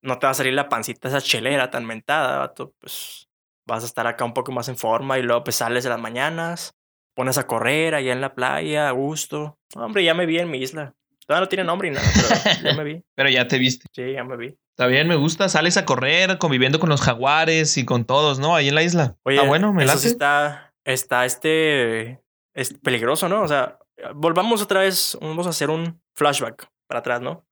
No 0.02 0.18
te 0.18 0.26
va 0.26 0.30
a 0.30 0.34
salir 0.34 0.54
la 0.54 0.68
pancita 0.70 1.08
esa 1.08 1.20
chelera 1.20 1.70
tan 1.70 1.84
mentada, 1.84 2.38
vato. 2.38 2.72
Pues 2.80 3.23
vas 3.66 3.82
a 3.82 3.86
estar 3.86 4.06
acá 4.06 4.24
un 4.24 4.34
poco 4.34 4.52
más 4.52 4.68
en 4.68 4.76
forma 4.76 5.18
y 5.18 5.22
luego 5.22 5.44
pues 5.44 5.56
sales 5.56 5.84
de 5.84 5.90
las 5.90 6.00
mañanas, 6.00 6.74
pones 7.14 7.38
a 7.38 7.46
correr 7.46 7.94
allá 7.94 8.12
en 8.12 8.20
la 8.20 8.34
playa, 8.34 8.88
a 8.88 8.92
gusto. 8.92 9.58
Hombre, 9.74 10.04
ya 10.04 10.14
me 10.14 10.26
vi 10.26 10.38
en 10.38 10.50
mi 10.50 10.58
isla. 10.58 10.94
Todavía 11.26 11.44
no 11.44 11.48
tiene 11.48 11.64
nombre 11.64 11.90
ni 11.90 11.96
nada, 11.96 12.06
pero 12.14 12.70
ya 12.70 12.76
me 12.76 12.84
vi. 12.84 13.02
Pero 13.14 13.30
ya 13.30 13.48
te 13.48 13.58
viste. 13.58 13.86
Sí, 13.92 14.12
ya 14.12 14.24
me 14.24 14.36
vi. 14.36 14.58
Está 14.70 14.86
bien, 14.88 15.08
me 15.08 15.16
gusta. 15.16 15.48
Sales 15.48 15.76
a 15.76 15.86
correr, 15.86 16.36
conviviendo 16.36 16.78
con 16.78 16.90
los 16.90 17.00
jaguares 17.00 17.78
y 17.78 17.84
con 17.84 18.04
todos, 18.04 18.38
¿no? 18.38 18.54
Ahí 18.54 18.68
en 18.68 18.74
la 18.74 18.82
isla. 18.82 19.16
Oye, 19.22 19.38
ah, 19.40 19.46
bueno, 19.46 19.72
me 19.72 19.84
eso 19.84 19.96
sí 19.98 20.08
está, 20.08 20.74
está 20.84 21.24
este, 21.24 22.20
es 22.52 22.74
peligroso, 22.82 23.28
¿no? 23.28 23.42
O 23.42 23.48
sea, 23.48 23.78
volvamos 24.14 24.60
otra 24.60 24.80
vez, 24.80 25.16
vamos 25.20 25.46
a 25.46 25.50
hacer 25.50 25.70
un 25.70 26.02
flashback 26.14 26.68
para 26.86 27.00
atrás, 27.00 27.20
¿no? 27.20 27.46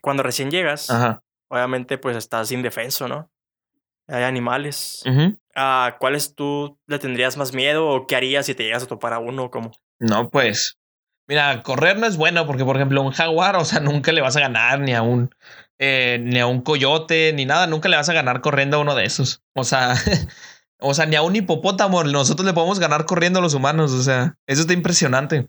Cuando 0.00 0.22
recién 0.22 0.50
llegas, 0.50 0.88
Ajá. 0.88 1.22
obviamente 1.48 1.98
pues 1.98 2.16
estás 2.16 2.52
indefenso, 2.52 3.08
¿no? 3.08 3.30
Hay 4.08 4.22
animales. 4.22 5.02
¿A 5.54 5.96
cuáles 5.98 6.34
tú 6.34 6.78
le 6.86 6.98
tendrías 6.98 7.36
más 7.36 7.54
miedo 7.54 7.88
o 7.88 8.06
qué 8.06 8.16
harías 8.16 8.46
si 8.46 8.54
te 8.54 8.64
llegas 8.64 8.84
a 8.84 8.86
topar 8.86 9.12
a 9.12 9.18
uno? 9.18 9.50
Como, 9.50 9.72
No, 9.98 10.30
pues. 10.30 10.78
Mira, 11.28 11.62
correr 11.62 11.98
no 11.98 12.06
es 12.06 12.16
bueno 12.16 12.46
porque, 12.46 12.64
por 12.64 12.76
ejemplo, 12.76 13.02
un 13.02 13.10
jaguar, 13.12 13.56
o 13.56 13.64
sea, 13.64 13.80
nunca 13.80 14.12
le 14.12 14.20
vas 14.20 14.36
a 14.36 14.40
ganar 14.40 14.80
ni 14.80 14.94
a 14.94 15.02
un 15.02 15.30
eh, 15.78 16.18
ni 16.22 16.38
a 16.38 16.46
un 16.46 16.62
coyote 16.62 17.32
ni 17.34 17.44
nada, 17.44 17.66
nunca 17.66 17.88
le 17.88 17.96
vas 17.96 18.08
a 18.08 18.14
ganar 18.14 18.40
corriendo 18.40 18.76
a 18.76 18.80
uno 18.80 18.94
de 18.94 19.04
esos. 19.04 19.42
O 19.54 19.64
sea, 19.64 19.94
o 20.80 20.94
sea, 20.94 21.06
ni 21.06 21.16
a 21.16 21.22
un 21.22 21.36
hipopótamo 21.36 22.02
nosotros 22.04 22.46
le 22.46 22.54
podemos 22.54 22.78
ganar 22.78 23.04
corriendo 23.04 23.40
a 23.40 23.42
los 23.42 23.54
humanos. 23.54 23.92
O 23.92 24.02
sea, 24.02 24.36
eso 24.46 24.62
está 24.62 24.72
impresionante. 24.72 25.48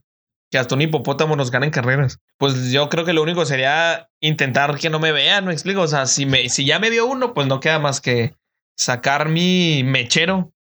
Que 0.50 0.58
hasta 0.58 0.76
un 0.76 0.82
hipopótamo 0.82 1.36
nos 1.36 1.52
gane 1.52 1.66
en 1.66 1.74
carreras. 1.74 2.20
Pues 2.38 2.72
yo 2.72 2.88
creo 2.88 3.04
que 3.04 3.12
lo 3.12 3.22
único 3.22 3.46
sería 3.46 4.10
intentar 4.22 4.78
que 4.78 4.90
no 4.90 5.00
me 5.00 5.12
vean, 5.12 5.46
me 5.46 5.52
explico. 5.52 5.82
O 5.82 5.88
sea, 5.88 6.06
si 6.06 6.26
me, 6.26 6.48
si 6.50 6.66
ya 6.66 6.80
me 6.80 6.90
vio 6.90 7.06
uno, 7.06 7.34
pues 7.34 7.48
no 7.48 7.60
queda 7.60 7.80
más 7.80 8.00
que 8.00 8.34
sacar 8.78 9.28
mi 9.28 9.84
mechero 9.84 10.54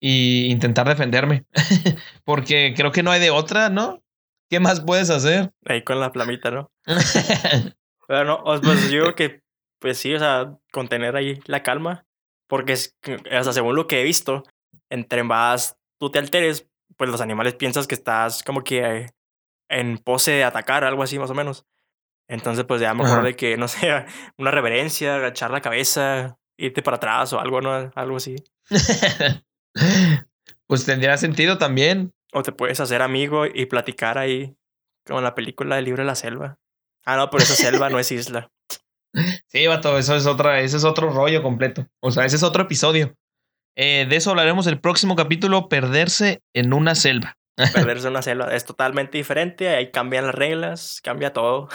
y 0.00 0.50
intentar 0.50 0.88
defenderme. 0.88 1.44
Porque 2.24 2.72
creo 2.76 2.92
que 2.92 3.02
no 3.02 3.10
hay 3.10 3.20
de 3.20 3.30
otra, 3.30 3.68
¿no? 3.68 4.02
¿Qué 4.48 4.60
más 4.60 4.80
puedes 4.80 5.10
hacer? 5.10 5.52
ahí 5.66 5.82
con 5.82 6.00
la 6.00 6.10
flamita, 6.10 6.50
¿no? 6.50 6.72
Pero 8.08 8.24
no, 8.24 8.42
pues 8.62 8.90
yo 8.90 9.02
digo 9.02 9.14
que, 9.14 9.42
pues 9.78 9.98
sí, 9.98 10.14
o 10.14 10.18
sea, 10.18 10.56
contener 10.72 11.16
ahí 11.16 11.40
la 11.44 11.62
calma. 11.62 12.06
Porque, 12.46 12.72
es, 12.72 12.96
o 13.04 13.44
sea, 13.44 13.52
según 13.52 13.76
lo 13.76 13.86
que 13.86 14.00
he 14.00 14.04
visto, 14.04 14.44
entre 14.88 15.22
más 15.22 15.76
tú 15.98 16.10
te 16.10 16.18
alteres, 16.18 16.66
pues 16.96 17.10
los 17.10 17.20
animales 17.20 17.54
piensas 17.54 17.86
que 17.86 17.94
estás 17.94 18.42
como 18.42 18.64
que 18.64 18.78
eh, 18.78 19.06
en 19.68 19.98
pose 19.98 20.32
de 20.32 20.44
atacar, 20.44 20.84
algo 20.84 21.02
así 21.02 21.18
más 21.18 21.28
o 21.28 21.34
menos. 21.34 21.66
Entonces, 22.26 22.64
pues 22.64 22.80
ya 22.80 22.94
mejor 22.94 23.18
Ajá. 23.18 23.22
de 23.22 23.36
que, 23.36 23.58
no 23.58 23.68
sé, 23.68 24.06
una 24.38 24.50
reverencia, 24.50 25.16
agachar 25.16 25.50
la 25.50 25.60
cabeza, 25.60 26.38
irte 26.58 26.82
para 26.82 26.96
atrás 26.98 27.32
o 27.32 27.40
algo, 27.40 27.60
¿no? 27.62 27.90
Algo 27.94 28.16
así. 28.16 28.36
pues 30.66 30.84
tendría 30.84 31.16
sentido 31.16 31.58
también. 31.58 32.12
O 32.32 32.42
te 32.42 32.52
puedes 32.52 32.78
hacer 32.80 33.00
amigo 33.00 33.46
y 33.46 33.66
platicar 33.66 34.18
ahí, 34.18 34.54
como 35.06 35.20
en 35.20 35.24
la 35.24 35.34
película 35.34 35.76
de 35.76 35.82
Libre 35.82 36.02
de 36.02 36.06
la 36.08 36.14
Selva. 36.14 36.58
Ah, 37.06 37.16
no, 37.16 37.30
pero 37.30 37.42
esa 37.42 37.54
selva 37.54 37.88
no 37.88 37.98
es 37.98 38.12
isla. 38.12 38.50
Sí, 39.50 39.66
vato, 39.66 39.96
eso 39.98 40.14
es 40.14 40.26
otra, 40.26 40.60
ese 40.60 40.76
es 40.76 40.84
otro 40.84 41.08
rollo 41.10 41.42
completo. 41.42 41.86
O 42.00 42.10
sea, 42.10 42.26
ese 42.26 42.36
es 42.36 42.42
otro 42.42 42.64
episodio. 42.64 43.16
Eh, 43.74 44.06
de 44.08 44.16
eso 44.16 44.30
hablaremos 44.30 44.66
el 44.66 44.80
próximo 44.80 45.16
capítulo, 45.16 45.68
perderse 45.70 46.42
en 46.54 46.74
una 46.74 46.94
selva. 46.94 47.38
perderse 47.72 48.06
en 48.08 48.10
una 48.12 48.22
selva 48.22 48.54
es 48.54 48.66
totalmente 48.66 49.16
diferente, 49.16 49.70
ahí 49.70 49.90
cambian 49.90 50.26
las 50.26 50.34
reglas, 50.34 51.00
cambia 51.02 51.32
todo. 51.32 51.68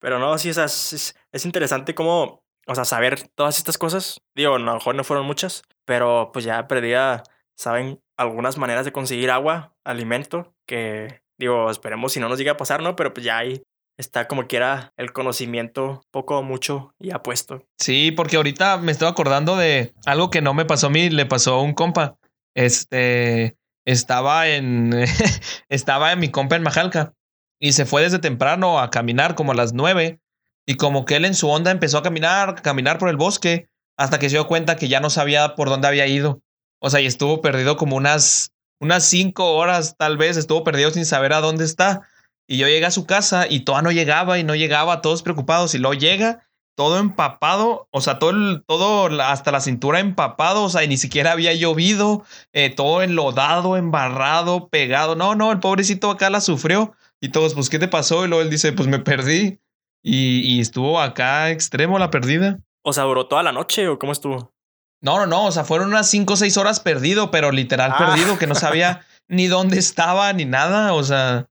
Pero 0.00 0.18
no, 0.18 0.38
sí, 0.38 0.48
es, 0.48 0.56
es- 0.56 1.14
es 1.32 1.44
interesante 1.44 1.94
cómo, 1.94 2.39
o 2.70 2.74
sea, 2.76 2.84
saber 2.84 3.28
todas 3.34 3.58
estas 3.58 3.78
cosas. 3.78 4.20
Digo, 4.36 4.54
a 4.54 4.58
lo 4.60 4.74
mejor 4.74 4.94
no 4.94 5.02
fueron 5.02 5.26
muchas, 5.26 5.64
pero 5.84 6.30
pues 6.32 6.44
ya 6.44 6.68
perdida, 6.68 7.24
saben 7.58 8.00
algunas 8.16 8.58
maneras 8.58 8.84
de 8.84 8.92
conseguir 8.92 9.32
agua, 9.32 9.74
alimento, 9.84 10.54
que 10.68 11.20
digo, 11.36 11.68
esperemos 11.68 12.12
si 12.12 12.20
no 12.20 12.28
nos 12.28 12.38
llega 12.38 12.52
a 12.52 12.56
pasar, 12.56 12.80
¿no? 12.80 12.94
Pero 12.94 13.12
pues 13.12 13.26
ya 13.26 13.38
ahí 13.38 13.64
está 13.98 14.28
como 14.28 14.46
quiera 14.46 14.92
el 14.96 15.12
conocimiento, 15.12 16.02
poco 16.12 16.38
o 16.38 16.42
mucho, 16.44 16.94
ya 17.00 17.24
puesto. 17.24 17.66
Sí, 17.76 18.12
porque 18.12 18.36
ahorita 18.36 18.76
me 18.78 18.92
estoy 18.92 19.08
acordando 19.08 19.56
de 19.56 19.92
algo 20.06 20.30
que 20.30 20.40
no 20.40 20.54
me 20.54 20.64
pasó 20.64 20.86
a 20.86 20.90
mí, 20.90 21.10
le 21.10 21.26
pasó 21.26 21.54
a 21.54 21.62
un 21.62 21.74
compa. 21.74 22.18
Este 22.54 23.56
estaba 23.84 24.46
en 24.46 24.94
estaba 25.68 26.12
en 26.12 26.20
mi 26.20 26.30
compa 26.30 26.54
en 26.54 26.62
Majalca 26.62 27.14
y 27.58 27.72
se 27.72 27.84
fue 27.84 28.02
desde 28.02 28.20
temprano 28.20 28.78
a 28.78 28.90
caminar 28.90 29.34
como 29.34 29.50
a 29.50 29.56
las 29.56 29.72
nueve 29.72 30.20
y 30.70 30.76
como 30.76 31.04
que 31.04 31.16
él 31.16 31.24
en 31.24 31.34
su 31.34 31.48
onda 31.48 31.72
empezó 31.72 31.98
a 31.98 32.02
caminar, 32.04 32.62
caminar 32.62 32.96
por 32.98 33.08
el 33.08 33.16
bosque 33.16 33.68
hasta 33.96 34.20
que 34.20 34.30
se 34.30 34.36
dio 34.36 34.46
cuenta 34.46 34.76
que 34.76 34.86
ya 34.86 35.00
no 35.00 35.10
sabía 35.10 35.56
por 35.56 35.68
dónde 35.68 35.88
había 35.88 36.06
ido. 36.06 36.42
O 36.78 36.90
sea, 36.90 37.00
y 37.00 37.06
estuvo 37.06 37.40
perdido 37.40 37.76
como 37.76 37.96
unas 37.96 38.52
unas 38.78 39.04
cinco 39.04 39.56
horas 39.56 39.96
tal 39.98 40.16
vez, 40.16 40.36
estuvo 40.36 40.62
perdido 40.62 40.92
sin 40.92 41.04
saber 41.04 41.32
a 41.32 41.40
dónde 41.40 41.64
está. 41.64 42.02
Y 42.46 42.56
yo 42.56 42.68
llegué 42.68 42.86
a 42.86 42.92
su 42.92 43.04
casa 43.04 43.48
y 43.50 43.64
toda 43.64 43.82
no 43.82 43.90
llegaba 43.90 44.38
y 44.38 44.44
no 44.44 44.54
llegaba, 44.54 45.00
todos 45.00 45.24
preocupados 45.24 45.74
y 45.74 45.78
luego 45.78 45.94
llega 45.94 46.46
todo 46.76 47.00
empapado, 47.00 47.88
o 47.90 48.00
sea, 48.00 48.20
todo, 48.20 48.62
todo 48.62 49.20
hasta 49.22 49.50
la 49.50 49.60
cintura 49.60 49.98
empapado, 49.98 50.62
o 50.62 50.68
sea, 50.70 50.84
y 50.84 50.88
ni 50.88 50.98
siquiera 50.98 51.32
había 51.32 51.52
llovido, 51.52 52.24
eh, 52.52 52.70
todo 52.70 53.02
enlodado, 53.02 53.76
embarrado, 53.76 54.68
pegado. 54.68 55.16
No, 55.16 55.34
no, 55.34 55.50
el 55.50 55.58
pobrecito 55.58 56.12
acá 56.12 56.30
la 56.30 56.40
sufrió. 56.40 56.94
Y 57.20 57.30
todos, 57.30 57.54
pues, 57.54 57.70
¿qué 57.70 57.80
te 57.80 57.88
pasó? 57.88 58.24
Y 58.24 58.28
luego 58.28 58.42
él 58.42 58.50
dice, 58.50 58.72
pues 58.72 58.88
me 58.88 59.00
perdí. 59.00 59.58
Y, 60.02 60.40
y 60.40 60.60
estuvo 60.60 61.00
acá 61.00 61.50
extremo 61.50 61.98
la 61.98 62.10
perdida. 62.10 62.58
O 62.82 62.92
sea, 62.92 63.04
duró 63.04 63.26
toda 63.26 63.42
la 63.42 63.52
noche 63.52 63.86
o 63.88 63.98
cómo 63.98 64.12
estuvo? 64.12 64.52
No, 65.02 65.18
no, 65.18 65.26
no, 65.26 65.46
o 65.46 65.52
sea, 65.52 65.64
fueron 65.64 65.88
unas 65.88 66.08
5 66.10 66.34
o 66.34 66.36
6 66.36 66.56
horas 66.56 66.80
perdido, 66.80 67.30
pero 67.30 67.52
literal 67.52 67.92
Ah. 67.94 67.98
perdido, 67.98 68.38
que 68.38 68.46
no 68.46 68.54
sabía 68.54 69.00
ni 69.28 69.46
dónde 69.46 69.78
estaba 69.78 70.32
ni 70.32 70.44
nada, 70.44 70.92
o 70.94 71.02
sea, 71.02 71.46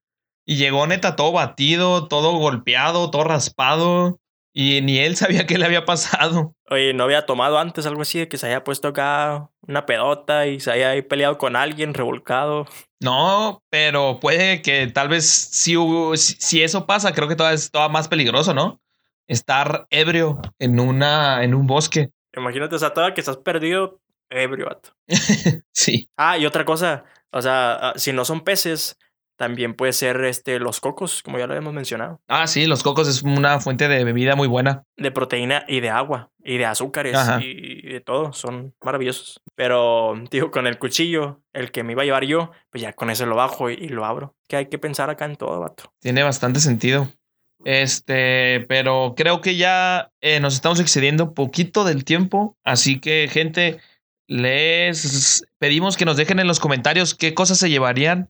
y 0.46 0.56
llegó 0.58 0.86
neta 0.88 1.16
todo 1.16 1.32
batido, 1.32 2.08
todo 2.08 2.34
golpeado, 2.38 3.10
todo 3.12 3.24
raspado, 3.24 4.20
y 4.54 4.82
ni 4.82 5.00
él 5.00 5.16
sabía 5.16 5.46
qué 5.46 5.58
le 5.58 5.66
había 5.66 5.86
pasado. 5.86 6.56
Oye, 6.70 6.94
¿no 6.94 7.04
había 7.04 7.26
tomado 7.26 7.58
antes 7.60 7.86
algo 7.86 8.02
así 8.02 8.20
de 8.20 8.28
que 8.28 8.38
se 8.38 8.48
haya 8.48 8.64
puesto 8.64 8.88
acá 8.90 9.50
una 9.70 9.86
pedota 9.86 10.48
y 10.48 10.60
se 10.60 10.72
haya 10.72 11.08
peleado 11.08 11.38
con 11.38 11.56
alguien, 11.56 11.94
revolcado? 11.94 12.66
No, 13.00 13.62
pero 13.70 14.20
puede 14.20 14.62
que 14.62 14.88
tal 14.88 15.08
vez 15.10 15.26
si, 15.30 15.78
hubo- 15.78 16.18
si, 16.18 16.34
si 16.40 16.64
eso 16.64 16.86
pasa, 16.86 17.14
creo 17.14 17.28
que 17.28 17.36
todavía 17.36 17.56
es 17.56 17.70
todavía 17.72 17.94
más 17.94 18.08
peligroso, 18.08 18.54
¿no? 18.54 18.82
Estar 19.28 19.86
ebrio 19.92 20.42
en, 20.58 20.80
una, 20.80 21.44
en 21.44 21.54
un 21.54 21.68
bosque. 21.68 22.10
Imagínate, 22.36 22.76
o 22.76 22.80
sea, 22.80 22.94
toda 22.94 23.14
que 23.14 23.22
estás 23.22 23.38
perdido, 23.38 24.00
ebrio, 24.30 24.66
vato. 24.66 24.90
Sí. 25.72 26.10
Ah, 26.18 26.38
y 26.38 26.46
otra 26.46 26.66
cosa, 26.66 27.06
o 27.32 27.42
sea, 27.42 27.74
ah, 27.74 27.94
si 27.96 28.12
no 28.12 28.26
son 28.26 28.42
peces, 28.42 28.98
también 29.40 29.74
puede 29.74 29.94
ser 29.94 30.22
este, 30.26 30.60
los 30.60 30.82
cocos, 30.82 31.24
como 31.24 31.40
ya 31.40 31.48
lo 31.48 31.54
habíamos 31.54 31.74
mencionado, 31.74 32.20
Ah, 32.28 32.46
sí, 32.46 32.66
los 32.66 32.84
cocos 32.84 33.08
es 33.08 33.24
una 33.24 33.62
fuente 33.62 33.88
de 33.88 34.04
bebida 34.04 34.36
muy 34.36 34.50
buena. 34.50 34.84
de 34.98 35.12
proteína 35.12 35.64
y 35.66 35.80
de 35.80 35.90
agua, 35.90 36.30
y 36.44 36.58
de 36.58 36.66
azúcares, 36.66 37.18
y 37.42 37.88
de 37.88 38.02
todo, 38.02 38.34
son 38.34 38.76
maravillosos. 38.84 39.40
Pero, 39.56 40.14
digo, 40.30 40.52
con 40.52 40.68
el 40.68 40.78
cuchillo, 40.78 41.40
el 41.54 41.72
que 41.72 41.84
me 41.84 41.94
iba 41.94 42.02
a 42.02 42.06
llevar 42.06 42.26
yo, 42.26 42.52
pues 42.70 42.82
ya 42.82 42.92
con 42.92 43.10
eso 43.10 43.26
lo 43.26 43.38
bajo 43.38 43.70
y, 43.70 43.76
y 43.76 43.88
lo 43.88 44.04
abro. 44.04 44.36
Que 44.50 44.58
hay 44.58 44.66
que 44.66 44.78
pensar 44.78 45.10
acá 45.10 45.24
en 45.24 45.38
todo, 45.38 45.58
vato. 45.62 45.94
Tiene 46.02 46.22
bastante 46.22 46.60
sentido. 46.60 47.08
Este, 47.64 48.66
pero 48.68 49.14
creo 49.16 49.40
que 49.40 49.56
ya 49.56 50.12
eh, 50.20 50.42
nos 50.42 50.54
estamos 50.54 50.82
excediendo 50.82 51.34
poquito 51.34 51.86
del 51.86 52.04
tiempo. 52.04 52.58
Así 52.66 53.00
que, 53.00 53.30
gente, 53.32 53.80
les 54.28 55.46
pedimos 55.60 55.96
que 55.96 56.04
nos 56.04 56.18
dejen 56.18 56.40
en 56.40 56.48
los 56.48 56.60
comentarios 56.60 57.16
qué 57.16 57.34
cosas 57.34 57.58
se 57.58 57.70
llevarían 57.70 58.30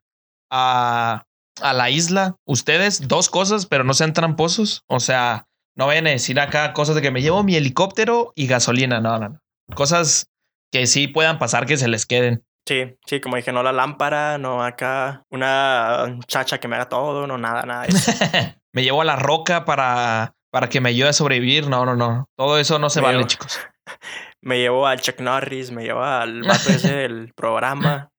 a, 0.50 1.24
a 1.62 1.74
la 1.74 1.90
isla. 1.90 2.36
Ustedes, 2.46 3.08
dos 3.08 3.30
cosas, 3.30 3.66
pero 3.66 3.84
no 3.84 3.94
sean 3.94 4.14
tramposos. 4.14 4.84
O 4.88 5.00
sea, 5.00 5.48
no 5.76 5.88
vayan 5.88 6.08
a 6.08 6.12
decir 6.12 6.40
acá 6.40 6.74
cosas 6.74 6.96
de 6.96 7.02
que 7.02 7.12
me 7.12 7.22
llevo 7.22 7.44
mi 7.44 7.56
helicóptero 7.56 8.34
y 8.36 8.48
gasolina. 8.48 9.00
No, 9.00 9.18
no, 9.20 9.30
no. 9.30 9.40
Cosas 9.76 10.28
que 10.72 10.88
sí 10.88 11.08
puedan 11.08 11.40
pasar 11.40 11.66
que 11.66 11.78
se 11.78 11.88
les 11.88 12.06
queden. 12.06 12.44
Sí, 12.68 12.98
sí, 13.08 13.20
como 13.20 13.36
dije, 13.36 13.52
no 13.52 13.64
la 13.64 13.72
lámpara, 13.72 14.38
no 14.38 14.64
acá 14.64 15.24
una 15.32 16.20
chacha 16.28 16.60
que 16.60 16.68
me 16.68 16.76
haga 16.76 16.88
todo, 16.90 17.26
no 17.26 17.38
nada, 17.40 17.64
nada 17.64 17.84
de 17.84 17.90
eso. 17.90 18.12
me 18.74 18.84
llevo 18.84 19.02
a 19.02 19.06
la 19.06 19.16
roca 19.16 19.66
para, 19.66 20.36
para 20.52 20.70
que 20.70 20.80
me 20.80 20.90
ayude 20.90 21.10
a 21.10 21.14
sobrevivir. 21.14 21.68
No, 21.68 21.86
no, 21.86 21.96
no. 21.96 22.26
Todo 22.38 22.60
eso 22.60 22.78
no 22.78 22.90
se 22.92 23.00
Me 23.02 23.08
vale, 23.08 23.18
llevo- 23.20 23.28
chicos. 23.28 23.60
me 24.42 24.60
llevo 24.60 24.86
al 24.86 25.02
Chuck 25.02 25.20
Norris, 25.20 25.72
me 25.72 25.84
llevo 25.84 26.04
al 26.04 26.44
vato 26.44 26.70
ese 26.70 26.94
del 26.94 27.34
programa. 27.34 28.10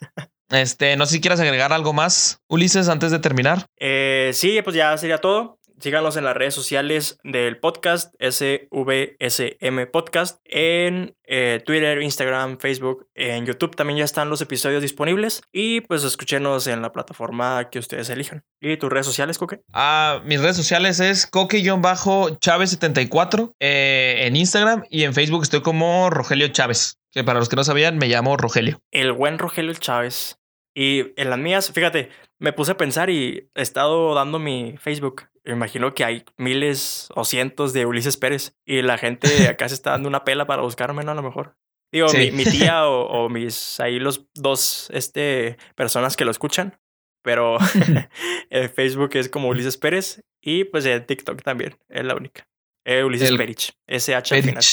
Este, 0.50 0.96
no 0.96 1.06
sé 1.06 1.14
si 1.14 1.20
quieres 1.20 1.40
agregar 1.40 1.72
algo 1.72 1.92
más, 1.92 2.40
Ulises, 2.48 2.88
antes 2.88 3.10
de 3.10 3.18
terminar. 3.18 3.66
Eh, 3.78 4.30
sí, 4.34 4.60
pues 4.62 4.76
ya 4.76 4.96
sería 4.96 5.18
todo. 5.18 5.60
Síganos 5.80 6.16
en 6.18 6.24
las 6.24 6.36
redes 6.36 6.52
sociales 6.52 7.18
del 7.24 7.58
podcast, 7.58 8.14
SVSM 8.20 9.86
Podcast, 9.90 10.38
en 10.44 11.16
eh, 11.24 11.62
Twitter, 11.64 12.02
Instagram, 12.02 12.58
Facebook, 12.58 13.08
en 13.14 13.46
YouTube 13.46 13.74
también 13.74 13.96
ya 13.98 14.04
están 14.04 14.28
los 14.28 14.42
episodios 14.42 14.82
disponibles 14.82 15.40
y 15.52 15.80
pues 15.80 16.04
escúchenos 16.04 16.66
en 16.66 16.82
la 16.82 16.92
plataforma 16.92 17.70
que 17.70 17.78
ustedes 17.78 18.10
elijan. 18.10 18.44
¿Y 18.60 18.76
tus 18.76 18.90
redes 18.90 19.06
sociales, 19.06 19.38
Coque? 19.38 19.62
Ah, 19.72 20.20
mis 20.26 20.42
redes 20.42 20.56
sociales 20.56 21.00
es 21.00 21.26
coque-chávez74 21.26 23.54
eh, 23.58 24.26
en 24.26 24.36
Instagram 24.36 24.82
y 24.90 25.04
en 25.04 25.14
Facebook 25.14 25.44
estoy 25.44 25.62
como 25.62 26.10
Rogelio 26.10 26.48
Chávez, 26.48 26.98
que 27.10 27.24
para 27.24 27.38
los 27.38 27.48
que 27.48 27.56
no 27.56 27.64
sabían 27.64 27.96
me 27.96 28.08
llamo 28.08 28.36
Rogelio. 28.36 28.82
El 28.90 29.12
buen 29.12 29.38
Rogelio 29.38 29.72
Chávez. 29.72 30.36
Y 30.74 31.12
en 31.20 31.30
las 31.30 31.38
mías, 31.38 31.72
fíjate, 31.72 32.10
me 32.38 32.52
puse 32.52 32.72
a 32.72 32.76
pensar 32.76 33.10
y 33.10 33.50
he 33.54 33.62
estado 33.62 34.14
dando 34.14 34.38
mi 34.38 34.76
Facebook. 34.78 35.28
Me 35.44 35.52
imagino 35.52 35.94
que 35.94 36.04
hay 36.04 36.24
miles 36.36 37.08
o 37.14 37.24
cientos 37.24 37.72
de 37.72 37.86
Ulises 37.86 38.16
Pérez 38.16 38.56
y 38.64 38.82
la 38.82 38.98
gente 38.98 39.48
acá 39.48 39.68
se 39.68 39.74
está 39.74 39.90
dando 39.90 40.08
una 40.08 40.24
pela 40.24 40.46
para 40.46 40.62
buscarme, 40.62 41.02
¿no? 41.02 41.12
A 41.12 41.14
lo 41.14 41.22
mejor. 41.22 41.56
Digo, 41.92 42.06
mi, 42.12 42.30
mi, 42.30 42.44
tía 42.44 42.86
o, 42.86 43.06
o, 43.24 43.28
mis, 43.28 43.80
ahí 43.80 43.98
los 43.98 44.28
dos, 44.34 44.90
este, 44.92 45.56
personas 45.74 46.16
que 46.16 46.24
lo 46.24 46.30
escuchan. 46.30 46.78
Pero 47.22 47.58
en 48.50 48.70
Facebook 48.70 49.10
es 49.14 49.28
como 49.28 49.48
Ulises 49.48 49.76
Pérez 49.76 50.22
y 50.40 50.64
pues 50.64 50.86
en 50.86 51.04
TikTok 51.04 51.42
también, 51.42 51.76
es 51.88 52.04
la 52.04 52.14
única. 52.14 52.48
Eh, 52.84 53.04
Ulises 53.04 53.32
Perich, 53.32 53.72
SH 53.86 54.34
al 54.34 54.42
final. 54.42 54.64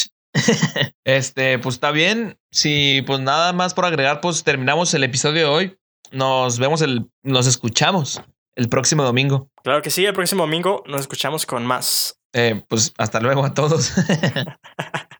Este, 1.04 1.58
pues 1.60 1.76
está 1.76 1.92
bien. 1.92 2.40
Si 2.52 3.02
pues 3.06 3.20
nada 3.20 3.54
más 3.54 3.74
por 3.74 3.86
agregar, 3.86 4.22
pues 4.22 4.44
terminamos 4.44 4.94
el 4.94 5.04
episodio 5.04 5.42
de 5.42 5.46
hoy. 5.46 5.77
Nos 6.12 6.60
vemos 6.60 6.82
el, 6.82 7.10
nos 7.24 7.48
escuchamos 7.48 8.22
el 8.56 8.70
próximo 8.70 9.04
domingo. 9.04 9.50
Claro 9.64 9.82
que 9.82 9.90
sí, 9.90 10.06
el 10.06 10.14
próximo 10.14 10.44
domingo 10.44 10.84
nos 10.88 11.02
escuchamos 11.02 11.46
con 11.46 11.66
más. 11.66 12.20
Eh, 12.34 12.64
pues 12.68 12.94
hasta 12.98 13.20
luego 13.20 13.46
a 13.46 13.54
todos. 13.54 13.94